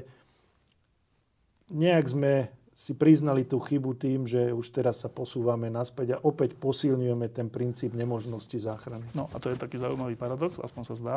nejak 1.73 2.13
sme 2.13 2.53
si 2.77 2.93
priznali 2.93 3.49
tú 3.49 3.57
chybu 3.57 3.97
tým, 3.97 4.29
že 4.29 4.53
už 4.53 4.69
teraz 4.69 5.01
sa 5.01 5.09
posúvame 5.09 5.73
naspäť 5.73 6.21
a 6.21 6.23
opäť 6.23 6.61
posilňujeme 6.61 7.27
ten 7.33 7.49
princíp 7.49 7.97
nemožnosti 7.97 8.55
záchrany. 8.61 9.09
No 9.17 9.33
a 9.33 9.41
to 9.41 9.49
je 9.49 9.57
taký 9.57 9.81
zaujímavý 9.81 10.13
paradox, 10.15 10.61
aspoň 10.61 10.83
sa 10.85 10.95
zdá, 10.95 11.17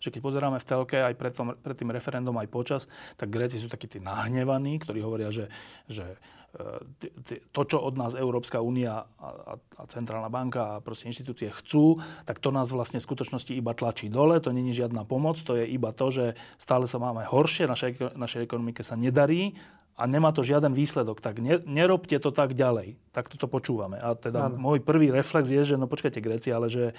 že 0.00 0.08
keď 0.08 0.20
pozeráme 0.24 0.58
v 0.58 0.66
telke 0.66 0.96
aj 0.96 1.14
pred, 1.14 1.32
tom, 1.36 1.52
pred 1.60 1.76
tým 1.76 1.92
referendum, 1.92 2.34
aj 2.40 2.48
počas, 2.48 2.82
tak 3.20 3.28
Gréci 3.28 3.60
sú 3.60 3.68
takí 3.68 3.84
tí 3.84 4.00
nahnevaní, 4.00 4.80
ktorí 4.80 5.04
hovoria, 5.04 5.28
že, 5.28 5.52
že 5.86 6.16
to, 7.52 7.62
čo 7.66 7.76
od 7.80 7.94
nás 8.00 8.16
Európska 8.16 8.64
únia 8.64 9.04
a, 9.20 9.58
a 9.58 9.82
Centrálna 9.88 10.32
banka 10.32 10.76
a 10.76 10.82
proste 10.82 11.08
inštitúcie 11.08 11.52
chcú, 11.52 12.00
tak 12.24 12.40
to 12.40 12.48
nás 12.48 12.72
vlastne 12.72 12.98
v 13.00 13.06
skutočnosti 13.06 13.52
iba 13.52 13.76
tlačí 13.76 14.08
dole, 14.08 14.40
to 14.40 14.54
není 14.54 14.72
žiadna 14.72 15.04
pomoc, 15.04 15.36
to 15.40 15.56
je 15.56 15.68
iba 15.68 15.92
to, 15.92 16.08
že 16.08 16.24
stále 16.56 16.88
sa 16.88 16.96
máme 16.96 17.24
horšie, 17.28 17.68
našej, 17.68 18.16
našej 18.16 18.40
ekonomike 18.44 18.80
sa 18.80 18.96
nedarí 18.96 19.56
a 19.96 20.04
nemá 20.04 20.32
to 20.32 20.44
žiaden 20.44 20.76
výsledok, 20.76 21.24
tak 21.24 21.40
ne, 21.40 21.60
nerobte 21.64 22.20
to 22.20 22.28
tak 22.28 22.52
ďalej. 22.52 23.00
Tak 23.12 23.32
toto 23.32 23.48
počúvame. 23.48 23.96
A 23.96 24.12
teda 24.12 24.52
ano. 24.52 24.60
môj 24.60 24.84
prvý 24.84 25.08
reflex 25.08 25.48
je, 25.48 25.62
že 25.64 25.80
no 25.80 25.88
počkajte 25.88 26.20
Gréci, 26.20 26.52
ale 26.52 26.68
že 26.68 26.92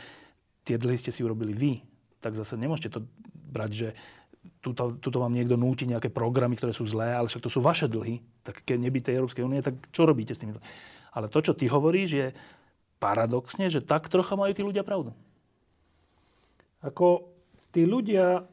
tie 0.66 0.82
dlhy 0.82 0.98
ste 0.98 1.14
si 1.14 1.22
urobili 1.22 1.54
vy 1.54 1.74
tak 2.22 2.34
zase 2.34 2.58
nemôžete 2.58 2.90
to 2.98 3.00
brať, 3.34 3.72
že 3.72 3.90
tuto, 4.62 4.98
tuto 4.98 5.18
vám 5.18 5.34
niekto 5.34 5.56
núti 5.56 5.88
nejaké 5.88 6.12
programy, 6.12 6.58
ktoré 6.58 6.74
sú 6.76 6.88
zlé, 6.88 7.14
ale 7.14 7.30
však 7.30 7.44
to 7.44 7.52
sú 7.52 7.60
vaše 7.64 7.88
dlhy. 7.90 8.20
Tak 8.44 8.64
keď 8.64 8.78
nebyť 8.78 9.02
tej 9.08 9.18
Európskej 9.20 9.44
únie, 9.46 9.64
tak 9.64 9.78
čo 9.92 10.08
robíte 10.08 10.36
s 10.36 10.42
tými 10.42 10.56
dlhy? 10.56 10.66
Ale 11.14 11.28
to, 11.32 11.40
čo 11.42 11.54
ty 11.58 11.66
hovoríš, 11.66 12.10
je 12.14 12.28
paradoxne, 13.02 13.70
že 13.70 13.82
tak 13.82 14.10
trocha 14.10 14.38
majú 14.38 14.52
tí 14.54 14.62
ľudia 14.62 14.86
pravdu. 14.86 15.14
Ako 16.82 17.30
tí 17.74 17.86
ľudia 17.90 18.46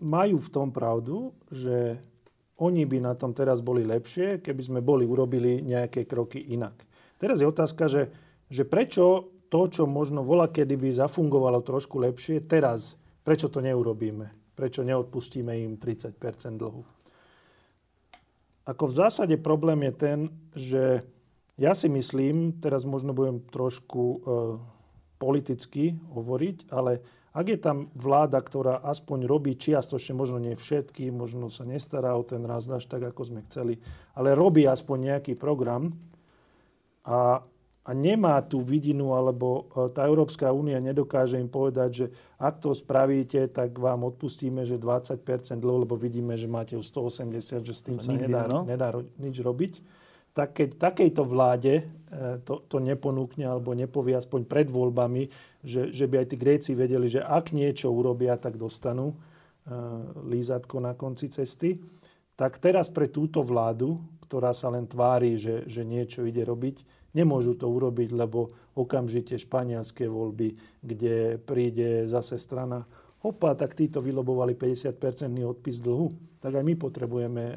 majú 0.00 0.40
v 0.40 0.52
tom 0.52 0.72
pravdu, 0.72 1.36
že 1.52 2.00
oni 2.60 2.84
by 2.84 2.98
na 3.00 3.12
tom 3.16 3.32
teraz 3.32 3.64
boli 3.64 3.84
lepšie, 3.84 4.40
keby 4.44 4.62
sme 4.64 4.80
boli 4.84 5.08
urobili 5.08 5.64
nejaké 5.64 6.04
kroky 6.04 6.40
inak. 6.52 6.76
Teraz 7.20 7.40
je 7.40 7.48
otázka, 7.48 7.88
že, 7.88 8.08
že 8.48 8.64
prečo 8.64 9.32
to, 9.52 9.68
čo 9.68 9.84
možno 9.84 10.24
vola, 10.24 10.48
kedy 10.48 10.76
by 10.76 10.88
zafungovalo 10.92 11.60
trošku 11.60 12.00
lepšie, 12.00 12.44
teraz, 12.44 12.96
prečo 13.24 13.48
to 13.52 13.60
neurobíme? 13.60 14.39
Prečo 14.60 14.84
neodpustíme 14.84 15.56
im 15.56 15.80
30% 15.80 16.20
dlhu? 16.60 16.84
Ako 18.68 18.84
v 18.92 18.96
zásade 19.00 19.40
problém 19.40 19.88
je 19.88 19.92
ten, 19.96 20.18
že 20.52 21.00
ja 21.56 21.72
si 21.72 21.88
myslím, 21.88 22.60
teraz 22.60 22.84
možno 22.84 23.16
budem 23.16 23.40
trošku 23.40 24.02
e, 24.04 24.16
politicky 25.16 25.96
hovoriť, 25.96 26.68
ale 26.76 27.00
ak 27.32 27.46
je 27.46 27.56
tam 27.56 27.88
vláda, 27.96 28.36
ktorá 28.36 28.84
aspoň 28.84 29.24
robí 29.24 29.56
čiastočne, 29.56 30.12
možno 30.12 30.36
nie 30.36 30.52
všetky, 30.52 31.08
možno 31.08 31.48
sa 31.48 31.64
nestará 31.64 32.12
o 32.12 32.20
ten 32.20 32.44
raz 32.44 32.68
až 32.68 32.84
tak, 32.84 33.00
ako 33.00 33.32
sme 33.32 33.40
chceli, 33.48 33.80
ale 34.12 34.36
robí 34.36 34.68
aspoň 34.68 35.16
nejaký 35.16 35.40
program 35.40 35.96
a 37.08 37.40
a 37.90 37.92
nemá 37.92 38.38
tú 38.38 38.62
vidinu, 38.62 39.18
alebo 39.18 39.66
e, 39.74 39.90
tá 39.90 40.06
Európska 40.06 40.54
únia 40.54 40.78
nedokáže 40.78 41.42
im 41.42 41.50
povedať, 41.50 41.90
že 41.90 42.06
ak 42.38 42.62
to 42.62 42.70
spravíte, 42.70 43.50
tak 43.50 43.74
vám 43.74 44.06
odpustíme, 44.06 44.62
že 44.62 44.78
20% 44.78 45.18
dlho, 45.58 45.82
lebo 45.82 45.98
vidíme, 45.98 46.38
že 46.38 46.46
máte 46.46 46.78
už 46.78 46.86
180, 46.86 47.66
že 47.66 47.74
s 47.74 47.82
tým 47.82 47.98
sa 47.98 48.14
nedá, 48.14 48.46
no? 48.46 48.62
nedá 48.62 48.94
nič 49.18 49.42
robiť. 49.42 49.82
Tak 50.30 50.62
keď 50.62 50.68
takejto 50.78 51.26
vláde 51.26 51.82
e, 51.82 51.84
to, 52.46 52.62
to 52.70 52.78
neponúkne 52.78 53.42
alebo 53.42 53.74
nepovie 53.74 54.14
aspoň 54.14 54.46
pred 54.46 54.70
voľbami, 54.70 55.26
že, 55.66 55.90
že 55.90 56.06
by 56.06 56.22
aj 56.22 56.26
tí 56.30 56.36
Gréci 56.38 56.70
vedeli, 56.78 57.10
že 57.10 57.26
ak 57.26 57.50
niečo 57.50 57.90
urobia, 57.90 58.38
tak 58.38 58.54
dostanú 58.54 59.12
uh, 59.12 59.18
lízatko 60.24 60.78
na 60.80 60.94
konci 60.96 61.28
cesty, 61.28 61.76
tak 62.38 62.56
teraz 62.56 62.88
pre 62.88 63.10
túto 63.10 63.44
vládu, 63.44 64.00
ktorá 64.30 64.54
sa 64.54 64.70
len 64.70 64.86
tvári, 64.86 65.34
že, 65.34 65.66
že 65.66 65.82
niečo 65.82 66.22
ide 66.22 66.46
robiť, 66.46 67.00
Nemôžu 67.10 67.58
to 67.58 67.66
urobiť, 67.66 68.14
lebo 68.14 68.46
okamžite 68.78 69.34
španielské 69.34 70.06
voľby, 70.06 70.54
kde 70.78 71.42
príde 71.42 72.06
zase 72.06 72.38
strana, 72.38 72.86
opa, 73.26 73.58
tak 73.58 73.74
títo 73.74 73.98
vylobovali 73.98 74.54
50-percentný 74.54 75.42
odpis 75.42 75.82
dlhu. 75.82 76.38
Tak 76.38 76.54
aj 76.54 76.64
my 76.64 76.74
potrebujeme 76.78 77.44
e, 77.50 77.56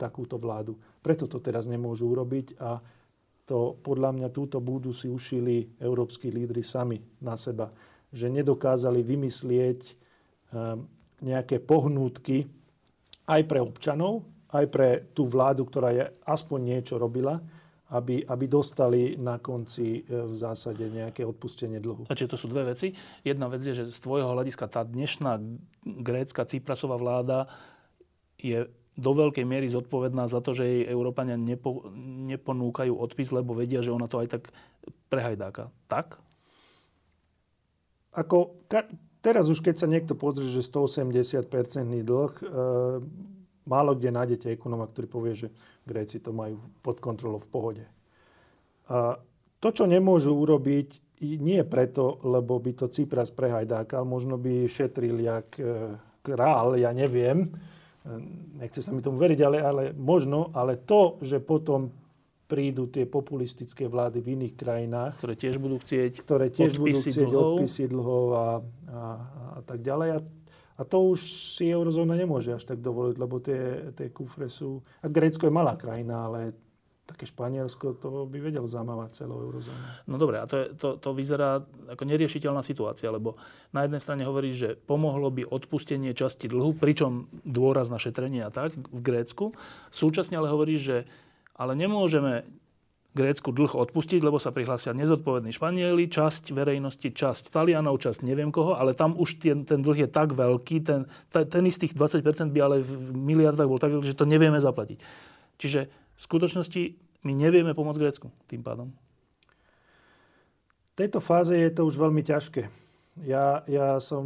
takúto 0.00 0.40
vládu. 0.40 0.72
Preto 1.04 1.28
to 1.28 1.38
teraz 1.38 1.68
nemôžu 1.68 2.08
urobiť 2.08 2.56
a 2.64 2.80
to 3.44 3.76
podľa 3.80 4.16
mňa 4.16 4.28
túto 4.32 4.60
budú 4.60 4.92
si 4.92 5.08
ušili 5.08 5.78
európsky 5.80 6.32
lídry 6.32 6.64
sami 6.64 7.00
na 7.20 7.36
seba. 7.36 7.68
Že 8.08 8.40
nedokázali 8.40 9.04
vymyslieť 9.04 9.80
e, 9.84 9.92
nejaké 11.28 11.60
pohnútky 11.60 12.48
aj 13.28 13.44
pre 13.44 13.60
občanov, 13.60 14.24
aj 14.52 14.64
pre 14.72 14.88
tú 15.12 15.28
vládu, 15.28 15.68
ktorá 15.68 15.92
je 15.92 16.04
aspoň 16.24 16.58
niečo 16.76 16.96
robila, 16.96 17.40
aby, 17.88 18.20
aby 18.20 18.44
dostali 18.44 19.16
na 19.16 19.40
konci 19.40 20.04
e, 20.04 20.28
v 20.28 20.34
zásade 20.36 20.84
nejaké 20.92 21.24
odpustenie 21.24 21.80
dlhu. 21.80 22.04
Čiže 22.04 22.36
to 22.36 22.40
sú 22.40 22.46
dve 22.52 22.76
veci. 22.76 22.92
Jedna 23.24 23.48
vec 23.48 23.64
je, 23.64 23.72
že 23.72 23.84
z 23.88 23.98
tvojho 24.04 24.28
hľadiska 24.28 24.68
tá 24.68 24.84
dnešná 24.84 25.40
grécka 26.04 26.44
Ciprasová 26.44 27.00
vláda 27.00 27.48
je 28.36 28.68
do 28.98 29.12
veľkej 29.14 29.46
miery 29.46 29.70
zodpovedná 29.70 30.26
za 30.26 30.42
to, 30.42 30.52
že 30.52 30.66
jej 30.66 30.82
Európania 30.90 31.38
nepo, 31.38 31.86
neponúkajú 32.28 32.92
odpis, 32.92 33.30
lebo 33.30 33.54
vedia, 33.54 33.80
že 33.80 33.94
ona 33.94 34.10
to 34.10 34.20
aj 34.20 34.36
tak 34.36 34.50
prehajdáka. 35.08 35.70
Tak? 35.86 36.18
Ako, 38.12 38.66
ka, 38.66 38.84
teraz 39.22 39.46
už 39.46 39.62
keď 39.62 39.74
sa 39.80 39.88
niekto 39.88 40.18
pozrie, 40.18 40.50
že 40.50 40.66
180-percentný 40.66 42.02
dlh, 42.02 42.32
e, 42.42 42.44
málo 43.68 43.92
kde 43.92 44.08
nájdete 44.08 44.56
ekonóma, 44.56 44.88
ktorý 44.88 45.06
povie, 45.06 45.34
že 45.36 45.48
Gréci 45.84 46.24
to 46.24 46.32
majú 46.32 46.56
pod 46.80 47.04
kontrolou 47.04 47.38
v 47.38 47.48
pohode. 47.52 47.84
A 48.88 49.20
To, 49.58 49.68
čo 49.74 49.84
nemôžu 49.84 50.32
urobiť, 50.38 51.20
nie 51.42 51.60
preto, 51.66 52.22
lebo 52.22 52.62
by 52.62 52.78
to 52.78 52.86
Cypras 52.88 53.34
prehajdákal, 53.34 54.06
možno 54.06 54.38
by 54.38 54.70
šetril 54.70 55.18
jak 55.18 55.50
e, 55.58 55.98
král, 56.22 56.78
ja 56.78 56.94
neviem, 56.94 57.50
nechce 58.56 58.80
sa 58.80 58.94
mi 58.94 59.02
tomu 59.02 59.18
veriť, 59.20 59.40
ale, 59.42 59.58
ale 59.58 59.82
možno, 59.92 60.54
ale 60.54 60.80
to, 60.80 61.18
že 61.20 61.42
potom 61.42 61.90
prídu 62.48 62.88
tie 62.88 63.04
populistické 63.04 63.84
vlády 63.84 64.24
v 64.24 64.40
iných 64.40 64.54
krajinách. 64.56 65.20
Ktoré 65.20 65.36
tiež 65.36 65.60
budú 65.60 65.76
chcieť 65.84 66.12
ktoré 66.24 66.48
tiež 66.48 66.80
budú 66.80 66.96
chcieť 66.96 67.28
dlhov. 67.28 67.60
odpisy 67.60 67.84
dlhov 67.92 68.24
a, 68.32 68.48
a, 68.88 69.02
a 69.58 69.60
tak 69.68 69.84
ďalej. 69.84 70.08
A, 70.16 70.18
a 70.78 70.86
to 70.86 71.10
už 71.10 71.20
si 71.58 71.74
eurozóna 71.74 72.14
nemôže 72.14 72.54
až 72.54 72.62
tak 72.62 72.78
dovoliť, 72.78 73.16
lebo 73.18 73.42
tie, 73.42 73.90
tie 73.98 74.14
kufre 74.14 74.46
sú... 74.46 74.78
A 75.02 75.10
Grécko 75.10 75.50
je 75.50 75.52
malá 75.52 75.74
krajina, 75.74 76.30
ale 76.30 76.54
také 77.08 77.24
Španielsko 77.24 77.96
to 77.96 78.28
by 78.28 78.38
vedelo 78.38 78.68
zamávať 78.68 79.24
celou 79.24 79.42
eurozónu. 79.48 79.80
No 80.06 80.20
dobre, 80.20 80.38
a 80.38 80.46
to, 80.46 80.54
je, 80.60 80.66
to, 80.76 81.00
to 81.00 81.10
vyzerá 81.16 81.64
ako 81.88 82.04
neriešiteľná 82.04 82.60
situácia, 82.60 83.08
lebo 83.08 83.40
na 83.72 83.88
jednej 83.88 83.98
strane 83.98 84.22
hovorí, 84.28 84.52
že 84.52 84.76
pomohlo 84.76 85.32
by 85.32 85.48
odpustenie 85.48 86.12
časti 86.12 86.52
dlhu, 86.52 86.76
pričom 86.76 87.32
dôraz 87.48 87.88
na 87.88 87.96
šetrenie 87.96 88.44
a 88.44 88.52
tak 88.52 88.76
v 88.76 89.00
Grécku. 89.00 89.56
Súčasne 89.88 90.36
ale 90.36 90.52
hovorí, 90.52 90.76
že 90.76 91.08
ale 91.58 91.74
nemôžeme 91.74 92.46
Grécku 93.18 93.50
dlh 93.50 93.74
odpustiť, 93.74 94.22
lebo 94.22 94.38
sa 94.38 94.54
prihlásia 94.54 94.94
nezodpovední 94.94 95.50
Španieli, 95.50 96.06
časť 96.06 96.54
verejnosti, 96.54 97.10
časť 97.10 97.50
Talianov, 97.50 97.98
časť 97.98 98.22
neviem 98.22 98.54
koho, 98.54 98.78
ale 98.78 98.94
tam 98.94 99.18
už 99.18 99.42
ten, 99.42 99.66
ten 99.66 99.82
dlh 99.82 100.06
je 100.06 100.08
tak 100.08 100.38
veľký, 100.38 100.86
ten, 100.86 101.10
ten 101.34 101.64
istých 101.66 101.98
20% 101.98 102.22
by 102.54 102.60
ale 102.62 102.76
v 102.78 103.10
miliardách 103.18 103.66
bol 103.66 103.82
tak 103.82 103.90
že 104.06 104.14
to 104.14 104.22
nevieme 104.22 104.62
zaplatiť. 104.62 105.02
Čiže 105.58 105.80
v 105.90 106.20
skutočnosti 106.22 106.82
my 107.26 107.32
nevieme 107.34 107.74
pomôcť 107.74 107.98
Grécku 107.98 108.26
tým 108.46 108.62
pádom. 108.62 108.94
V 110.94 111.06
tejto 111.06 111.18
fáze 111.18 111.54
je 111.54 111.70
to 111.74 111.86
už 111.86 111.98
veľmi 111.98 112.22
ťažké. 112.22 112.87
Ja, 113.26 113.66
ja 113.66 113.98
som 113.98 114.22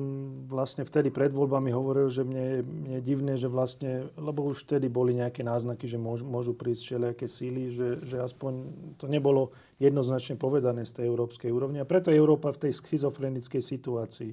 vlastne 0.51 0.85
vtedy 0.85 1.09
pred 1.09 1.33
voľbami 1.33 1.73
hovoril, 1.73 2.13
že 2.13 2.27
mne, 2.27 2.61
mne 2.61 2.95
je 2.99 3.03
divné, 3.03 3.35
že 3.41 3.49
vlastne, 3.49 4.13
lebo 4.21 4.45
už 4.45 4.69
vtedy 4.69 4.93
boli 4.93 5.17
nejaké 5.17 5.41
náznaky, 5.41 5.89
že 5.89 5.97
môžu, 5.97 6.29
môžu 6.29 6.53
prísť 6.53 6.83
všelijaké 6.85 7.27
síly, 7.31 7.73
že, 7.73 8.05
že 8.05 8.21
aspoň 8.21 8.53
to 9.01 9.09
nebolo 9.09 9.57
jednoznačne 9.81 10.37
povedané 10.37 10.85
z 10.85 11.01
tej 11.01 11.05
európskej 11.09 11.49
úrovne. 11.49 11.81
A 11.81 11.89
preto 11.89 12.13
je 12.13 12.21
Európa 12.21 12.53
v 12.53 12.69
tej 12.69 12.73
schizofrenickej 12.77 13.63
situácii. 13.65 14.33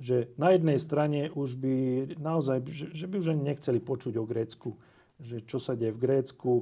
Že 0.00 0.32
na 0.38 0.54
jednej 0.54 0.78
strane 0.78 1.20
už 1.34 1.58
by 1.58 1.74
naozaj, 2.20 2.62
že, 2.70 2.86
že 2.94 3.06
by 3.10 3.20
už 3.20 3.34
ani 3.34 3.42
nechceli 3.52 3.80
počuť 3.82 4.14
o 4.16 4.24
Grécku. 4.24 4.78
Že 5.18 5.36
čo 5.44 5.58
sa 5.58 5.74
deje 5.74 5.92
v 5.92 6.02
Grécku, 6.04 6.52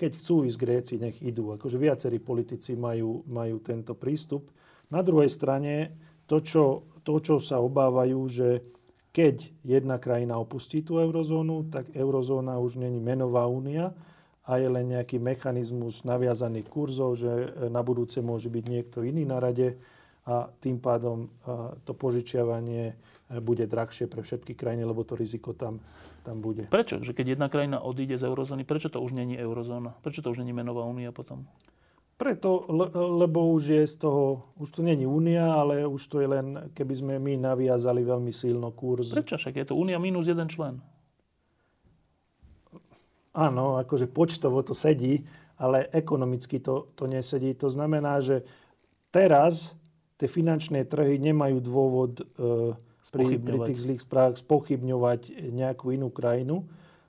keď 0.00 0.10
chcú 0.16 0.48
ísť 0.48 0.58
Gréci, 0.58 0.94
nech 0.96 1.20
idú. 1.20 1.52
Akože 1.52 1.76
viacerí 1.76 2.16
politici 2.16 2.72
majú, 2.72 3.20
majú 3.28 3.60
tento 3.60 3.92
prístup. 3.92 4.48
Na 4.88 5.04
druhej 5.04 5.28
strane 5.28 5.92
to 6.26 6.42
čo, 6.42 6.64
to, 7.06 7.18
čo 7.22 7.38
sa 7.38 7.62
obávajú, 7.62 8.20
že 8.26 8.62
keď 9.14 9.48
jedna 9.64 9.96
krajina 9.96 10.36
opustí 10.36 10.84
tú 10.84 11.00
eurozónu, 11.00 11.72
tak 11.72 11.88
eurozóna 11.96 12.60
už 12.60 12.76
není 12.76 13.00
menová 13.00 13.48
únia 13.48 13.96
a 14.44 14.60
je 14.60 14.68
len 14.68 14.92
nejaký 14.92 15.16
mechanizmus 15.16 16.04
naviazaných 16.04 16.68
kurzov, 16.68 17.16
že 17.16 17.30
na 17.72 17.80
budúce 17.80 18.20
môže 18.20 18.52
byť 18.52 18.64
niekto 18.68 18.98
iný 19.02 19.24
na 19.24 19.40
rade 19.40 19.80
a 20.28 20.52
tým 20.60 20.82
pádom 20.82 21.32
to 21.88 21.96
požičiavanie 21.96 22.92
bude 23.40 23.64
drahšie 23.66 24.06
pre 24.06 24.20
všetky 24.20 24.52
krajiny, 24.54 24.84
lebo 24.84 25.02
to 25.02 25.16
riziko 25.16 25.56
tam 25.56 25.80
tam 26.26 26.42
bude. 26.42 26.66
Prečo? 26.66 26.98
Že 26.98 27.14
keď 27.14 27.26
jedna 27.38 27.46
krajina 27.46 27.78
odíde 27.78 28.18
z 28.18 28.26
eurozóny, 28.26 28.66
prečo 28.66 28.90
to 28.90 28.98
už 28.98 29.14
není 29.14 29.38
eurozóna? 29.38 29.94
Prečo 30.02 30.26
to 30.26 30.34
už 30.34 30.42
není 30.42 30.50
menová 30.50 30.82
únia 30.82 31.14
potom? 31.14 31.46
Preto, 32.16 32.64
le, 32.72 32.88
lebo 32.96 33.52
už 33.52 33.76
je 33.76 33.84
z 33.84 33.96
toho, 34.00 34.40
už 34.56 34.72
to 34.72 34.80
není 34.80 35.04
únia, 35.04 35.52
ale 35.52 35.84
už 35.84 36.00
to 36.08 36.24
je 36.24 36.28
len, 36.32 36.72
keby 36.72 36.94
sme 36.96 37.14
my 37.20 37.36
naviazali 37.36 38.00
veľmi 38.00 38.32
silno 38.32 38.72
kurz. 38.72 39.12
Prečo? 39.12 39.36
Však 39.36 39.52
je 39.52 39.66
to 39.68 39.74
únia 39.76 40.00
minus 40.00 40.24
jeden 40.24 40.48
člen. 40.48 40.80
Áno, 43.36 43.76
akože 43.76 44.08
počtovo 44.08 44.64
to 44.64 44.72
sedí, 44.72 45.28
ale 45.60 45.92
ekonomicky 45.92 46.56
to, 46.56 46.88
to 46.96 47.04
nesedí. 47.04 47.52
To 47.60 47.68
znamená, 47.68 48.24
že 48.24 48.48
teraz 49.12 49.76
tie 50.16 50.24
finančné 50.24 50.88
trhy 50.88 51.20
nemajú 51.20 51.60
dôvod 51.60 52.24
e, 52.24 52.24
pri, 53.12 53.36
pri 53.36 53.58
tých 53.68 53.84
zlých 53.84 54.00
správach 54.08 54.40
spochybňovať 54.40 55.52
nejakú 55.52 55.92
inú 55.92 56.08
krajinu, 56.08 56.64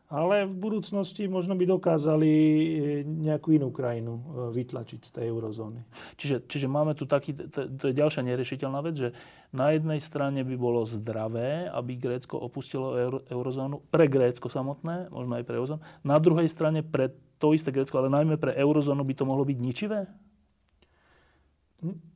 ale 0.07 0.47
v 0.47 0.55
budúcnosti 0.55 1.27
možno 1.27 1.59
by 1.59 1.67
dokázali 1.67 2.31
e, 2.31 2.63
nejakú 3.03 3.51
inú 3.51 3.75
krajinu 3.75 4.15
e, 4.15 4.21
vytlačiť 4.55 5.03
z 5.03 5.11
tej 5.11 5.25
eurozóny. 5.35 5.83
Čiže, 6.15 6.47
čiže 6.47 6.67
máme 6.71 6.95
tu 6.95 7.03
taký, 7.03 7.35
to, 7.35 7.67
to 7.67 7.91
je 7.91 7.95
ďalšia 7.95 8.23
neriešiteľná 8.23 8.79
vec, 8.87 8.95
že 8.95 9.09
na 9.51 9.75
jednej 9.75 9.99
strane 9.99 10.47
by 10.47 10.55
bolo 10.55 10.87
zdravé, 10.87 11.67
aby 11.67 11.99
Grécko 11.99 12.39
opustilo 12.39 12.95
euro, 12.95 13.19
eurozónu, 13.27 13.83
pre 13.91 14.07
Grécko 14.07 14.47
samotné, 14.47 15.11
možno 15.11 15.35
aj 15.35 15.43
pre 15.43 15.55
eurozónu. 15.59 15.83
Na 16.07 16.17
druhej 16.23 16.47
strane 16.47 16.87
pre 16.87 17.11
to 17.35 17.51
isté 17.51 17.75
Grécko, 17.75 17.99
ale 17.99 18.07
najmä 18.07 18.39
pre 18.39 18.55
eurozónu 18.55 19.03
by 19.03 19.13
to 19.13 19.27
mohlo 19.27 19.43
byť 19.43 19.59
ničivé? 19.59 20.07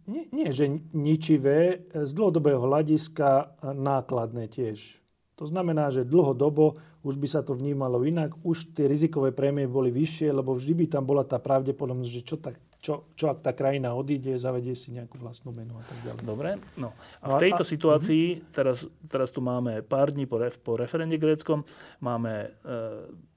nie, 0.10 0.26
nie 0.34 0.50
že 0.50 0.66
ničivé, 0.94 1.86
z 1.94 2.12
dlhodobého 2.18 2.62
hľadiska 2.66 3.62
nákladné 3.62 4.50
tiež. 4.50 5.01
To 5.42 5.50
znamená, 5.50 5.90
že 5.90 6.06
dlhodobo 6.06 6.78
už 7.02 7.18
by 7.18 7.26
sa 7.26 7.42
to 7.42 7.58
vnímalo 7.58 8.06
inak, 8.06 8.38
už 8.46 8.78
tie 8.78 8.86
rizikové 8.86 9.34
prémie 9.34 9.66
boli 9.66 9.90
vyššie, 9.90 10.30
lebo 10.30 10.54
vždy 10.54 10.74
by 10.78 10.86
tam 10.86 11.04
bola 11.10 11.26
tá 11.26 11.42
pravdepodobnosť, 11.42 12.14
že 12.14 12.22
čo, 12.22 12.38
tak, 12.38 12.62
čo, 12.78 13.10
čo 13.18 13.34
ak 13.34 13.42
tá 13.42 13.50
krajina 13.58 13.98
odíde, 13.98 14.38
zavedie 14.38 14.78
si 14.78 14.94
nejakú 14.94 15.18
vlastnú 15.18 15.50
menu 15.50 15.74
a 15.82 15.84
tak 15.90 15.98
ďalej. 16.06 16.22
Dobre, 16.22 16.50
no 16.78 16.94
a 17.26 17.26
v 17.34 17.50
tejto 17.50 17.66
a, 17.66 17.70
situácii, 17.74 18.26
uh-huh. 18.38 18.54
teraz, 18.54 18.86
teraz 19.10 19.34
tu 19.34 19.42
máme 19.42 19.82
pár 19.82 20.14
dní 20.14 20.30
po, 20.30 20.38
ref, 20.38 20.62
po 20.62 20.78
referende 20.78 21.18
gréckom, 21.18 21.66
máme 22.06 22.54
e, 22.62 22.70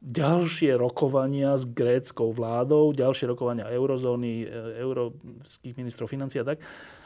ďalšie 0.05 0.77
rokovania 0.77 1.57
s 1.57 1.65
gréckou 1.65 2.37
vládou, 2.37 2.93
ďalšie 2.93 3.33
rokovania 3.33 3.65
eurozóny, 3.73 4.45
e, 4.45 4.47
európskych 4.77 5.73
ministrov 5.73 6.05
financií 6.05 6.45
a 6.45 6.53
tak. 6.53 6.61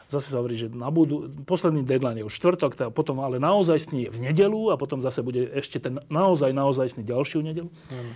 Zase 0.08 0.32
sa 0.32 0.40
hovorí, 0.40 0.56
že 0.56 0.72
na 0.72 0.88
budu, 0.88 1.28
posledný 1.44 1.84
deadline 1.84 2.24
je 2.24 2.24
už 2.24 2.32
štvrtok, 2.40 2.80
teda 2.80 2.88
potom 2.88 3.20
ale 3.20 3.36
naozajstný 3.36 4.08
je 4.08 4.10
v 4.10 4.18
nedelu 4.24 4.72
a 4.72 4.80
potom 4.80 5.04
zase 5.04 5.20
bude 5.20 5.52
ešte 5.52 5.84
ten 5.84 6.00
naozaj 6.08 6.48
naozajstný 6.56 7.04
ďalšiu 7.04 7.44
nedelu. 7.44 7.68
Mm. 7.68 8.12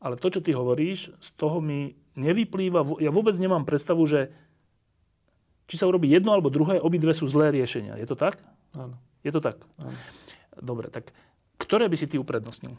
Ale 0.00 0.16
to, 0.16 0.32
čo 0.32 0.40
ty 0.40 0.56
hovoríš, 0.56 1.12
z 1.20 1.28
toho 1.36 1.60
mi 1.60 1.92
nevyplýva, 2.16 3.04
ja 3.04 3.12
vôbec 3.12 3.36
nemám 3.36 3.68
predstavu, 3.68 4.08
že 4.08 4.32
či 5.68 5.76
sa 5.76 5.84
urobí 5.84 6.08
jedno 6.08 6.32
alebo 6.32 6.48
druhé, 6.48 6.80
obidve 6.80 7.12
sú 7.12 7.28
zlé 7.28 7.52
riešenia. 7.52 8.00
Je 8.00 8.08
to 8.08 8.16
tak? 8.16 8.40
Áno. 8.72 8.96
Je 9.20 9.28
to 9.28 9.44
tak? 9.44 9.60
Áno. 9.84 9.98
Dobre, 10.56 10.88
tak 10.88 11.12
ktoré 11.60 11.92
by 11.92 11.96
si 12.00 12.08
ty 12.08 12.16
uprednostnil? 12.16 12.72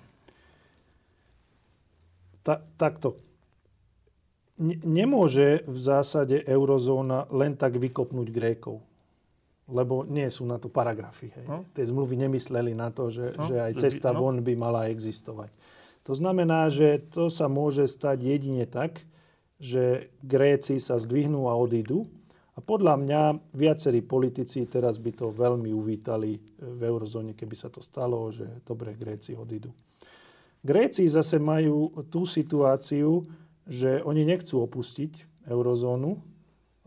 Ta, 2.41 2.63
takto 2.79 3.21
nemôže 4.61 5.61
v 5.69 5.77
zásade 5.77 6.41
eurozóna 6.45 7.29
len 7.29 7.53
tak 7.53 7.77
vykopnúť 7.77 8.27
Grékov. 8.33 8.81
Lebo 9.67 10.07
nie 10.07 10.25
sú 10.31 10.47
na 10.47 10.55
to 10.57 10.71
paragrafy. 10.71 11.27
Hej. 11.27 11.45
No. 11.45 11.67
Tie 11.75 11.83
zmluvy 11.83 12.15
nemysleli 12.15 12.71
na 12.71 12.87
to, 12.87 13.11
že, 13.11 13.35
no. 13.35 13.45
že 13.51 13.55
aj 13.59 13.73
cesta 13.77 14.15
no. 14.15 14.23
von 14.23 14.39
by 14.39 14.53
mala 14.55 14.87
existovať. 14.87 15.51
To 16.07 16.15
znamená, 16.15 16.71
že 16.71 17.03
to 17.11 17.27
sa 17.27 17.51
môže 17.51 17.83
stať 17.83 18.23
jedine 18.23 18.63
tak, 18.63 19.03
že 19.59 20.07
Gréci 20.23 20.79
sa 20.79 20.95
zdvihnú 20.95 21.51
a 21.51 21.53
odídu. 21.59 22.07
A 22.55 22.63
podľa 22.63 22.95
mňa 22.97 23.21
viacerí 23.53 24.01
politici 24.01 24.65
teraz 24.65 24.97
by 24.97 25.11
to 25.13 25.27
veľmi 25.29 25.69
uvítali 25.75 26.39
v 26.57 26.81
eurozóne, 26.81 27.37
keby 27.37 27.53
sa 27.53 27.69
to 27.69 27.83
stalo, 27.83 28.31
že 28.31 28.47
dobre, 28.63 28.95
Gréci 28.95 29.35
odídu. 29.35 29.69
Gréci 30.63 31.05
zase 31.05 31.37
majú 31.37 31.91
tú 32.09 32.25
situáciu, 32.25 33.21
že 33.67 33.99
oni 34.01 34.23
nechcú 34.23 34.63
opustiť 34.63 35.45
eurozónu, 35.47 36.17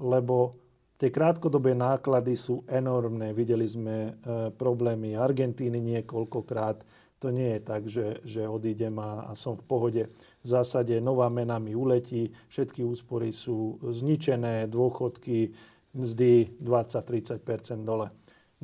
lebo 0.00 0.56
tie 0.96 1.12
krátkodobé 1.12 1.76
náklady 1.76 2.36
sú 2.36 2.64
enormné. 2.68 3.32
Videli 3.36 3.68
sme 3.68 3.96
e, 3.96 4.12
problémy 4.56 5.16
Argentíny 5.16 5.80
niekoľkokrát. 5.80 6.84
To 7.20 7.28
nie 7.28 7.56
je 7.56 7.60
tak, 7.60 7.82
že, 7.84 8.24
že 8.24 8.48
odídem 8.48 8.96
a, 8.96 9.28
a 9.28 9.32
som 9.36 9.52
v 9.52 9.64
pohode. 9.64 10.02
V 10.40 10.46
zásade 10.48 10.96
nová 11.04 11.28
mena 11.28 11.60
mi 11.60 11.76
uletí, 11.76 12.32
všetky 12.48 12.80
úspory 12.80 13.28
sú 13.28 13.76
zničené, 13.84 14.64
dôchodky, 14.72 15.52
mzdy 15.92 16.56
20-30% 16.64 17.84
dole. 17.84 18.08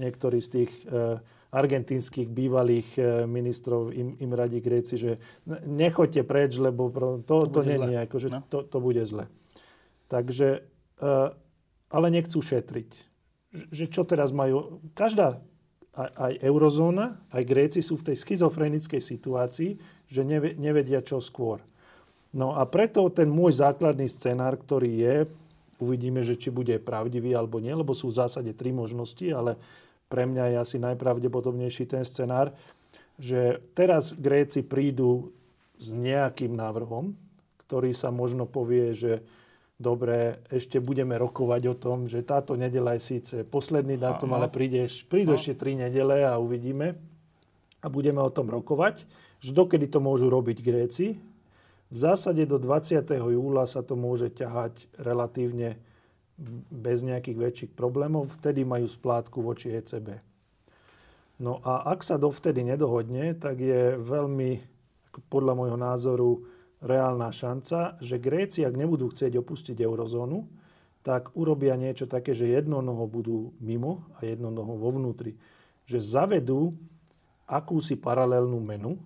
Niektorí 0.01 0.41
z 0.41 0.49
tých 0.49 0.73
e, 0.89 1.21
argentínskych 1.57 2.29
bývalých 2.29 2.89
e, 3.01 3.03
ministrov 3.25 3.89
im, 3.97 4.13
im 4.21 4.33
radí 4.37 4.61
Gréci, 4.61 5.01
že 5.01 5.17
nechoďte 5.65 6.23
preč, 6.29 6.61
lebo 6.61 6.93
to, 7.25 7.49
to, 7.49 7.49
to 7.49 7.61
nie 7.65 7.81
je, 7.81 7.97
akože 8.05 8.29
no. 8.29 8.45
to, 8.53 8.61
to 8.69 8.79
bude 8.85 9.01
zle. 9.09 9.25
Takže, 10.13 10.61
e, 11.01 11.11
ale 11.89 12.07
nechcú 12.13 12.45
šetriť. 12.45 12.91
Že 13.73 13.85
čo 13.89 14.03
teraz 14.05 14.37
majú? 14.37 14.85
Každá, 14.93 15.41
aj, 15.97 16.11
aj 16.13 16.33
eurozóna, 16.45 17.25
aj 17.33 17.43
Gréci 17.49 17.81
sú 17.81 17.97
v 17.97 18.13
tej 18.13 18.17
schizofrenickej 18.21 19.01
situácii, 19.01 19.81
že 20.13 20.21
nevedia 20.61 21.01
čo 21.01 21.25
skôr. 21.25 21.65
No 22.37 22.53
a 22.53 22.69
preto 22.69 23.09
ten 23.09 23.33
môj 23.33 23.65
základný 23.65 24.05
scenár, 24.13 24.61
ktorý 24.61 24.93
je, 24.93 25.17
Uvidíme, 25.77 26.25
že 26.25 26.41
či 26.41 26.49
bude 26.49 26.73
pravdivý 26.81 27.37
alebo 27.37 27.61
nie, 27.61 27.73
lebo 27.73 27.93
sú 27.93 28.09
v 28.09 28.19
zásade 28.25 28.57
tri 28.57 28.73
možnosti, 28.73 29.29
ale 29.29 29.61
pre 30.07 30.25
mňa 30.27 30.55
je 30.55 30.57
asi 30.63 30.77
najpravdepodobnejší 30.79 31.91
ten 31.91 32.07
scenár, 32.07 32.55
že 33.19 33.59
teraz 33.75 34.15
Gréci 34.15 34.63
prídu 34.63 35.33
s 35.77 35.93
nejakým 35.93 36.55
návrhom, 36.55 37.17
ktorý 37.67 37.91
sa 37.93 38.15
možno 38.15 38.47
povie, 38.47 38.95
že 38.95 39.25
dobre, 39.77 40.41
ešte 40.49 40.81
budeme 40.81 41.19
rokovať 41.21 41.63
o 41.69 41.75
tom, 41.77 41.99
že 42.09 42.25
táto 42.25 42.57
nedela 42.57 42.97
je 42.97 43.03
síce 43.03 43.37
posledný 43.45 44.01
dátum, 44.01 44.33
ale 44.33 44.49
prídeš, 44.49 45.05
prídu 45.05 45.35
no. 45.35 45.37
ešte 45.37 45.59
tri 45.59 45.77
nedele 45.77 46.25
a 46.25 46.41
uvidíme. 46.41 46.97
A 47.85 47.87
budeme 47.93 48.19
o 48.19 48.33
tom 48.33 48.49
rokovať, 48.49 49.05
že 49.39 49.53
dokedy 49.53 49.87
to 49.87 50.01
môžu 50.01 50.33
robiť 50.33 50.59
Gréci. 50.65 51.21
V 51.87 51.97
zásade 51.97 52.43
do 52.49 52.59
20. 52.59 53.05
júla 53.15 53.63
sa 53.69 53.85
to 53.85 53.95
môže 53.95 54.33
ťahať 54.35 54.91
relatívne 54.99 55.79
bez 56.71 57.01
nejakých 57.01 57.39
väčších 57.39 57.73
problémov. 57.73 58.29
Vtedy 58.29 58.63
majú 58.63 58.85
splátku 58.85 59.41
voči 59.41 59.73
ECB. 59.73 60.21
No 61.41 61.61
a 61.65 61.93
ak 61.93 62.01
sa 62.01 62.17
dovtedy 62.17 62.65
nedohodne, 62.65 63.37
tak 63.37 63.61
je 63.61 63.97
veľmi, 64.01 64.61
podľa 65.29 65.53
môjho 65.53 65.79
názoru, 65.81 66.31
reálna 66.81 67.33
šanca, 67.33 68.01
že 68.01 68.21
Gréci, 68.21 68.65
ak 68.65 68.77
nebudú 68.77 69.09
chcieť 69.13 69.37
opustiť 69.41 69.77
eurozónu, 69.81 70.45
tak 71.01 71.33
urobia 71.39 71.79
niečo 71.79 72.11
také, 72.11 72.35
že 72.35 72.51
jedno 72.51 72.83
noho 72.83 73.07
budú 73.07 73.55
mimo 73.63 74.05
a 74.19 74.27
jedno 74.27 74.51
noho 74.51 74.75
vo 74.77 74.91
vnútri. 74.91 75.39
Že 75.87 75.99
zavedú 76.03 76.75
akúsi 77.47 77.95
paralelnú 77.95 78.59
menu, 78.59 78.99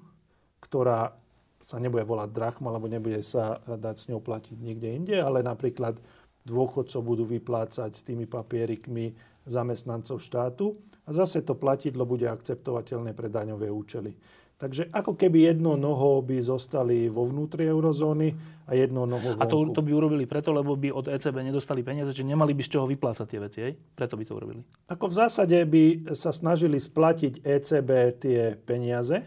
ktorá 0.64 1.12
sa 1.60 1.76
nebude 1.76 2.08
volať 2.08 2.32
drachma, 2.32 2.72
alebo 2.72 2.88
nebude 2.88 3.20
sa 3.20 3.60
dať 3.68 3.94
s 4.00 4.08
ňou 4.08 4.24
platiť 4.24 4.56
niekde 4.56 4.88
inde, 4.96 5.16
ale 5.20 5.44
napríklad 5.44 6.00
dôchodcov 6.44 7.00
budú 7.04 7.24
vyplácať 7.28 7.90
s 7.92 8.02
tými 8.02 8.24
papierikmi 8.24 9.12
zamestnancov 9.44 10.20
štátu 10.20 10.76
a 11.04 11.10
zase 11.10 11.44
to 11.44 11.56
platidlo 11.56 12.04
bude 12.04 12.28
akceptovateľné 12.28 13.16
pre 13.16 13.28
daňové 13.32 13.68
účely. 13.72 14.14
Takže 14.60 14.92
ako 14.92 15.16
keby 15.16 15.56
jedno 15.56 15.80
noho 15.80 16.20
by 16.20 16.36
zostali 16.44 17.08
vo 17.08 17.24
vnútri 17.24 17.64
eurozóny 17.64 18.28
a 18.68 18.76
jedno 18.76 19.08
noho 19.08 19.32
vonku. 19.32 19.40
A 19.40 19.48
to, 19.48 19.72
to 19.72 19.80
by 19.80 19.88
urobili 19.88 20.28
preto, 20.28 20.52
lebo 20.52 20.76
by 20.76 20.92
od 20.92 21.08
ECB 21.08 21.40
nedostali 21.40 21.80
peniaze, 21.80 22.12
že 22.12 22.20
nemali 22.20 22.52
by 22.52 22.60
z 22.68 22.76
čoho 22.76 22.84
vyplácať 22.84 23.24
tie 23.24 23.40
veci, 23.40 23.58
aj? 23.64 23.72
Preto 23.96 24.20
by 24.20 24.24
to 24.28 24.36
urobili. 24.36 24.60
Ako 24.92 25.08
v 25.08 25.16
zásade 25.16 25.56
by 25.64 26.12
sa 26.12 26.28
snažili 26.28 26.76
splatiť 26.76 27.40
ECB 27.40 27.90
tie 28.20 28.40
peniaze, 28.60 29.24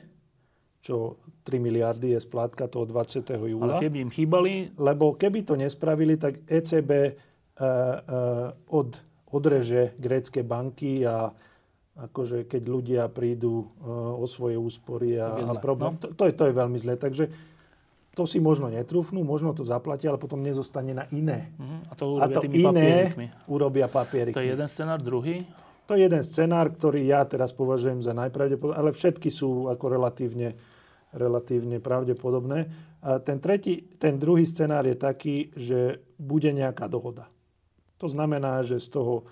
čo 0.85 1.17
3 1.43 1.59
miliardy 1.59 2.15
je 2.15 2.19
splátka 2.23 2.71
toho 2.71 2.87
20. 2.87 3.27
júla. 3.35 3.77
Ale 3.77 3.83
keby 3.83 3.97
im 4.07 4.11
chýbali... 4.11 4.51
Lebo 4.79 5.13
keby 5.19 5.43
to 5.43 5.59
nespravili, 5.59 6.15
tak 6.15 6.41
ECB 6.47 6.91
uh, 6.91 7.03
uh, 7.59 8.73
od, 8.73 8.95
odreže 9.29 9.93
grécké 9.99 10.41
banky 10.41 11.03
a 11.03 11.29
akože 11.93 12.49
keď 12.49 12.63
ľudia 12.65 13.03
prídu 13.11 13.69
uh, 13.83 14.17
o 14.17 14.25
svoje 14.25 14.57
úspory 14.57 15.19
a, 15.21 15.37
a 15.45 15.53
problém. 15.61 15.93
No. 15.93 16.01
To, 16.01 16.07
to, 16.15 16.23
je, 16.25 16.33
to 16.33 16.43
je 16.49 16.53
veľmi 16.55 16.77
zlé. 16.81 16.97
Takže 16.97 17.29
to 18.13 18.29
si 18.29 18.37
možno 18.37 18.69
netrúfnú, 18.69 19.25
možno 19.25 19.57
to 19.57 19.65
zaplatia, 19.65 20.13
ale 20.13 20.21
potom 20.21 20.41
nezostane 20.41 20.93
na 20.93 21.09
iné. 21.09 21.49
Uh-huh. 21.57 21.79
A 21.89 21.93
to, 21.97 22.05
a 22.21 22.25
to 22.29 22.45
iné 22.45 23.09
papierikmi. 23.09 23.27
urobia 23.49 23.87
papieriky. 23.89 24.37
To 24.37 24.45
je 24.45 24.53
jeden 24.53 24.69
scenár, 24.69 25.01
druhý? 25.01 25.41
To 25.89 25.97
je 25.97 26.05
jeden 26.05 26.23
scenár, 26.23 26.69
ktorý 26.71 27.03
ja 27.09 27.25
teraz 27.25 27.51
považujem 27.51 28.05
za 28.05 28.13
najpravdepodobnejší, 28.13 28.79
ale 28.79 28.89
všetky 28.93 29.29
sú 29.33 29.67
ako 29.67 29.85
relatívne, 29.97 30.53
relatívne 31.13 31.77
pravdepodobné. 31.79 32.69
A 33.03 33.19
ten, 33.21 33.37
tretí, 33.39 33.85
ten 33.97 34.17
druhý 34.17 34.43
scenár 34.43 34.85
je 34.89 34.97
taký, 34.97 35.53
že 35.53 36.01
bude 36.17 36.49
nejaká 36.49 36.89
dohoda. 36.89 37.29
To 38.01 38.07
znamená, 38.09 38.65
že 38.65 38.81
z 38.81 38.99
toho 38.99 39.23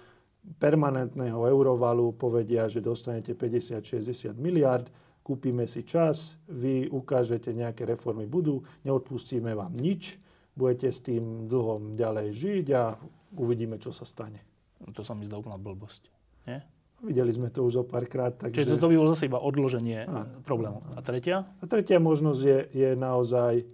permanentného 0.58 1.46
eurovalu 1.46 2.16
povedia, 2.16 2.66
že 2.66 2.82
dostanete 2.82 3.38
50-60 3.38 4.34
miliard, 4.38 4.90
kúpime 5.22 5.70
si 5.70 5.86
čas, 5.86 6.40
vy 6.50 6.90
ukážete, 6.90 7.54
nejaké 7.54 7.86
reformy 7.86 8.26
budú, 8.26 8.66
neodpustíme 8.82 9.54
vám 9.54 9.78
nič, 9.78 10.18
budete 10.58 10.90
s 10.90 11.00
tým 11.06 11.46
dlhom 11.46 11.94
ďalej 11.94 12.28
žiť 12.34 12.66
a 12.74 12.98
uvidíme, 13.38 13.78
čo 13.78 13.94
sa 13.94 14.04
stane. 14.04 14.42
No 14.82 14.90
to 14.92 15.06
sa 15.06 15.14
mi 15.14 15.30
zdá 15.30 15.38
úplná 15.38 15.62
blbosť. 15.62 16.10
Nie? 16.50 16.66
Videli 17.02 17.34
sme 17.34 17.50
to 17.50 17.66
už 17.66 17.82
o 17.82 17.86
párkrát. 17.86 18.30
Takže... 18.30 18.62
Čiže 18.62 18.78
to 18.78 18.90
by 18.90 18.96
bolo 18.98 19.14
zase 19.18 19.26
iba 19.26 19.42
odloženie 19.42 20.06
a, 20.06 20.26
problému. 20.46 20.86
A 20.94 21.02
tretia? 21.02 21.50
A 21.60 21.66
tretia 21.66 21.98
možnosť 21.98 22.42
je, 22.46 22.60
je 22.72 22.90
naozaj 22.94 23.54
e, 23.62 23.66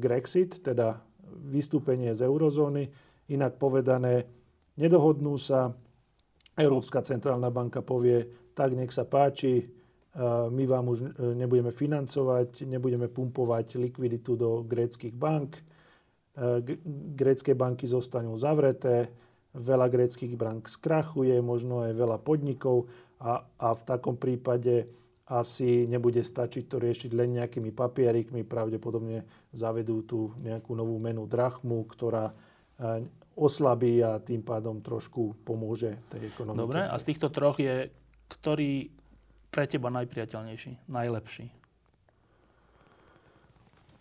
Grexit, 0.00 0.64
teda 0.64 1.04
vystúpenie 1.46 2.16
z 2.16 2.24
eurozóny. 2.24 2.88
Inak 3.28 3.60
povedané, 3.60 4.24
nedohodnú 4.80 5.36
sa, 5.36 5.76
Európska 6.56 7.04
centrálna 7.04 7.52
banka 7.52 7.84
povie, 7.84 8.24
tak 8.56 8.72
nech 8.72 8.88
sa 8.88 9.04
páči, 9.04 9.76
my 10.48 10.64
vám 10.64 10.84
už 10.88 10.98
e, 11.04 11.06
nebudeme 11.36 11.68
financovať, 11.68 12.64
nebudeme 12.64 13.08
pumpovať 13.12 13.76
likviditu 13.76 14.32
do 14.32 14.64
gréckých 14.64 15.12
bank, 15.12 15.60
e, 15.60 15.62
grécké 17.12 17.52
banky 17.52 17.84
zostanú 17.84 18.32
zavreté, 18.40 19.12
veľa 19.56 19.88
gréckých 19.88 20.36
bank 20.36 20.68
skrachuje, 20.68 21.40
možno 21.40 21.88
aj 21.88 21.92
veľa 21.96 22.18
podnikov 22.20 22.86
a, 23.20 23.40
a 23.56 23.68
v 23.72 23.82
takom 23.88 24.20
prípade 24.20 24.86
asi 25.26 25.90
nebude 25.90 26.22
stačiť 26.22 26.64
to 26.70 26.78
riešiť 26.78 27.10
len 27.10 27.42
nejakými 27.42 27.74
papierikmi, 27.74 28.46
pravdepodobne 28.46 29.26
zavedú 29.50 30.06
tu 30.06 30.18
nejakú 30.38 30.70
novú 30.78 31.02
menu 31.02 31.26
drachmu, 31.26 31.82
ktorá 31.90 32.30
e, 32.30 32.34
oslabí 33.34 33.98
a 34.06 34.22
tým 34.22 34.46
pádom 34.46 34.78
trošku 34.78 35.34
pomôže 35.42 35.98
tej 36.14 36.30
ekonomike. 36.30 36.62
Dobre, 36.62 36.80
a 36.86 36.94
z 36.94 37.04
týchto 37.10 37.34
troch 37.34 37.58
je 37.58 37.90
ktorý 38.26 38.90
pre 39.50 39.64
teba 39.66 39.90
najpriateľnejší, 39.90 40.90
najlepší? 40.90 41.46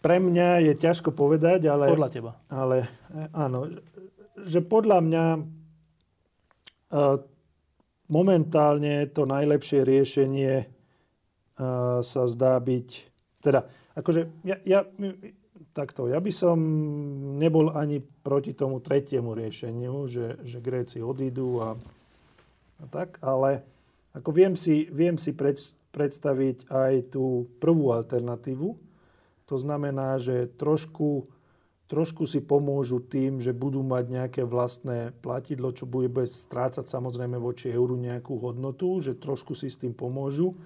Pre 0.05 0.17
mňa 0.21 0.61
je 0.61 0.73
ťažko 0.77 1.09
povedať, 1.09 1.65
ale... 1.65 1.89
Podľa 1.89 2.09
teba. 2.13 2.31
Ale 2.53 2.85
e, 3.09 3.25
áno, 3.33 3.65
že 4.39 4.59
podľa 4.59 4.99
mňa 4.99 5.25
e, 5.35 5.41
momentálne 8.11 9.07
to 9.11 9.23
najlepšie 9.23 9.81
riešenie 9.87 10.53
e, 10.61 10.65
sa 12.03 12.23
zdá 12.27 12.59
byť... 12.59 12.87
Teda, 13.39 13.67
akože 13.95 14.27
ja, 14.43 14.57
ja, 14.65 14.83
takto, 15.75 16.07
ja 16.07 16.23
by 16.23 16.31
som 16.31 16.57
nebol 17.35 17.75
ani 17.75 17.99
proti 17.99 18.55
tomu 18.55 18.79
tretiemu 18.79 19.35
riešeniu, 19.35 20.07
že, 20.07 20.39
že 20.47 20.63
Gréci 20.63 21.03
odídu 21.03 21.59
a, 21.61 21.69
a 22.79 22.83
tak, 22.87 23.19
ale 23.19 23.63
ako 24.15 24.31
viem 24.31 24.55
si, 24.55 24.87
viem 24.87 25.19
si 25.19 25.35
pred, 25.35 25.59
predstaviť 25.91 26.71
aj 26.71 26.93
tú 27.11 27.51
prvú 27.59 27.91
alternatívu. 27.91 28.67
To 29.45 29.55
znamená, 29.59 30.17
že 30.17 30.47
trošku, 30.55 31.27
trošku 31.85 32.25
si 32.25 32.41
pomôžu 32.41 33.01
tým, 33.01 33.37
že 33.37 33.53
budú 33.53 33.85
mať 33.85 34.05
nejaké 34.09 34.41
vlastné 34.45 35.13
platidlo, 35.21 35.73
čo 35.73 35.85
bude 35.85 36.09
bez 36.09 36.45
strácať 36.49 36.85
samozrejme 36.85 37.37
voči 37.37 37.69
euru 37.69 37.97
nejakú 37.97 38.37
hodnotu, 38.41 39.01
že 39.01 39.17
trošku 39.17 39.53
si 39.53 39.69
s 39.69 39.77
tým 39.77 39.93
pomôžu. 39.93 40.57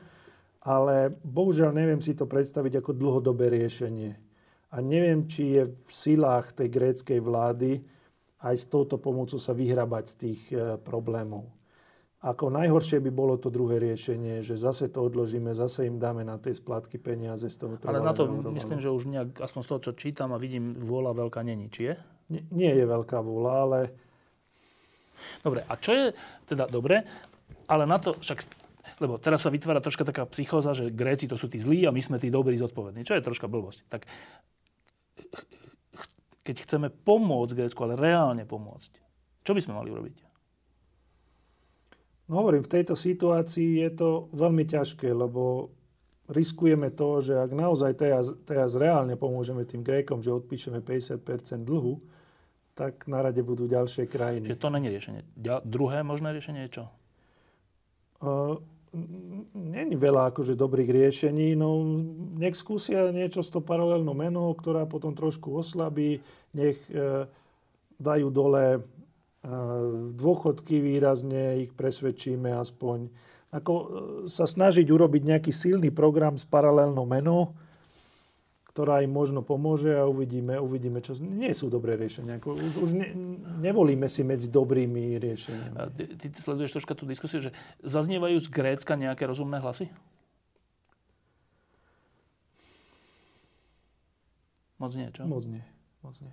Ale 0.59 1.15
bohužiaľ 1.23 1.71
neviem 1.71 2.03
si 2.03 2.11
to 2.15 2.27
predstaviť 2.27 2.83
ako 2.83 2.91
dlhodobé 2.91 3.47
riešenie 3.47 4.29
a 4.69 4.77
neviem, 4.85 5.25
či 5.25 5.57
je 5.57 5.63
v 5.65 5.89
silách 5.89 6.53
tej 6.53 6.69
gréckej 6.69 7.19
vlády 7.21 7.81
aj 8.39 8.55
s 8.55 8.65
touto 8.69 9.01
pomocou 9.01 9.41
sa 9.41 9.51
vyhrabať 9.51 10.03
z 10.05 10.15
tých 10.15 10.41
e, 10.53 10.77
problémov. 10.79 11.49
Ako 12.19 12.51
najhoršie 12.51 12.99
by 12.99 13.11
bolo 13.15 13.39
to 13.39 13.47
druhé 13.47 13.79
riešenie, 13.79 14.43
že 14.43 14.59
zase 14.59 14.91
to 14.91 14.99
odložíme, 15.07 15.55
zase 15.55 15.87
im 15.87 16.03
dáme 16.03 16.27
na 16.27 16.35
tej 16.35 16.59
splátky 16.59 16.99
peniaze 16.99 17.47
z 17.47 17.55
toho 17.55 17.79
Ale 17.87 18.03
na 18.03 18.11
to 18.11 18.27
myslím, 18.51 18.83
že 18.83 18.91
už 18.91 19.07
nejak, 19.07 19.39
aspoň 19.39 19.61
z 19.63 19.67
toho, 19.71 19.79
čo 19.87 19.91
čítam 19.95 20.35
a 20.35 20.37
vidím, 20.37 20.75
vôľa 20.75 21.15
veľká 21.15 21.39
není. 21.47 21.71
Či 21.71 21.81
je? 21.87 21.93
Nie, 22.27 22.43
nie 22.51 22.71
je 22.75 22.83
veľká 22.83 23.23
vôľa, 23.23 23.53
ale... 23.63 23.79
Dobre, 25.39 25.63
a 25.63 25.73
čo 25.79 25.95
je 25.95 26.05
teda 26.43 26.67
dobre, 26.67 27.07
ale 27.71 27.83
na 27.87 27.95
to 28.03 28.11
však 28.19 28.43
lebo 28.99 29.15
teraz 29.15 29.47
sa 29.47 29.53
vytvára 29.53 29.79
troška 29.79 30.03
taká 30.03 30.27
psychóza, 30.27 30.75
že 30.75 30.91
Gréci 30.91 31.29
to 31.29 31.39
sú 31.39 31.47
tí 31.47 31.55
zlí 31.55 31.87
a 31.87 31.95
my 31.95 32.03
sme 32.03 32.19
tí 32.19 32.27
dobrí 32.27 32.59
zodpovední, 32.59 33.07
čo 33.07 33.15
je 33.15 33.23
troška 33.23 33.47
blbosť. 33.47 33.87
Tak 33.87 34.03
keď 36.43 36.55
chceme 36.67 36.87
pomôcť 36.91 37.55
Grécku, 37.55 37.79
ale 37.85 37.95
reálne 37.95 38.43
pomôcť, 38.43 38.91
čo 39.47 39.51
by 39.55 39.61
sme 39.63 39.79
mali 39.79 39.87
urobiť? 39.87 40.28
No 42.29 42.45
hovorím, 42.45 42.61
v 42.61 42.73
tejto 42.77 42.93
situácii 42.93 43.81
je 43.81 43.89
to 43.97 44.09
veľmi 44.37 44.61
ťažké, 44.69 45.09
lebo 45.09 45.73
riskujeme 46.29 46.93
to, 46.93 47.25
že 47.25 47.33
ak 47.41 47.51
naozaj 47.57 47.97
teraz, 47.97 48.29
teraz 48.45 48.77
reálne 48.77 49.17
pomôžeme 49.17 49.65
tým 49.65 49.81
Grékom, 49.81 50.21
že 50.21 50.29
odpíšeme 50.29 50.85
50% 50.85 51.65
dlhu, 51.65 51.97
tak 52.77 53.09
na 53.09 53.25
rade 53.25 53.41
budú 53.41 53.65
ďalšie 53.65 54.05
krajiny. 54.05 54.45
Čiže 54.45 54.61
to 54.61 54.69
není 54.69 54.87
riešenie. 54.93 55.25
Ďal, 55.33 55.65
druhé 55.65 56.05
možné 56.05 56.29
riešenie 56.37 56.69
je 56.69 56.71
čo? 56.79 56.85
Uh, 58.21 58.61
není 59.57 59.97
veľa 59.97 60.29
akože 60.33 60.57
dobrých 60.57 60.89
riešení, 60.89 61.57
no 61.57 61.81
nech 62.37 62.57
skúsia 62.57 63.09
niečo 63.13 63.45
s 63.45 63.49
to 63.49 63.61
paralelnou 63.61 64.13
menou, 64.13 64.53
ktorá 64.53 64.85
potom 64.89 65.13
trošku 65.13 65.53
oslabí, 65.53 66.21
nech, 66.57 66.77
e, 66.89 67.29
dajú 68.01 68.33
dole 68.33 68.81
dôchodky 70.19 70.83
výrazne, 70.83 71.63
ich 71.63 71.71
presvedčíme 71.71 72.51
aspoň. 72.59 73.07
Ako 73.49 73.73
sa 74.29 74.45
snažiť 74.45 74.85
urobiť 74.85 75.21
nejaký 75.25 75.51
silný 75.55 75.89
program 75.89 76.37
s 76.37 76.45
paralelnou 76.45 77.07
menou, 77.07 77.55
ktorá 78.69 79.01
im 79.01 79.09
možno 79.09 79.41
pomôže 79.41 79.91
a 79.91 80.05
uvidíme, 80.05 80.55
uvidíme 80.61 81.01
čo... 81.01 81.17
Nie 81.17 81.57
sú 81.57 81.67
dobré 81.67 81.97
riešenia. 81.97 82.37
Už 82.39 82.77
už 82.77 82.89
ne, 82.93 83.09
nevolíme 83.59 84.05
si 84.05 84.21
medzi 84.21 84.47
dobrými 84.47 85.17
riešeniami. 85.17 85.75
A 85.75 85.89
ty, 85.89 86.05
ty 86.15 86.27
sleduješ 86.37 86.77
troška 86.79 86.93
tú 86.93 87.09
diskusiu, 87.09 87.41
že 87.41 87.51
zaznievajú 87.81 88.37
z 88.39 88.47
Grécka 88.47 88.93
nejaké 88.93 89.25
rozumné 89.25 89.57
hlasy? 89.59 89.89
Moc 94.79 94.95
nie, 94.95 95.11
čo? 95.11 95.27
Moc 95.27 95.43
nie. 95.43 95.65
Moc 96.05 96.15
nie. 96.23 96.31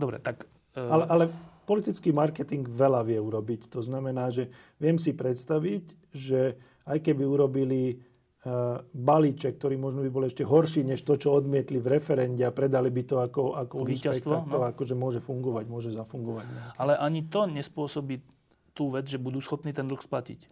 Dobre, 0.00 0.16
tak... 0.22 0.48
Uh... 0.76 0.92
Ale, 0.92 1.04
ale 1.08 1.24
politický 1.64 2.14
marketing 2.14 2.68
veľa 2.68 3.02
vie 3.02 3.18
urobiť. 3.18 3.72
To 3.74 3.82
znamená, 3.82 4.30
že 4.30 4.52
viem 4.78 5.00
si 5.00 5.16
predstaviť, 5.16 6.14
že 6.14 6.54
aj 6.86 7.02
keby 7.02 7.26
urobili 7.26 7.98
Eh, 8.46 8.78
balíček, 8.94 9.58
ktorý 9.58 9.74
možno 9.74 10.06
by 10.06 10.10
bol 10.14 10.22
ešte 10.22 10.46
horší 10.46 10.86
než 10.86 11.02
to, 11.02 11.18
čo 11.18 11.34
odmietli 11.34 11.82
v 11.82 11.98
referende 11.98 12.46
a 12.46 12.54
predali 12.54 12.94
by 12.94 13.02
to 13.02 13.18
ako, 13.18 13.58
ako 13.58 13.82
úspech, 13.82 14.22
tak 14.22 14.46
to 14.46 14.62
no. 14.62 14.70
akože 14.70 14.94
môže 14.94 15.18
fungovať, 15.18 15.66
môže 15.66 15.90
zafungovať. 15.90 16.46
Nejaké. 16.46 16.78
Ale 16.78 16.94
ani 16.94 17.26
to 17.26 17.50
nespôsobí 17.50 18.22
tú 18.70 18.94
vec, 18.94 19.10
že 19.10 19.18
budú 19.18 19.42
schopní 19.42 19.74
ten 19.74 19.82
dlh 19.90 19.98
splatiť. 19.98 20.46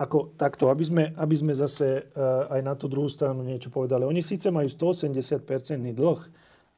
Ako 0.00 0.32
takto, 0.40 0.72
aby 0.72 0.80
sme, 0.80 1.04
aby 1.12 1.36
sme 1.36 1.52
zase 1.52 2.08
uh, 2.08 2.48
aj 2.56 2.60
na 2.64 2.72
tú 2.72 2.88
druhú 2.88 3.12
stranu 3.12 3.44
niečo 3.44 3.68
povedali. 3.68 4.08
Oni 4.08 4.24
síce 4.24 4.48
majú 4.48 4.64
180-percentný 4.64 5.92
dlh, 5.92 6.20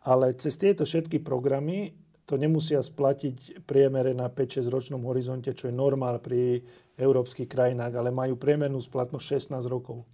ale 0.02 0.34
cez 0.34 0.58
tieto 0.58 0.82
všetky 0.82 1.22
programy 1.22 1.94
to 2.26 2.38
nemusia 2.38 2.78
splatiť 2.78 3.66
priemere 3.66 4.14
na 4.14 4.30
5-6 4.30 4.70
ročnom 4.70 5.02
horizonte, 5.04 5.50
čo 5.52 5.68
je 5.68 5.74
normál 5.74 6.22
pri 6.22 6.62
európskych 6.96 7.50
krajinách, 7.50 7.98
ale 7.98 8.14
majú 8.14 8.38
priemernú 8.38 8.78
splatnosť 8.78 9.52
16 9.52 9.66
rokov. 9.66 10.06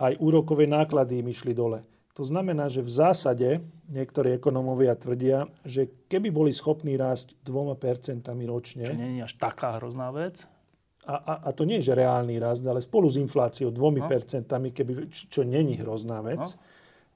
Aj 0.00 0.16
úrokové 0.16 0.64
náklady 0.64 1.20
im 1.20 1.28
išli 1.28 1.52
dole. 1.52 1.84
To 2.12 2.24
znamená, 2.28 2.68
že 2.68 2.84
v 2.84 2.92
zásade 2.92 3.48
niektorí 3.88 4.36
ekonómovia 4.36 4.92
tvrdia, 4.96 5.48
že 5.64 5.88
keby 6.12 6.28
boli 6.28 6.52
schopní 6.52 6.96
rásť 7.00 7.40
2% 7.40 8.28
ročne... 8.44 8.84
Čo 8.84 8.96
nie 8.96 9.20
je 9.20 9.24
až 9.24 9.34
taká 9.40 9.80
hrozná 9.80 10.12
vec. 10.12 10.44
A, 11.08 11.16
a, 11.16 11.34
a 11.48 11.50
to 11.56 11.64
nie 11.64 11.80
je, 11.80 11.92
že 11.92 11.98
reálny 11.98 12.36
rast, 12.36 12.62
ale 12.68 12.84
spolu 12.84 13.08
s 13.08 13.16
infláciou 13.16 13.72
2%, 13.72 14.44
no. 14.44 14.70
keby, 14.70 14.92
čo 15.08 15.40
není 15.42 15.80
hrozná 15.80 16.20
vec, 16.20 16.44
no. 16.44 16.60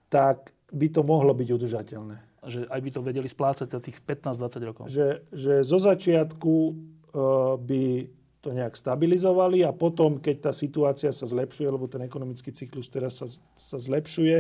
tak 0.09 0.56
by 0.73 0.89
to 0.91 1.01
mohlo 1.07 1.31
byť 1.35 1.49
udržateľné. 1.53 2.17
Že 2.47 2.61
aj 2.71 2.81
by 2.83 2.91
to 2.91 3.01
vedeli 3.03 3.29
splácať 3.31 3.69
za 3.71 3.81
tých 3.83 3.99
15-20 4.03 4.69
rokov. 4.69 4.85
Že, 4.91 5.27
že 5.35 5.53
zo 5.67 5.79
začiatku 5.83 6.55
uh, 6.55 7.55
by 7.59 8.07
to 8.47 8.55
nejak 8.55 8.79
stabilizovali 8.79 9.67
a 9.67 9.75
potom, 9.75 10.23
keď 10.23 10.51
tá 10.51 10.53
situácia 10.55 11.11
sa 11.11 11.27
zlepšuje, 11.27 11.67
lebo 11.67 11.91
ten 11.91 12.07
ekonomický 12.07 12.55
cyklus 12.55 12.87
teraz 12.87 13.19
sa, 13.19 13.27
sa 13.59 13.79
zlepšuje 13.83 14.37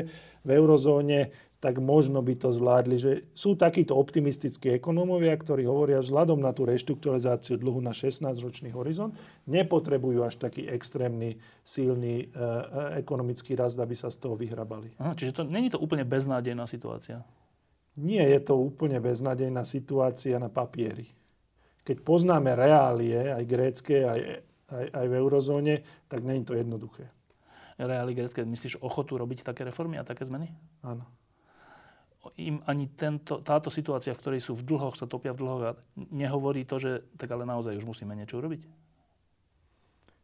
v 0.46 0.50
eurozóne, 0.54 1.34
tak 1.66 1.82
možno 1.82 2.22
by 2.22 2.38
to 2.38 2.54
zvládli. 2.54 2.94
Že 2.94 3.12
sú 3.34 3.58
takíto 3.58 3.98
optimistickí 3.98 4.78
ekonómovia, 4.78 5.34
ktorí 5.34 5.66
hovoria, 5.66 5.98
že 5.98 6.14
vzhľadom 6.14 6.38
na 6.38 6.54
tú 6.54 6.62
reštrukturalizáciu 6.62 7.58
dlhu 7.58 7.82
na 7.82 7.90
16-ročný 7.90 8.70
horizont 8.70 9.18
nepotrebujú 9.50 10.22
až 10.22 10.38
taký 10.38 10.70
extrémny, 10.70 11.42
silný 11.66 12.30
e, 12.30 12.38
e, 12.38 13.02
ekonomický 13.02 13.58
rast, 13.58 13.82
aby 13.82 13.98
sa 13.98 14.14
z 14.14 14.22
toho 14.22 14.38
vyhrabali. 14.38 14.94
Aha, 15.02 15.18
čiže 15.18 15.42
to 15.42 15.42
není 15.42 15.66
to 15.66 15.82
úplne 15.82 16.06
beznádejná 16.06 16.70
situácia? 16.70 17.26
Nie 17.98 18.30
je 18.30 18.46
to 18.46 18.54
úplne 18.54 19.02
beznádejná 19.02 19.66
situácia 19.66 20.38
na 20.38 20.46
papieri 20.46 21.10
keď 21.86 22.02
poznáme 22.02 22.50
reálie, 22.58 23.30
aj 23.30 23.44
grécké, 23.46 24.02
aj, 24.02 24.42
aj, 24.74 24.86
aj 24.90 25.06
v 25.06 25.14
eurozóne, 25.22 25.74
tak 26.10 26.26
není 26.26 26.42
to 26.42 26.58
jednoduché. 26.58 27.06
Reálie 27.78 28.18
grécké, 28.18 28.42
myslíš 28.42 28.82
ochotu 28.82 29.14
robiť 29.14 29.46
také 29.46 29.62
reformy 29.62 29.94
a 29.94 30.02
také 30.02 30.26
zmeny? 30.26 30.50
Áno. 30.82 31.06
Im 32.36 32.60
ani 32.66 32.90
tento, 32.92 33.40
táto 33.40 33.70
situácia, 33.70 34.14
v 34.14 34.20
ktorej 34.20 34.40
sú 34.42 34.52
v 34.58 34.66
dlhoch, 34.66 34.98
sa 34.98 35.06
topia 35.06 35.32
v 35.32 35.40
dlhoch 35.40 35.62
a 35.62 35.72
nehovorí 36.10 36.66
to, 36.66 36.82
že 36.82 37.06
tak 37.14 37.30
ale 37.30 37.46
naozaj 37.46 37.78
už 37.78 37.86
musíme 37.86 38.12
niečo 38.18 38.42
urobiť? 38.42 38.62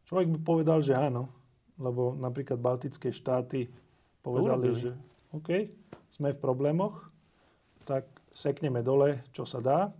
Človek 0.07 0.27
by 0.35 0.39
povedal, 0.43 0.79
že 0.83 0.93
áno, 0.93 1.31
lebo 1.79 2.13
napríklad 2.13 2.59
Baltické 2.59 3.09
štáty 3.09 3.71
povedali, 4.19 4.75
že 4.75 4.91
OK, 5.33 5.71
sme 6.13 6.35
v 6.35 6.39
problémoch, 6.43 7.07
tak 7.87 8.05
sekneme 8.29 8.83
dole, 8.83 9.23
čo 9.33 9.47
sa 9.47 9.63
dá 9.63 9.91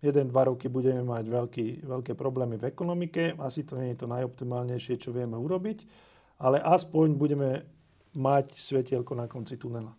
jeden, 0.00 0.32
dva 0.32 0.48
roky 0.48 0.66
budeme 0.72 1.04
mať 1.04 1.24
veľký, 1.28 1.66
veľké 1.84 2.12
problémy 2.16 2.56
v 2.56 2.68
ekonomike. 2.72 3.36
Asi 3.36 3.68
to 3.68 3.76
nie 3.76 3.92
je 3.92 4.04
to 4.04 4.06
najoptimálnejšie, 4.08 4.96
čo 4.96 5.12
vieme 5.12 5.36
urobiť, 5.36 5.84
ale 6.40 6.56
aspoň 6.60 7.06
budeme 7.20 7.68
mať 8.16 8.56
svetielko 8.56 9.12
na 9.14 9.28
konci 9.28 9.60
tunela. 9.60 9.92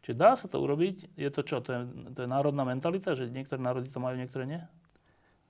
Čiže 0.00 0.16
dá 0.16 0.32
sa 0.36 0.48
to 0.48 0.60
urobiť? 0.60 1.12
Je 1.16 1.28
to 1.28 1.44
čo? 1.44 1.60
To 1.60 1.70
je, 1.70 1.80
to 2.16 2.18
je 2.24 2.28
národná 2.28 2.64
mentalita, 2.64 3.12
že 3.12 3.28
niektoré 3.28 3.60
národy 3.60 3.92
to 3.92 4.00
majú, 4.00 4.16
niektoré 4.16 4.48
nie? 4.48 4.60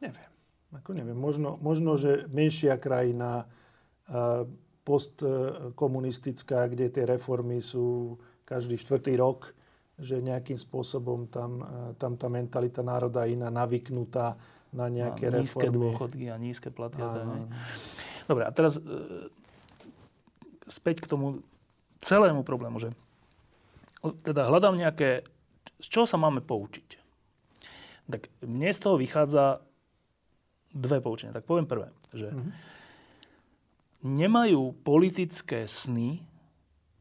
Neviem. 0.02 0.30
Ako 0.74 0.94
neviem. 0.94 1.18
Možno, 1.18 1.58
možno 1.62 1.98
že 1.98 2.26
menšia 2.30 2.78
krajina, 2.78 3.46
postkomunistická, 4.82 6.66
kde 6.66 6.90
tie 6.90 7.04
reformy 7.06 7.62
sú 7.62 8.18
každý 8.42 8.74
štvrtý 8.74 9.14
rok, 9.18 9.54
že 10.00 10.18
nejakým 10.18 10.56
spôsobom 10.56 11.28
tam, 11.28 11.60
e, 11.60 11.92
tam 12.00 12.16
tá 12.16 12.26
mentalita 12.32 12.80
národa 12.80 13.28
iná, 13.28 13.52
navyknutá 13.52 14.34
na 14.72 14.88
nejaké 14.88 15.28
a 15.28 15.38
nízke 15.38 15.68
reformy. 15.68 15.76
dôchodky 15.76 16.24
a 16.32 16.36
nízke 16.40 16.72
platy. 16.72 16.98
Dobre, 18.24 18.48
a 18.48 18.50
teraz 18.50 18.80
e, 18.80 18.82
späť 20.66 21.04
k 21.04 21.10
tomu 21.12 21.44
celému 22.00 22.42
problému, 22.42 22.80
že 22.80 22.96
teda 24.00 24.48
hľadám 24.48 24.76
nejaké, 24.76 25.24
z 25.80 25.86
čoho 25.86 26.06
sa 26.08 26.16
máme 26.16 26.40
poučiť. 26.40 26.88
Tak 28.10 28.26
mne 28.42 28.70
z 28.74 28.80
toho 28.80 28.96
vychádza 28.98 29.62
dve 30.74 30.98
poučenia. 30.98 31.36
Tak 31.36 31.46
poviem 31.46 31.68
prvé, 31.68 31.88
že 32.10 32.32
mm-hmm. 32.32 32.50
nemajú 34.06 34.74
politické 34.82 35.68
sny 35.68 36.22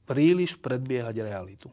príliš 0.06 0.58
predbiehať 0.58 1.16
realitu 1.22 1.70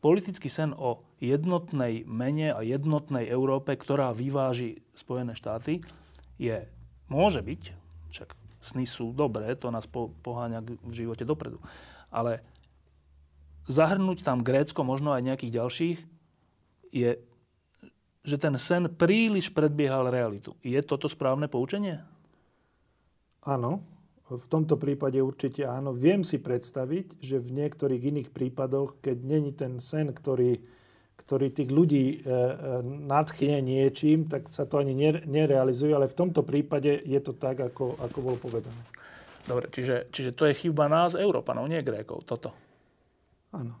politický 0.00 0.48
sen 0.48 0.72
o 0.72 1.04
jednotnej 1.20 2.08
mene 2.08 2.56
a 2.56 2.64
jednotnej 2.64 3.28
Európe, 3.28 3.76
ktorá 3.76 4.16
vyváži 4.16 4.80
Spojené 4.96 5.36
štáty, 5.36 5.84
je, 6.40 6.64
môže 7.12 7.44
byť, 7.44 7.62
však 8.08 8.28
sny 8.64 8.84
sú 8.88 9.12
dobré, 9.12 9.52
to 9.60 9.68
nás 9.68 9.84
po, 9.84 10.08
poháňa 10.24 10.64
v 10.64 10.92
živote 10.92 11.28
dopredu, 11.28 11.60
ale 12.08 12.40
zahrnúť 13.70 14.26
tam 14.26 14.42
Grécko, 14.42 14.82
možno 14.82 15.14
aj 15.14 15.22
nejakých 15.22 15.56
ďalších, 15.62 15.98
je, 16.90 17.10
že 18.26 18.36
ten 18.36 18.54
sen 18.58 18.90
príliš 18.90 19.54
predbiehal 19.54 20.10
realitu. 20.10 20.58
Je 20.60 20.76
toto 20.82 21.06
správne 21.06 21.46
poučenie? 21.46 22.02
Áno, 23.46 23.80
v 24.28 24.46
tomto 24.46 24.78
prípade 24.78 25.18
určite 25.18 25.66
áno. 25.66 25.90
Viem 25.90 26.22
si 26.22 26.38
predstaviť, 26.38 27.18
že 27.18 27.42
v 27.42 27.50
niektorých 27.50 28.02
iných 28.14 28.28
prípadoch, 28.30 29.02
keď 29.02 29.16
není 29.26 29.50
ten 29.50 29.82
sen, 29.82 30.12
ktorý, 30.14 30.60
ktorý 31.18 31.46
tých 31.50 31.70
ľudí 31.70 32.06
e, 32.10 32.16
e, 32.20 32.54
nadchne 32.84 33.58
niečím, 33.64 34.30
tak 34.30 34.46
sa 34.52 34.68
to 34.70 34.78
ani 34.78 34.94
nerealizuje, 35.26 35.90
ale 35.90 36.06
v 36.06 36.18
tomto 36.18 36.46
prípade 36.46 37.02
je 37.02 37.20
to 37.22 37.34
tak, 37.34 37.58
ako, 37.58 37.98
ako 37.98 38.18
bolo 38.22 38.38
povedané. 38.38 38.82
Dobre, 39.48 39.66
čiže, 39.72 40.12
čiže 40.14 40.36
to 40.36 40.46
je 40.46 40.54
chyba 40.54 40.86
nás, 40.86 41.18
Európanov, 41.18 41.66
nie 41.66 41.82
Grékov, 41.82 42.22
toto. 42.22 42.69
Áno. 43.50 43.74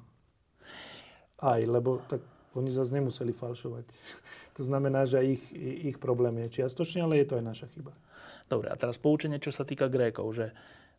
Aj, 1.40 1.60
lebo 1.62 2.02
tak 2.10 2.20
oni 2.58 2.70
zase 2.74 2.90
nemuseli 2.94 3.30
falšovať. 3.30 3.86
to 4.56 4.62
znamená, 4.66 5.06
že 5.06 5.22
ich, 5.22 5.42
ich 5.54 5.96
problém 5.96 6.42
je 6.46 6.60
čiastočne, 6.60 7.06
ale 7.06 7.22
je 7.22 7.26
to 7.30 7.38
aj 7.38 7.44
naša 7.44 7.66
chyba. 7.70 7.94
Dobre, 8.50 8.68
a 8.68 8.76
teraz 8.76 8.98
poučenie, 8.98 9.38
čo 9.38 9.54
sa 9.54 9.62
týka 9.62 9.86
Grékov, 9.86 10.34
že 10.34 10.50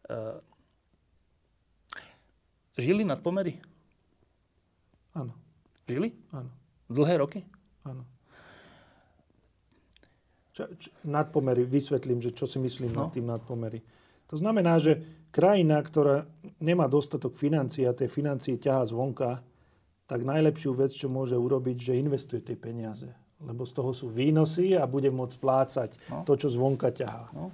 uh, 0.08 0.40
žili 2.80 3.04
nad 3.04 3.20
pomery? 3.20 3.60
Áno. 5.12 5.36
Žili? 5.84 6.16
Áno. 6.32 6.48
Dlhé 6.88 7.20
roky? 7.20 7.44
Áno. 7.84 8.08
Čo, 10.56 10.68
čo, 10.80 10.90
nadpomery, 11.08 11.68
vysvetlím, 11.68 12.24
že 12.24 12.32
čo 12.32 12.48
si 12.48 12.60
myslím 12.60 12.92
no. 12.96 13.08
nad 13.08 13.10
tým 13.12 13.28
nadpomery. 13.28 13.84
To 14.32 14.40
znamená, 14.40 14.80
že 14.80 15.28
krajina, 15.30 15.84
ktorá 15.84 16.24
nemá 16.64 16.88
dostatok 16.88 17.36
financií 17.36 17.84
a 17.84 17.96
tie 17.96 18.08
financie 18.08 18.56
ťahá 18.56 18.88
zvonka, 18.88 19.44
tak 20.08 20.24
najlepšiu 20.24 20.76
vec, 20.76 20.92
čo 20.96 21.12
môže 21.12 21.36
urobiť, 21.36 21.78
že 21.78 22.00
investuje 22.00 22.44
tie 22.44 22.56
peniaze 22.56 23.12
lebo 23.46 23.66
z 23.66 23.74
toho 23.74 23.92
sú 23.94 24.08
výnosy 24.14 24.78
a 24.78 24.86
bude 24.86 25.10
môcť 25.10 25.36
plácať 25.42 25.90
no. 26.14 26.22
to, 26.24 26.34
čo 26.38 26.48
zvonka 26.50 26.94
ťahá. 26.94 27.34
No. 27.34 27.50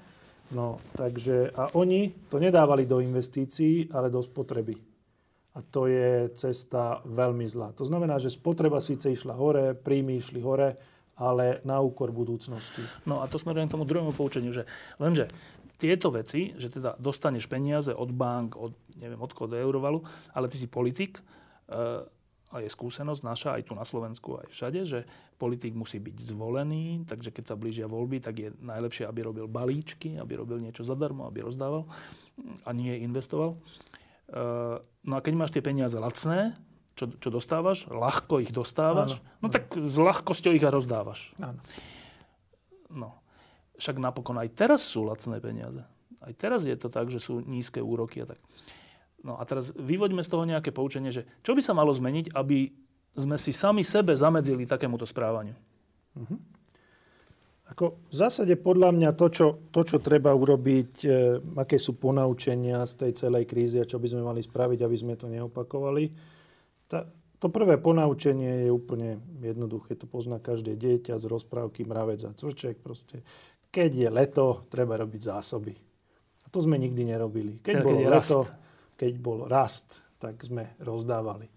no, 0.51 0.67
takže, 0.95 1.51
a 1.55 1.71
oni 1.79 2.11
to 2.27 2.37
nedávali 2.39 2.83
do 2.83 2.99
investícií, 2.99 3.87
ale 3.95 4.11
do 4.11 4.19
spotreby. 4.19 4.75
a 5.55 5.59
to 5.63 5.87
je 5.87 6.29
cesta 6.35 7.01
veľmi 7.07 7.47
zlá. 7.47 7.73
To 7.79 7.87
znamená, 7.87 8.19
že 8.19 8.29
spotreba 8.29 8.83
síce 8.83 9.09
išla 9.09 9.33
hore, 9.33 9.73
príjmy 9.73 10.19
išli 10.19 10.43
hore, 10.43 10.77
ale 11.17 11.65
na 11.65 11.81
úkor 11.81 12.13
budúcnosti. 12.13 12.85
No 13.09 13.25
a 13.25 13.25
to 13.25 13.41
smerujem 13.41 13.65
k 13.65 13.73
tomu 13.73 13.89
druhému 13.89 14.13
poučeniu, 14.13 14.53
že 14.53 14.69
lenže 15.01 15.25
tieto 15.77 16.09
veci, 16.09 16.57
že 16.57 16.73
teda 16.73 16.97
dostaneš 16.97 17.45
peniaze 17.45 17.93
od 17.93 18.09
bank, 18.09 18.57
od, 18.57 18.73
neviem, 18.97 19.21
od 19.21 19.31
koho, 19.31 19.53
eurovalu, 19.53 20.01
ale 20.33 20.49
ty 20.49 20.57
si 20.57 20.67
politik, 20.67 21.21
e, 21.69 22.03
a 22.47 22.63
je 22.63 22.69
skúsenosť 22.71 23.21
naša 23.27 23.49
aj 23.59 23.63
tu 23.67 23.73
na 23.75 23.83
Slovensku, 23.83 24.39
aj 24.39 24.47
všade, 24.47 24.81
že 24.87 24.99
politik 25.35 25.75
musí 25.75 25.99
byť 25.99 26.15
zvolený, 26.31 27.03
takže 27.03 27.35
keď 27.35 27.43
sa 27.43 27.59
blížia 27.59 27.91
voľby, 27.91 28.23
tak 28.23 28.39
je 28.39 28.49
najlepšie, 28.63 29.03
aby 29.03 29.19
robil 29.27 29.45
balíčky, 29.51 30.15
aby 30.15 30.39
robil 30.39 30.63
niečo 30.63 30.87
zadarmo, 30.87 31.27
aby 31.27 31.43
rozdával 31.43 31.83
a 32.63 32.69
nie 32.71 33.03
investoval. 33.03 33.59
Eh, 34.27 34.77
no 34.79 35.13
a 35.15 35.19
keď 35.19 35.33
máš 35.35 35.51
tie 35.51 35.63
peniaze 35.63 35.99
lacné, 35.99 36.55
čo, 36.95 37.11
čo 37.19 37.29
dostávaš, 37.29 37.85
ľahko 37.91 38.41
ich 38.41 38.55
dostávaš, 38.55 39.19
áno, 39.19 39.43
no 39.43 39.47
tak 39.51 39.75
s 39.75 39.95
ľahkosťou 39.99 40.55
ich 40.55 40.65
aj 40.65 40.73
rozdávaš. 40.73 41.35
Áno. 41.43 41.59
No. 42.89 43.09
Však 43.77 44.01
napokon 44.01 44.41
aj 44.41 44.49
teraz 44.57 44.81
sú 44.85 45.05
lacné 45.05 45.37
peniaze. 45.37 45.81
Aj 46.21 46.33
teraz 46.33 46.65
je 46.65 46.73
to 46.73 46.89
tak, 46.89 47.13
že 47.13 47.21
sú 47.21 47.45
nízke 47.45 47.79
úroky 47.79 48.25
a 48.25 48.33
tak. 48.33 48.41
No 49.21 49.37
a 49.37 49.43
teraz 49.45 49.73
vyvoďme 49.73 50.21
z 50.21 50.29
toho 50.29 50.43
nejaké 50.45 50.69
poučenie, 50.73 51.13
že 51.13 51.25
čo 51.41 51.53
by 51.57 51.61
sa 51.61 51.73
malo 51.73 51.93
zmeniť, 51.93 52.33
aby 52.33 52.69
sme 53.17 53.37
si 53.41 53.49
sami 53.53 53.81
sebe 53.81 54.13
zamedzili 54.13 54.69
takémuto 54.69 55.05
správaniu. 55.05 55.57
Uh-huh. 56.13 56.37
Ako 57.67 57.99
v 58.07 58.15
zásade 58.15 58.55
podľa 58.55 58.95
mňa 58.95 59.09
to, 59.17 59.27
čo, 59.27 59.47
to, 59.73 59.81
čo 59.83 59.97
treba 59.99 60.31
urobiť, 60.31 60.91
e, 61.03 61.09
aké 61.59 61.75
sú 61.75 61.99
ponaučenia 61.99 62.87
z 62.87 62.93
tej 63.05 63.11
celej 63.27 63.43
krízy 63.43 63.83
a 63.83 63.89
čo 63.89 63.99
by 63.99 64.07
sme 64.07 64.23
mali 64.23 64.39
spraviť, 64.39 64.79
aby 64.85 64.95
sme 64.95 65.19
to 65.19 65.27
neopakovali. 65.27 66.15
Tá, 66.87 67.03
to 67.37 67.51
prvé 67.51 67.75
ponaučenie 67.75 68.65
je 68.65 68.71
úplne 68.71 69.19
jednoduché. 69.43 69.99
To 69.99 70.07
pozná 70.07 70.39
každé 70.39 70.79
dieťa 70.79 71.19
z 71.19 71.25
rozprávky 71.27 71.83
Mravec 71.83 72.23
a 72.23 72.31
Cvrček. 72.31 72.79
Proste. 72.79 73.21
Keď 73.67 73.91
je 73.93 74.09
leto, 74.09 74.65
treba 74.71 74.97
robiť 74.97 75.21
zásoby. 75.31 75.73
A 76.43 76.47
to 76.47 76.63
sme 76.63 76.79
nikdy 76.79 77.03
nerobili. 77.03 77.59
Keď, 77.59 77.75
keď 77.75 77.83
bolo 77.83 77.99
leto, 78.07 78.39
rast. 78.47 78.53
keď 78.95 79.13
bol 79.19 79.39
rast, 79.45 79.87
tak 80.17 80.39
sme 80.41 80.79
rozdávali. 80.79 81.51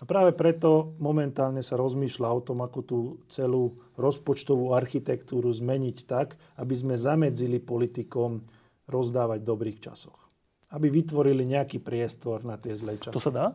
A 0.00 0.08
práve 0.08 0.32
preto 0.32 0.96
momentálne 0.96 1.60
sa 1.60 1.76
rozmýšľa 1.76 2.28
o 2.32 2.40
tom, 2.40 2.64
ako 2.64 2.78
tú 2.80 2.98
celú 3.28 3.76
rozpočtovú 4.00 4.72
architektúru 4.72 5.52
zmeniť 5.52 5.96
tak, 6.08 6.40
aby 6.56 6.72
sme 6.72 6.96
zamedzili 6.96 7.60
politikom 7.60 8.40
rozdávať 8.88 9.44
v 9.44 9.48
dobrých 9.52 9.78
časoch. 9.84 10.16
Aby 10.72 10.88
vytvorili 10.88 11.44
nejaký 11.44 11.84
priestor 11.84 12.40
na 12.48 12.56
tie 12.56 12.72
zlé 12.72 12.96
časy. 12.96 13.12
To 13.12 13.20
sa 13.20 13.32
dá? 13.34 13.46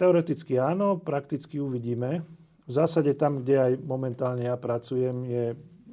Teoreticky 0.00 0.56
áno, 0.56 0.96
prakticky 0.96 1.60
uvidíme. 1.60 2.24
V 2.68 2.72
zásade 2.72 3.16
tam, 3.16 3.40
kde 3.40 3.56
aj 3.56 3.72
momentálne 3.80 4.44
ja 4.44 4.54
pracujem, 4.60 5.24
je 5.24 5.44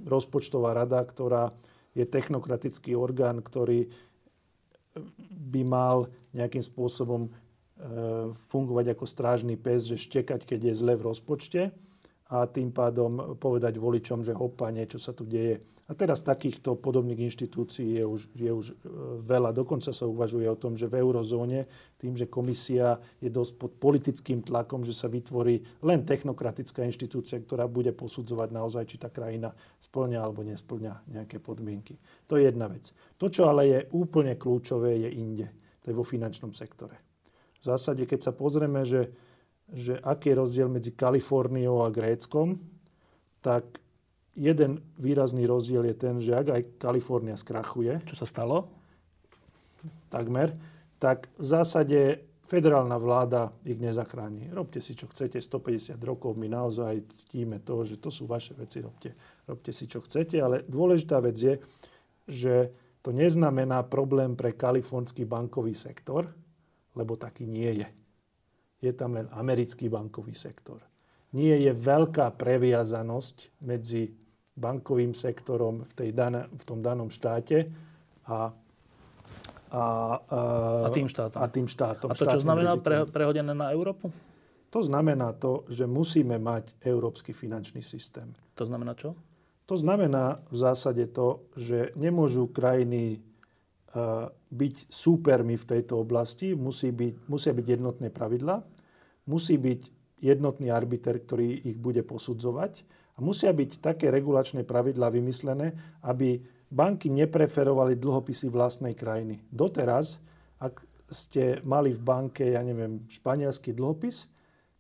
rozpočtová 0.03 0.76
rada, 0.76 0.99
ktorá 0.99 1.55
je 1.95 2.03
technokratický 2.03 2.93
orgán, 2.99 3.39
ktorý 3.39 3.88
by 5.32 5.61
mal 5.63 6.11
nejakým 6.36 6.61
spôsobom 6.61 7.32
E, 7.76 8.32
fungovať 8.47 8.95
ako 8.95 9.03
strážny 9.03 9.59
pes, 9.59 9.84
že 9.84 9.99
štekať, 9.99 10.47
keď 10.47 10.71
je 10.71 10.80
zle 10.80 10.95
v 10.95 11.11
rozpočte 11.11 11.76
a 12.26 12.49
tým 12.49 12.73
pádom 12.73 13.38
povedať 13.38 13.78
voličom, 13.78 14.26
že 14.26 14.34
hopa, 14.34 14.73
niečo 14.73 14.97
sa 14.97 15.13
tu 15.13 15.30
deje. 15.30 15.61
A 15.86 15.93
teraz 15.93 16.26
takýchto 16.26 16.73
podobných 16.82 17.30
inštitúcií 17.30 18.01
je 18.01 18.05
už, 18.05 18.21
je 18.34 18.49
už 18.49 18.65
e, 18.73 18.76
veľa. 19.21 19.53
Dokonca 19.53 19.93
sa 19.93 20.09
uvažuje 20.09 20.49
o 20.49 20.57
tom, 20.57 20.73
že 20.73 20.89
v 20.89 21.05
eurozóne, 21.05 21.69
tým, 22.01 22.17
že 22.17 22.26
komisia 22.26 22.97
je 23.21 23.30
dosť 23.30 23.53
pod 23.61 23.71
politickým 23.78 24.41
tlakom, 24.41 24.82
že 24.82 24.97
sa 24.97 25.05
vytvorí 25.05 25.61
len 25.86 26.01
technokratická 26.01 26.82
inštitúcia, 26.89 27.38
ktorá 27.38 27.69
bude 27.69 27.93
posudzovať 27.93 28.49
naozaj, 28.49 28.89
či 28.89 28.97
tá 28.97 29.13
krajina 29.13 29.53
splňa 29.78 30.17
alebo 30.26 30.41
nesplňa 30.41 31.05
nejaké 31.13 31.38
podmienky. 31.38 32.01
To 32.26 32.41
je 32.41 32.49
jedna 32.49 32.65
vec. 32.65 32.89
To, 33.21 33.30
čo 33.30 33.53
ale 33.53 33.69
je 33.69 33.80
úplne 33.93 34.34
kľúčové, 34.34 34.97
je 34.97 35.09
inde. 35.13 35.47
To 35.86 35.93
je 35.93 35.95
vo 35.95 36.01
finančnom 36.01 36.57
sektore. 36.57 36.97
V 37.61 37.63
zásade, 37.69 38.09
keď 38.09 38.26
sa 38.26 38.34
pozrieme, 38.34 38.82
že, 38.82 39.13
že 39.74 39.97
aký 40.01 40.34
je 40.34 40.39
rozdiel 40.39 40.68
medzi 40.70 40.93
Kaliforniou 40.93 41.82
a 41.82 41.93
Gréckom, 41.93 42.61
tak 43.41 43.82
jeden 44.36 44.84
výrazný 44.99 45.47
rozdiel 45.47 45.88
je 45.89 45.95
ten, 45.95 46.16
že 46.22 46.36
ak 46.36 46.47
aj 46.51 46.61
Kalifornia 46.78 47.39
skrachuje... 47.39 48.03
Čo 48.05 48.20
sa 48.20 48.28
stalo? 48.28 48.70
Takmer. 50.11 50.53
Tak 50.99 51.32
v 51.39 51.45
zásade 51.45 51.99
federálna 52.45 53.01
vláda 53.01 53.49
ich 53.66 53.82
nezachráni. 53.82 54.53
Robte 54.53 54.82
si, 54.82 54.93
čo 54.93 55.09
chcete, 55.09 55.41
150 55.41 55.97
rokov, 56.05 56.38
my 56.38 56.45
naozaj 56.45 57.01
ctíme 57.09 57.61
to, 57.66 57.82
že 57.84 57.97
to 57.97 58.13
sú 58.13 58.30
vaše 58.30 58.53
veci, 58.53 58.86
robte, 58.86 59.18
robte 59.49 59.74
si, 59.74 59.89
čo 59.89 60.05
chcete, 60.05 60.38
ale 60.38 60.61
dôležitá 60.70 61.18
vec 61.26 61.36
je, 61.36 61.53
že 62.30 62.70
to 63.01 63.13
neznamená 63.13 63.86
problém 63.86 64.34
pre 64.38 64.53
kalifornský 64.53 65.26
bankový 65.26 65.74
sektor, 65.78 66.30
lebo 66.97 67.18
taký 67.18 67.45
nie 67.45 67.86
je. 67.86 67.88
Je 68.84 68.91
tam 68.91 69.15
len 69.15 69.28
americký 69.34 69.88
bankový 69.88 70.36
sektor. 70.36 70.84
Nie 71.36 71.59
je 71.59 71.71
veľká 71.76 72.32
previazanosť 72.36 73.65
medzi 73.67 74.11
bankovým 74.55 75.11
sektorom 75.11 75.84
v, 75.84 75.91
tej 75.91 76.09
dana, 76.15 76.47
v 76.47 76.63
tom 76.63 76.80
danom 76.80 77.11
štáte 77.11 77.67
a, 78.32 78.55
a, 79.71 79.84
a, 80.32 80.39
a 80.88 80.89
tým 80.95 81.11
štátom. 81.11 81.39
A, 81.43 81.45
tým 81.51 81.67
štátom, 81.67 82.07
a 82.07 82.15
to 82.15 82.23
čo 82.23 82.39
znamená 82.39 82.80
pre, 82.80 83.03
prehodené 83.03 83.51
na 83.51 83.76
Európu? 83.76 84.07
To 84.71 84.80
znamená 84.84 85.32
to, 85.36 85.63
že 85.71 85.88
musíme 85.88 86.36
mať 86.39 86.76
európsky 86.84 87.32
finančný 87.32 87.80
systém. 87.84 88.32
To 88.59 88.63
znamená 88.67 88.95
čo? 88.95 89.15
To 89.65 89.76
znamená 89.76 90.43
v 90.51 90.55
zásade 90.55 91.07
to, 91.09 91.47
že 91.55 91.95
nemôžu 91.95 92.51
krajiny 92.51 93.23
byť 94.51 94.75
súpermi 94.91 95.55
v 95.55 95.65
tejto 95.65 96.03
oblasti, 96.03 96.51
musí 96.51 96.91
byť, 96.91 97.31
musia 97.31 97.55
byť 97.55 97.65
jednotné 97.79 98.11
pravidla, 98.11 98.59
musí 99.31 99.55
byť 99.55 99.81
jednotný 100.19 100.67
arbiter, 100.71 101.19
ktorý 101.19 101.63
ich 101.63 101.79
bude 101.79 102.03
posudzovať 102.03 102.83
a 103.15 103.23
musia 103.23 103.55
byť 103.55 103.79
také 103.79 104.11
regulačné 104.11 104.67
pravidlá 104.67 105.11
vymyslené, 105.11 105.75
aby 106.03 106.43
banky 106.67 107.07
nepreferovali 107.07 107.95
dlhopisy 107.95 108.51
vlastnej 108.51 108.95
krajiny. 108.97 109.39
Doteraz, 109.47 110.19
ak 110.59 110.83
ste 111.07 111.61
mali 111.63 111.93
v 111.93 112.01
banke, 112.01 112.43
ja 112.51 112.65
neviem, 112.65 113.05
španielský 113.07 113.71
dlhopis, 113.71 114.27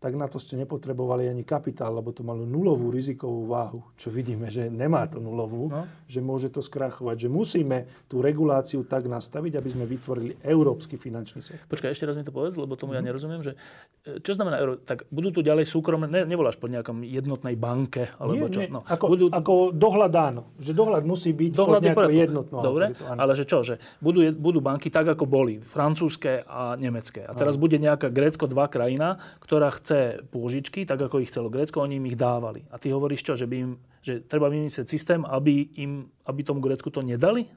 tak 0.05 0.13
na 0.21 0.29
to 0.29 0.37
ste 0.37 0.53
nepotrebovali 0.61 1.25
ani 1.25 1.41
kapitál, 1.41 1.97
lebo 1.97 2.13
to 2.13 2.21
malo 2.21 2.45
nulovú 2.45 2.93
rizikovú 2.93 3.49
váhu. 3.49 3.81
Čo 3.97 4.13
vidíme, 4.13 4.53
že 4.53 4.69
nemá 4.69 5.09
to 5.09 5.17
nulovú, 5.17 5.73
no. 5.73 5.89
že 6.05 6.21
môže 6.21 6.53
to 6.53 6.61
skrachovať. 6.61 7.25
Že 7.25 7.29
musíme 7.33 7.89
tú 8.05 8.21
reguláciu 8.21 8.85
tak 8.85 9.09
nastaviť, 9.09 9.57
aby 9.57 9.69
sme 9.73 9.89
vytvorili 9.89 10.37
európsky 10.45 11.01
finančný 11.01 11.41
sektor. 11.41 11.65
Počkaj, 11.73 11.89
ešte 11.89 12.05
raz 12.05 12.21
mi 12.21 12.21
to 12.21 12.29
povedz, 12.29 12.53
lebo 12.53 12.77
tomu 12.77 12.93
mm. 12.93 12.97
ja 12.97 13.01
mhm. 13.01 13.07
nerozumiem, 13.09 13.41
že 13.41 13.57
e, 14.05 14.21
čo 14.21 14.37
znamená 14.37 14.61
euro? 14.61 14.77
Tak 14.77 15.09
budú 15.09 15.33
tu 15.33 15.41
ďalej 15.41 15.65
súkromné, 15.65 16.05
ne, 16.05 16.21
nevoláš 16.29 16.61
po 16.61 16.69
nejakom 16.69 17.01
jednotnej 17.01 17.57
banke, 17.57 18.13
alebo 18.21 18.45
nie, 18.45 18.53
čo? 18.53 18.61
No, 18.69 18.85
ako, 18.85 19.05
budú... 19.09 19.25
ako 19.33 19.73
dohľad 19.73 20.13
áno, 20.21 20.53
že 20.61 20.77
dohľad 20.77 21.01
musí 21.01 21.33
byť 21.33 21.49
dohľad 21.57 21.81
pod 21.81 21.85
nejakou 21.89 22.13
jednotnou 22.13 22.61
Dobre, 22.61 22.93
ale 22.93 23.33
že 23.33 23.49
čo, 23.49 23.65
že 23.65 23.81
budú, 23.97 24.21
budú 24.37 24.61
banky 24.61 24.93
tak, 24.93 25.09
ako 25.09 25.25
boli, 25.25 25.57
francúzske 25.65 26.45
a 26.45 26.77
nemecké. 26.77 27.25
A 27.25 27.33
teraz 27.33 27.57
áno. 27.57 27.65
bude 27.65 27.81
nejaká 27.81 28.13
Grécko 28.13 28.45
2 28.45 28.53
krajina, 28.69 29.17
ktorá 29.41 29.73
chce 29.73 29.94
chce 29.95 30.27
pôžičky, 30.27 30.83
tak 30.83 30.99
ako 31.07 31.23
ich 31.23 31.31
chcelo 31.31 31.47
Grécko, 31.47 31.79
oni 31.79 31.97
im 31.97 32.11
ich 32.11 32.19
dávali. 32.19 32.67
A 32.67 32.75
ty 32.75 32.91
hovoríš 32.91 33.23
čo, 33.23 33.33
že, 33.39 33.47
by 33.47 33.55
im, 33.55 33.71
že 34.03 34.19
treba 34.27 34.51
vymyslieť 34.51 34.87
systém, 34.87 35.23
aby, 35.23 35.71
im, 35.79 36.11
aby 36.27 36.41
tomu 36.43 36.59
Grécku 36.59 36.91
to 36.91 36.99
nedali? 36.99 37.47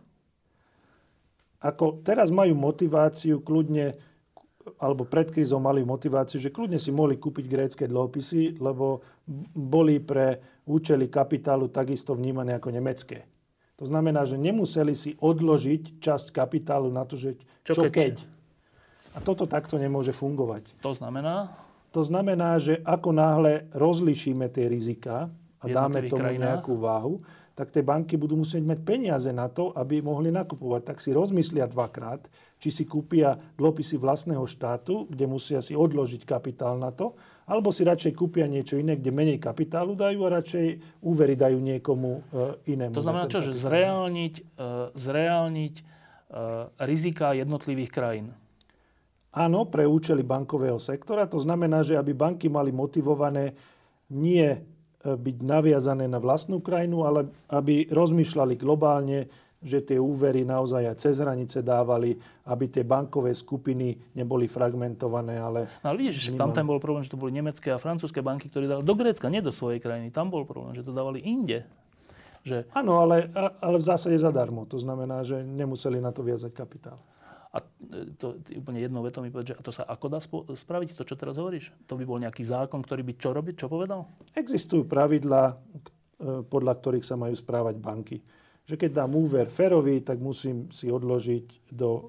Ako 1.59 2.07
teraz 2.07 2.31
majú 2.31 2.55
motiváciu 2.55 3.43
kľudne, 3.43 3.99
alebo 4.79 5.03
pred 5.03 5.27
krízou 5.35 5.59
mali 5.59 5.83
motiváciu, 5.83 6.39
že 6.39 6.55
kľudne 6.55 6.79
si 6.79 6.95
mohli 6.95 7.19
kúpiť 7.19 7.45
grécké 7.51 7.85
dlhopisy, 7.91 8.63
lebo 8.63 9.03
boli 9.59 9.99
pre 9.99 10.39
účely 10.71 11.11
kapitálu 11.11 11.67
takisto 11.67 12.15
vnímané 12.15 12.55
ako 12.55 12.71
nemecké. 12.71 13.27
To 13.79 13.87
znamená, 13.87 14.23
že 14.27 14.39
nemuseli 14.39 14.95
si 14.95 15.11
odložiť 15.19 15.99
časť 15.99 16.31
kapitálu 16.31 16.95
na 16.95 17.03
to, 17.03 17.19
že 17.19 17.35
čo, 17.67 17.75
čo 17.75 17.83
keď. 17.91 17.91
keď. 17.91 18.17
A 19.15 19.19
toto 19.19 19.51
takto 19.51 19.83
nemôže 19.83 20.15
fungovať. 20.15 20.79
To 20.79 20.95
znamená? 20.95 21.68
To 21.99 22.07
znamená, 22.07 22.63
že 22.63 22.79
ako 22.87 23.11
náhle 23.11 23.67
rozlišíme 23.75 24.47
tie 24.55 24.71
rizika 24.71 25.27
a 25.59 25.65
dáme 25.67 26.07
tomu 26.07 26.31
krajinách. 26.31 26.63
nejakú 26.63 26.79
váhu, 26.79 27.19
tak 27.59 27.75
tie 27.75 27.83
banky 27.83 28.15
budú 28.15 28.39
musieť 28.39 28.63
mať 28.63 28.79
peniaze 28.87 29.27
na 29.35 29.51
to, 29.51 29.75
aby 29.75 29.99
mohli 29.99 30.31
nakupovať. 30.31 30.95
Tak 30.95 31.03
si 31.03 31.11
rozmyslia 31.11 31.67
dvakrát, 31.67 32.31
či 32.63 32.71
si 32.71 32.87
kúpia 32.87 33.35
dlhopisy 33.59 33.99
vlastného 33.99 34.47
štátu, 34.47 35.11
kde 35.11 35.27
musia 35.27 35.59
si 35.59 35.75
odložiť 35.75 36.23
kapitál 36.23 36.79
na 36.79 36.95
to, 36.95 37.19
alebo 37.51 37.75
si 37.75 37.83
radšej 37.83 38.15
kúpia 38.15 38.47
niečo 38.47 38.79
iné, 38.79 38.95
kde 38.95 39.11
menej 39.11 39.43
kapitálu 39.43 39.99
dajú 39.99 40.23
a 40.23 40.39
radšej 40.39 40.67
úvery 41.03 41.35
dajú 41.35 41.59
niekomu 41.59 42.23
e, 42.31 42.79
inému. 42.79 42.95
To 42.95 43.03
znamená 43.03 43.27
čo, 43.27 43.43
že 43.43 43.59
zreálniť, 43.59 44.35
uh, 44.55 44.95
zreálniť 44.95 45.75
uh, 45.75 46.71
rizika 46.79 47.35
jednotlivých 47.35 47.91
krajín. 47.91 48.39
Áno, 49.29 49.69
pre 49.69 49.85
účely 49.85 50.25
bankového 50.25 50.81
sektora. 50.81 51.29
To 51.29 51.37
znamená, 51.37 51.85
že 51.85 52.01
aby 52.01 52.17
banky 52.17 52.49
mali 52.49 52.73
motivované 52.73 53.53
nie 54.09 54.45
e, 54.45 54.59
byť 55.05 55.37
naviazané 55.45 56.09
na 56.09 56.17
vlastnú 56.17 56.65
krajinu, 56.65 57.05
ale 57.05 57.29
aby 57.53 57.85
rozmýšľali 57.93 58.57
globálne, 58.57 59.29
že 59.59 59.83
tie 59.83 59.99
úvery 59.99 60.47
naozaj 60.47 60.87
aj 60.87 60.97
cez 61.03 61.19
hranice 61.19 61.67
dávali, 61.67 62.15
aby 62.47 62.65
tie 62.71 62.87
bankové 62.87 63.35
skupiny 63.35 64.15
neboli 64.15 64.47
fragmentované. 64.47 65.37
Ale, 65.37 65.67
no, 65.83 65.87
ale 65.93 65.97
vidíš, 65.99 66.31
že 66.31 66.39
tam 66.39 66.55
ten 66.55 66.63
bol 66.63 66.79
problém, 66.79 67.03
že 67.03 67.11
to 67.11 67.19
boli 67.19 67.35
nemecké 67.35 67.75
a 67.75 67.79
francúzske 67.79 68.23
banky, 68.23 68.47
ktoré 68.47 68.71
dali 68.71 68.87
do 68.87 68.95
Grécka, 68.95 69.27
nie 69.27 69.43
do 69.43 69.51
svojej 69.51 69.83
krajiny. 69.83 70.15
Tam 70.15 70.31
bol 70.31 70.47
problém, 70.47 70.79
že 70.79 70.87
to 70.87 70.95
dávali 70.95 71.21
inde. 71.27 71.67
Že... 72.47 72.71
Áno, 72.71 73.03
ale, 73.03 73.27
ale 73.61 73.77
v 73.83 73.85
zásade 73.85 74.15
zadarmo. 74.17 74.63
To 74.71 74.79
znamená, 74.79 75.27
že 75.27 75.43
nemuseli 75.43 75.99
na 75.99 76.15
to 76.15 76.23
viazať 76.23 76.55
kapitál. 76.55 77.03
A 77.49 77.65
to 78.21 78.37
úplne 78.61 78.77
jednou 78.77 79.01
vetou 79.01 79.25
mi 79.25 79.33
povedať, 79.33 79.57
že 79.57 79.59
a 79.59 79.63
to 79.65 79.73
sa 79.73 79.89
ako 79.89 80.07
dá 80.13 80.21
spraviť, 80.53 80.93
to, 80.93 81.09
čo 81.09 81.17
teraz 81.17 81.41
hovoríš? 81.41 81.73
To 81.89 81.97
by 81.97 82.05
bol 82.05 82.21
nejaký 82.21 82.45
zákon, 82.45 82.85
ktorý 82.85 83.01
by 83.09 83.15
čo 83.17 83.33
robiť, 83.33 83.55
čo 83.65 83.73
povedal? 83.73 84.05
Existujú 84.37 84.85
pravidlá, 84.85 85.57
e, 85.57 86.45
podľa 86.45 86.73
ktorých 86.77 87.09
sa 87.09 87.17
majú 87.17 87.33
správať 87.33 87.81
banky 87.81 88.21
že 88.69 88.77
keď 88.77 88.91
dám 89.01 89.17
úver 89.17 89.49
Ferovi, 89.49 90.05
tak 90.05 90.21
musím 90.21 90.69
si 90.69 90.93
odložiť 90.93 91.73
do 91.73 91.91
e, 91.97 92.03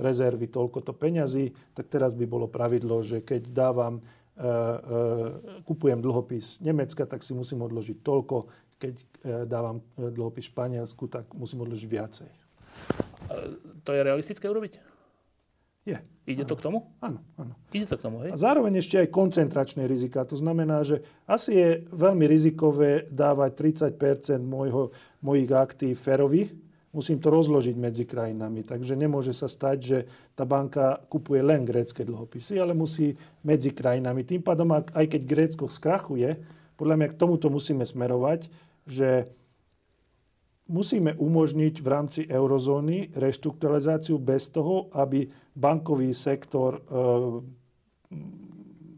rezervy 0.00 0.48
toľkoto 0.48 0.96
peňazí, 0.96 1.52
tak 1.76 1.92
teraz 1.92 2.16
by 2.16 2.24
bolo 2.24 2.48
pravidlo, 2.48 3.04
že 3.04 3.20
keď 3.20 3.52
dávam, 3.52 4.00
e, 4.00 4.02
e, 4.40 4.48
kupujem 5.60 6.00
dlhopis 6.00 6.64
Nemecka, 6.64 7.04
tak 7.04 7.20
si 7.20 7.36
musím 7.36 7.68
odložiť 7.68 8.00
toľko, 8.00 8.36
keď 8.74 8.94
dávam 9.48 9.80
dlhopis 9.96 10.50
Španielsku, 10.50 11.08
tak 11.08 11.30
musím 11.32 11.64
odložiť 11.64 11.88
viacej. 11.88 12.30
To 13.84 13.92
je 13.92 14.00
realistické 14.00 14.48
urobiť? 14.48 14.80
Je. 15.84 16.00
Ide 16.24 16.48
áno. 16.48 16.50
to 16.50 16.54
k 16.56 16.62
tomu? 16.64 16.78
Áno, 17.04 17.20
áno. 17.36 17.52
Ide 17.76 17.92
to 17.92 18.00
k 18.00 18.02
tomu, 18.08 18.24
hej? 18.24 18.32
A 18.32 18.40
zároveň 18.40 18.80
ešte 18.80 18.96
aj 18.96 19.12
koncentračné 19.12 19.84
rizika. 19.84 20.24
To 20.24 20.40
znamená, 20.40 20.80
že 20.80 21.04
asi 21.28 21.52
je 21.52 21.70
veľmi 21.92 22.24
rizikové 22.24 23.04
dávať 23.12 23.92
30 23.92 24.40
môjho, 24.40 24.96
mojich 25.20 25.52
aktív 25.52 26.00
Ferovi. 26.00 26.48
Musím 26.96 27.20
to 27.20 27.28
rozložiť 27.28 27.76
medzi 27.76 28.08
krajinami. 28.08 28.64
Takže 28.64 28.96
nemôže 28.96 29.36
sa 29.36 29.44
stať, 29.44 29.76
že 29.84 29.98
tá 30.32 30.48
banka 30.48 31.04
kupuje 31.12 31.44
len 31.44 31.68
grécké 31.68 32.00
dlhopisy, 32.00 32.56
ale 32.56 32.72
musí 32.72 33.12
medzi 33.44 33.76
krajinami. 33.76 34.24
Tým 34.24 34.40
pádom, 34.40 34.72
aj 34.72 35.04
keď 35.04 35.20
Grécko 35.28 35.68
skrachuje, 35.68 36.40
podľa 36.80 36.96
mňa 36.96 37.08
k 37.12 37.18
tomuto 37.18 37.52
musíme 37.52 37.84
smerovať, 37.84 38.48
že 38.88 39.28
musíme 40.64 41.12
umožniť 41.12 41.74
v 41.84 41.88
rámci 41.88 42.20
eurozóny 42.24 43.12
reštrukturalizáciu 43.12 44.16
bez 44.16 44.48
toho, 44.48 44.88
aby 44.96 45.28
bankový 45.52 46.16
sektor 46.16 46.80
e, 46.80 46.82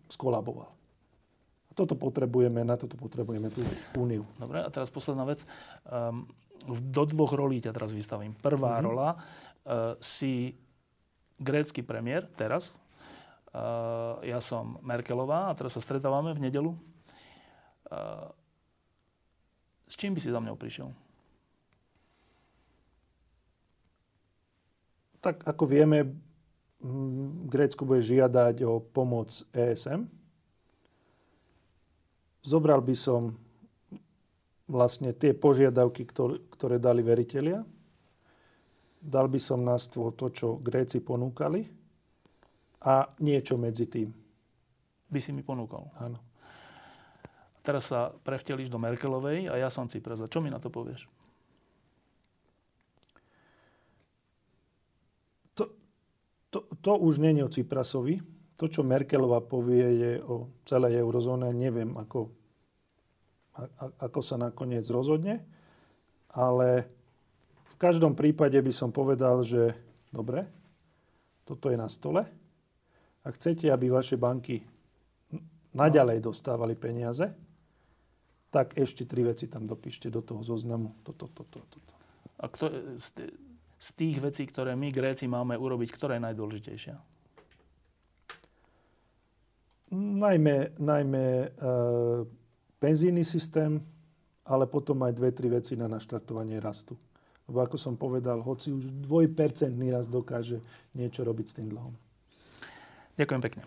skolaboval. 0.07 0.71
A 1.67 1.73
toto 1.75 1.99
potrebujeme, 1.99 2.63
na 2.63 2.79
toto 2.79 2.95
potrebujeme 2.95 3.51
tú 3.51 3.63
úniu. 3.99 4.23
Dobre, 4.39 4.63
a 4.63 4.69
teraz 4.71 4.89
posledná 4.95 5.27
vec. 5.27 5.43
Um, 5.87 6.31
do 6.67 7.03
dvoch 7.07 7.35
rolí 7.35 7.63
ťa 7.63 7.75
teraz 7.75 7.95
vystavím. 7.95 8.35
Prvá 8.39 8.79
mm-hmm. 8.79 8.87
rola, 8.87 9.09
uh, 9.15 9.95
si 10.03 10.55
grécky 11.39 11.83
premiér 11.85 12.27
teraz. 12.35 12.75
Uh, 13.51 14.19
ja 14.27 14.43
som 14.43 14.81
Merkelová 14.83 15.53
a 15.53 15.57
teraz 15.57 15.79
sa 15.79 15.85
stretávame 15.85 16.35
v 16.35 16.43
nedelu. 16.49 16.73
Uh, 17.87 18.31
s 19.87 19.95
čím 19.95 20.17
by 20.17 20.21
si 20.23 20.35
za 20.35 20.43
mňou 20.43 20.59
prišiel? 20.59 20.91
Tak 25.27 25.43
ako 25.43 25.67
vieme, 25.67 26.07
Grécko 27.51 27.83
bude 27.83 27.99
žiadať 27.99 28.63
o 28.63 28.79
pomoc 28.79 29.35
ESM. 29.51 30.07
Zobral 32.47 32.79
by 32.79 32.95
som 32.95 33.35
vlastne 34.71 35.11
tie 35.19 35.35
požiadavky, 35.35 36.07
ktoré 36.47 36.79
dali 36.79 37.03
veriteľia. 37.03 37.67
Dal 39.03 39.27
by 39.27 39.41
som 39.43 39.67
na 39.67 39.75
stôl 39.83 40.15
to, 40.15 40.31
čo 40.31 40.63
Gréci 40.63 41.03
ponúkali 41.03 41.67
a 42.87 43.11
niečo 43.19 43.59
medzi 43.59 43.91
tým. 43.91 44.15
By 45.11 45.19
si 45.19 45.35
mi 45.35 45.43
ponúkal? 45.43 45.91
Áno. 45.99 46.23
Teraz 47.67 47.91
sa 47.91 48.15
prevtelíš 48.15 48.71
do 48.71 48.79
Merkelovej 48.79 49.51
a 49.51 49.59
ja 49.59 49.75
som 49.75 49.91
Cypras. 49.91 50.23
Čo 50.31 50.39
mi 50.39 50.55
na 50.55 50.63
to 50.63 50.71
povieš? 50.71 51.11
To, 56.57 56.65
to 56.81 56.93
už 56.97 57.21
nie 57.21 57.37
je 57.37 57.45
o 57.45 57.53
Ciprasovi. 57.53 58.25
To, 58.57 58.65
čo 58.65 58.81
Merkelová 58.81 59.45
povie, 59.45 59.85
je 60.01 60.13
o 60.25 60.49
celej 60.65 61.05
eurozóne. 61.05 61.53
Neviem, 61.53 61.93
ako, 61.93 62.33
a, 63.61 63.69
ako 64.01 64.21
sa 64.25 64.41
nakoniec 64.41 64.89
rozhodne. 64.89 65.45
Ale 66.33 66.89
v 67.69 67.77
každom 67.77 68.17
prípade 68.17 68.57
by 68.57 68.73
som 68.73 68.89
povedal, 68.89 69.45
že 69.45 69.77
dobre, 70.09 70.49
toto 71.45 71.69
je 71.69 71.77
na 71.77 71.93
stole. 71.93 72.25
Ak 73.21 73.37
chcete, 73.37 73.69
aby 73.69 73.93
vaše 73.93 74.17
banky 74.17 74.65
naďalej 75.77 76.25
dostávali 76.25 76.73
peniaze, 76.73 77.29
tak 78.49 78.81
ešte 78.81 79.05
tri 79.05 79.21
veci 79.21 79.53
tam 79.53 79.69
dopíšte 79.69 80.09
do 80.09 80.25
toho 80.25 80.41
zoznamu. 80.41 80.97
Toto, 81.05 81.29
toto, 81.29 81.61
toto. 81.69 81.93
A 82.41 82.49
kto, 82.49 82.73
z 83.77 83.89
tých 83.93 84.17
vecí, 84.25 84.49
ktoré 84.49 84.73
my 84.73 84.89
Gréci 84.89 85.29
máme 85.29 85.55
urobiť, 85.55 85.89
ktorá 85.93 86.17
je 86.17 86.27
najdôležitejšia? 86.33 86.97
Najmä, 89.97 90.81
najmä 90.83 91.25
e, 91.47 91.49
penzijný 92.83 93.23
systém, 93.23 93.79
ale 94.47 94.67
potom 94.67 94.99
aj 95.07 95.13
dve, 95.15 95.31
tri 95.31 95.47
veci 95.47 95.79
na 95.79 95.87
naštartovanie 95.87 96.59
rastu. 96.59 96.99
Lebo 97.47 97.63
ako 97.63 97.79
som 97.79 97.95
povedal, 97.95 98.43
hoci 98.43 98.75
už 98.75 99.07
dvojpercentný 99.07 99.95
rast 99.95 100.11
dokáže 100.11 100.59
niečo 100.99 101.23
robiť 101.23 101.47
s 101.47 101.55
tým 101.55 101.69
dlhom. 101.71 101.95
Ďakujem 103.15 103.43
pekne. 103.43 103.63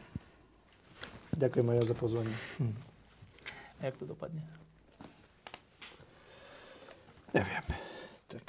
Ďakujem 1.39 1.67
aj 1.71 1.77
ja 1.79 1.83
za 1.87 1.95
pozvanie. 1.95 2.35
Hm. 2.59 2.75
A 3.79 3.81
jak 3.87 3.95
to 3.95 4.05
dopadne? 4.05 4.43
Neviem. 7.31 7.65
Tak, 8.27 8.43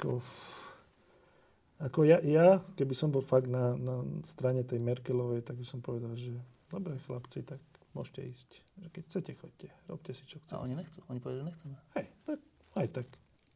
ako 1.81 2.05
ja, 2.05 2.21
ja, 2.21 2.61
keby 2.77 2.93
som 2.93 3.09
bol 3.09 3.25
fakt 3.25 3.49
na, 3.49 3.73
na 3.73 4.05
strane 4.21 4.61
tej 4.61 4.79
Merkelovej, 4.85 5.41
tak 5.41 5.57
by 5.57 5.65
som 5.65 5.81
povedal, 5.81 6.13
že 6.13 6.33
dobre 6.69 6.95
chlapci, 7.01 7.41
tak 7.41 7.57
môžete 7.97 8.21
ísť. 8.21 8.49
Keď 8.93 9.03
chcete, 9.09 9.31
choďte. 9.41 9.67
Robte 9.89 10.11
si, 10.13 10.23
čo 10.29 10.37
chcete. 10.39 10.55
A 10.55 10.63
oni 10.63 10.77
nechcú. 10.77 11.01
Oni 11.09 11.17
povedia, 11.17 11.41
že 11.41 11.47
nechceme. 11.49 11.75
Hej, 11.97 12.07
tak 12.23 12.39
aj 12.77 12.87
tak 12.93 13.07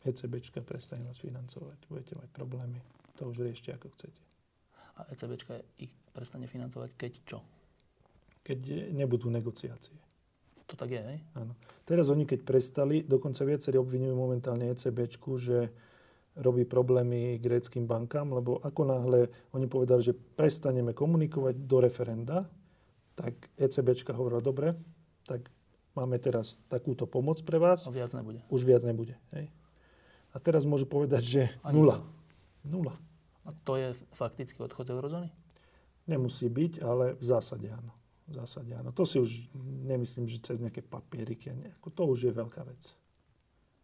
ECBčka 0.06 0.60
prestane 0.62 1.08
nás 1.08 1.18
financovať. 1.18 1.80
Budete 1.88 2.14
mať 2.20 2.30
problémy. 2.36 2.80
To 3.22 3.32
už 3.32 3.48
riešte, 3.48 3.72
ako 3.72 3.90
chcete. 3.96 4.22
A 5.00 5.08
ECBčka 5.12 5.56
ich 5.80 5.92
prestane 6.12 6.48
financovať, 6.48 6.90
keď 7.00 7.14
čo? 7.24 7.40
Keď 8.46 8.92
nebudú 8.94 9.32
negociácie. 9.32 9.98
To 10.66 10.74
tak 10.74 10.98
je, 10.98 11.02
hej? 11.02 11.20
Áno. 11.38 11.54
Teraz 11.86 12.10
oni, 12.10 12.26
keď 12.26 12.42
prestali, 12.42 13.06
dokonca 13.06 13.46
viacerí 13.46 13.78
obvinujú 13.78 14.14
momentálne 14.18 14.70
ECBčku, 14.74 15.38
že 15.38 15.70
robí 16.36 16.68
problémy 16.68 17.40
gréckým 17.40 17.88
bankám, 17.88 18.36
lebo 18.36 18.60
ako 18.60 18.82
náhle 18.84 19.20
oni 19.56 19.68
povedali, 19.72 20.02
že 20.04 20.14
prestaneme 20.14 20.92
komunikovať 20.92 21.56
do 21.64 21.78
referenda, 21.80 22.44
tak 23.16 23.52
ECBčka 23.56 24.12
hovorila, 24.12 24.44
dobre, 24.44 24.76
tak 25.24 25.48
máme 25.96 26.20
teraz 26.20 26.60
takúto 26.68 27.08
pomoc 27.08 27.40
pre 27.48 27.56
vás. 27.56 27.88
A 27.88 27.96
viac 27.96 28.12
nebude. 28.12 28.44
Už 28.52 28.68
viac 28.68 28.84
nebude. 28.84 29.16
Hej. 29.32 29.48
A 30.36 30.38
teraz 30.44 30.68
môžu 30.68 30.84
povedať, 30.84 31.24
že 31.24 31.42
Ani 31.64 31.80
nula. 31.80 32.04
To. 32.04 32.08
Nula. 32.68 32.96
A 33.48 33.56
to 33.64 33.80
je 33.80 33.96
fakticky 34.12 34.60
odchod 34.60 34.92
z 34.92 34.92
eurozóny? 34.92 35.30
Nemusí 36.12 36.52
byť, 36.52 36.84
ale 36.84 37.16
v 37.16 37.24
zásade 37.24 37.72
áno. 37.72 37.96
V 38.28 38.34
zásade 38.36 38.76
áno. 38.76 38.92
To 38.92 39.08
si 39.08 39.22
už 39.22 39.48
nemyslím, 39.88 40.28
že 40.28 40.44
cez 40.44 40.60
nejaké 40.60 40.84
papieriky. 40.84 41.56
To 41.80 42.04
už 42.12 42.28
je 42.28 42.34
veľká 42.36 42.68
vec. 42.68 42.92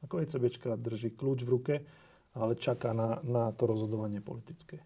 Ako 0.02 0.20
ECBčka 0.20 0.76
drží 0.76 1.14
kľúč 1.14 1.46
v 1.46 1.50
ruke 1.50 1.76
ale 2.36 2.56
čaká 2.56 2.96
na, 2.96 3.20
na 3.24 3.52
to 3.52 3.68
rozhodovanie 3.68 4.24
politické. 4.24 4.80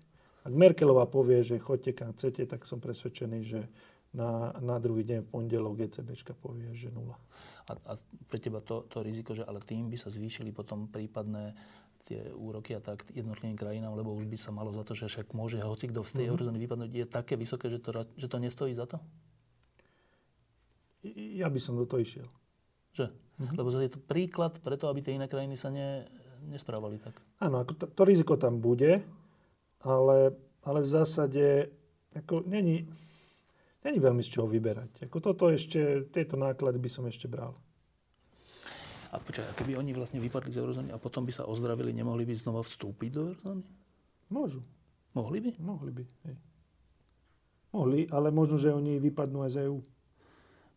Ak 0.45 0.53
Merkelová 0.53 1.09
povie, 1.09 1.41
že 1.41 1.57
choďte 1.57 1.91
kam 1.97 2.13
chcete, 2.13 2.45
tak 2.45 2.69
som 2.69 2.77
presvedčený, 2.77 3.39
že 3.41 3.65
na, 4.13 4.53
na 4.63 4.77
druhý 4.79 5.03
deň 5.03 5.25
v 5.25 5.29
pondelok 5.29 5.89
ECBčka 5.89 6.37
povie, 6.37 6.71
že 6.71 6.93
nula. 6.93 7.17
A, 7.67 7.73
a 7.73 7.93
pre 8.29 8.37
teba 8.37 8.61
to, 8.61 8.85
to 8.87 9.01
riziko, 9.01 9.33
že 9.33 9.43
ale 9.43 9.59
tým 9.59 9.89
by 9.89 9.97
sa 9.97 10.13
zvýšili 10.13 10.53
potom 10.53 10.87
prípadné 10.87 11.57
tie 12.05 12.29
úroky 12.37 12.77
a 12.77 12.81
tak 12.81 13.01
jednotlivým 13.09 13.57
krajinám, 13.57 13.97
lebo 13.97 14.13
už 14.13 14.29
by 14.29 14.37
sa 14.37 14.53
malo 14.53 14.69
za 14.69 14.85
to, 14.85 14.93
že 14.93 15.09
však 15.09 15.33
môže 15.33 15.57
hoci 15.57 15.89
kto 15.89 16.05
z 16.05 16.05
tej 16.05 16.13
mm-hmm. 16.13 16.31
eurozóny 16.31 16.57
vypadnúť, 16.61 16.91
je 16.93 17.05
také 17.09 17.33
vysoké, 17.33 17.65
že 17.73 17.81
to, 17.81 18.05
že 18.13 18.29
to 18.29 18.37
nestojí 18.37 18.77
za 18.77 18.85
to? 18.85 19.01
Ja 21.17 21.49
by 21.49 21.57
som 21.57 21.73
do 21.73 21.89
toho 21.89 22.05
išiel. 22.05 22.29
Že? 22.93 23.09
Mm-hmm. 23.09 23.57
Lebo 23.57 23.67
je 23.73 23.91
to 23.91 24.01
príklad 24.05 24.53
preto, 24.61 24.85
aby 24.85 25.01
tie 25.01 25.17
iné 25.17 25.25
krajiny 25.25 25.57
sa 25.57 25.73
ne, 25.73 26.05
nesprávali 26.49 27.01
tak. 27.01 27.17
Áno, 27.41 27.61
ako 27.61 27.73
to, 27.77 27.85
to 27.91 28.01
riziko 28.05 28.39
tam 28.39 28.61
bude, 28.61 29.01
ale, 29.85 30.17
ale 30.65 30.79
v 30.81 30.89
zásade 30.89 31.69
ako, 32.15 32.47
není, 32.47 32.87
není 33.83 33.99
veľmi 33.99 34.23
z 34.23 34.29
čoho 34.39 34.47
vyberať. 34.47 35.05
Ako 35.09 35.19
toto 35.19 35.51
ešte, 35.51 36.07
tieto 36.09 36.39
náklady 36.39 36.79
by 36.79 36.89
som 36.89 37.03
ešte 37.05 37.27
bral. 37.27 37.51
A 39.11 39.19
počkaj, 39.19 39.55
keby 39.55 39.79
oni 39.79 39.95
vlastne 39.95 40.19
vypadli 40.19 40.51
z 40.51 40.59
eurozóny 40.59 40.89
a 40.91 40.99
potom 40.99 41.23
by 41.23 41.31
sa 41.31 41.47
ozdravili, 41.47 41.95
nemohli 41.95 42.27
by 42.27 42.35
znova 42.35 42.59
vstúpiť 42.63 43.09
do 43.11 43.21
eurozóny? 43.31 43.63
Môžu. 44.27 44.59
Mohli 45.15 45.39
by? 45.39 45.51
Mohli 45.63 45.91
by, 45.95 46.03
hej. 46.27 46.35
Mohli, 47.71 47.99
ale 48.11 48.31
možno, 48.31 48.55
že 48.59 48.71
oni 48.71 48.99
vypadnú 48.99 49.43
aj 49.43 49.51
z 49.51 49.57
EU. 49.67 49.79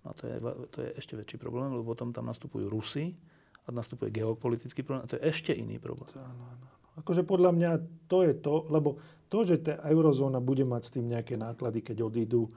No 0.06 0.10
to 0.14 0.22
je, 0.26 0.36
to 0.70 0.78
je 0.82 0.90
ešte 0.98 1.14
väčší 1.18 1.38
problém, 1.38 1.70
lebo 1.74 1.82
potom 1.82 2.14
tam 2.14 2.26
nastupujú 2.30 2.70
Rusy 2.70 3.14
a 3.68 3.70
nastupuje 3.70 4.08
geopolitický 4.08 4.80
problém 4.80 5.04
a 5.04 5.10
to 5.12 5.20
je 5.20 5.28
ešte 5.28 5.52
iný 5.52 5.76
problém. 5.76 6.08
Áno, 6.16 6.44
áno. 6.56 6.66
Akože 6.98 7.22
podľa 7.22 7.54
mňa 7.54 7.70
to 8.10 8.26
je 8.26 8.34
to, 8.34 8.66
lebo 8.72 8.98
to, 9.28 9.44
že 9.44 9.62
tá 9.62 9.78
eurozóna 9.86 10.40
bude 10.40 10.64
mať 10.64 10.82
s 10.88 10.90
tým 10.98 11.06
nejaké 11.06 11.36
náklady, 11.38 11.84
keď 11.84 12.02
odídu, 12.02 12.48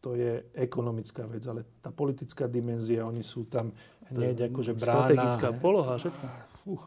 to 0.00 0.14
je 0.16 0.46
ekonomická 0.56 1.26
vec, 1.28 1.44
ale 1.48 1.66
tá 1.82 1.90
politická 1.90 2.48
dimenzia, 2.48 3.08
oni 3.08 3.24
sú 3.24 3.48
tam 3.50 3.74
hneď 4.14 4.52
akože 4.52 4.72
brána. 4.76 5.10
Strategická 5.10 5.48
poloha, 5.56 5.96
všetko. 5.96 6.24
Uh, 6.64 6.84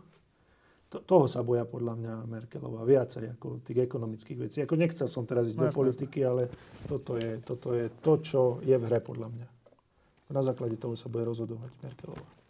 to, 0.88 1.03
toho 1.03 1.26
sa 1.28 1.43
boja 1.43 1.68
podľa 1.68 1.93
mňa 1.99 2.13
Merkelová 2.30 2.88
viacej 2.88 3.36
ako 3.36 3.59
tých 3.59 3.84
ekonomických 3.84 4.38
vecí. 4.39 4.57
Ako 4.63 4.80
nechcel 4.80 5.11
som 5.11 5.28
teraz 5.28 5.51
ísť 5.51 5.59
no, 5.59 5.63
do 5.68 5.76
politiky, 5.76 6.24
ale 6.24 6.47
toto 6.88 7.20
je, 7.20 7.43
toto 7.43 7.76
je 7.76 7.91
to, 7.99 8.13
čo 8.24 8.41
je 8.63 8.78
v 8.78 8.84
hre 8.88 9.03
podľa 9.03 9.28
mňa. 9.34 9.47
Na 10.32 10.41
základe 10.43 10.80
toho 10.80 10.95
sa 10.95 11.11
bude 11.11 11.28
rozhodovať 11.28 11.72
Merkelová. 11.84 12.47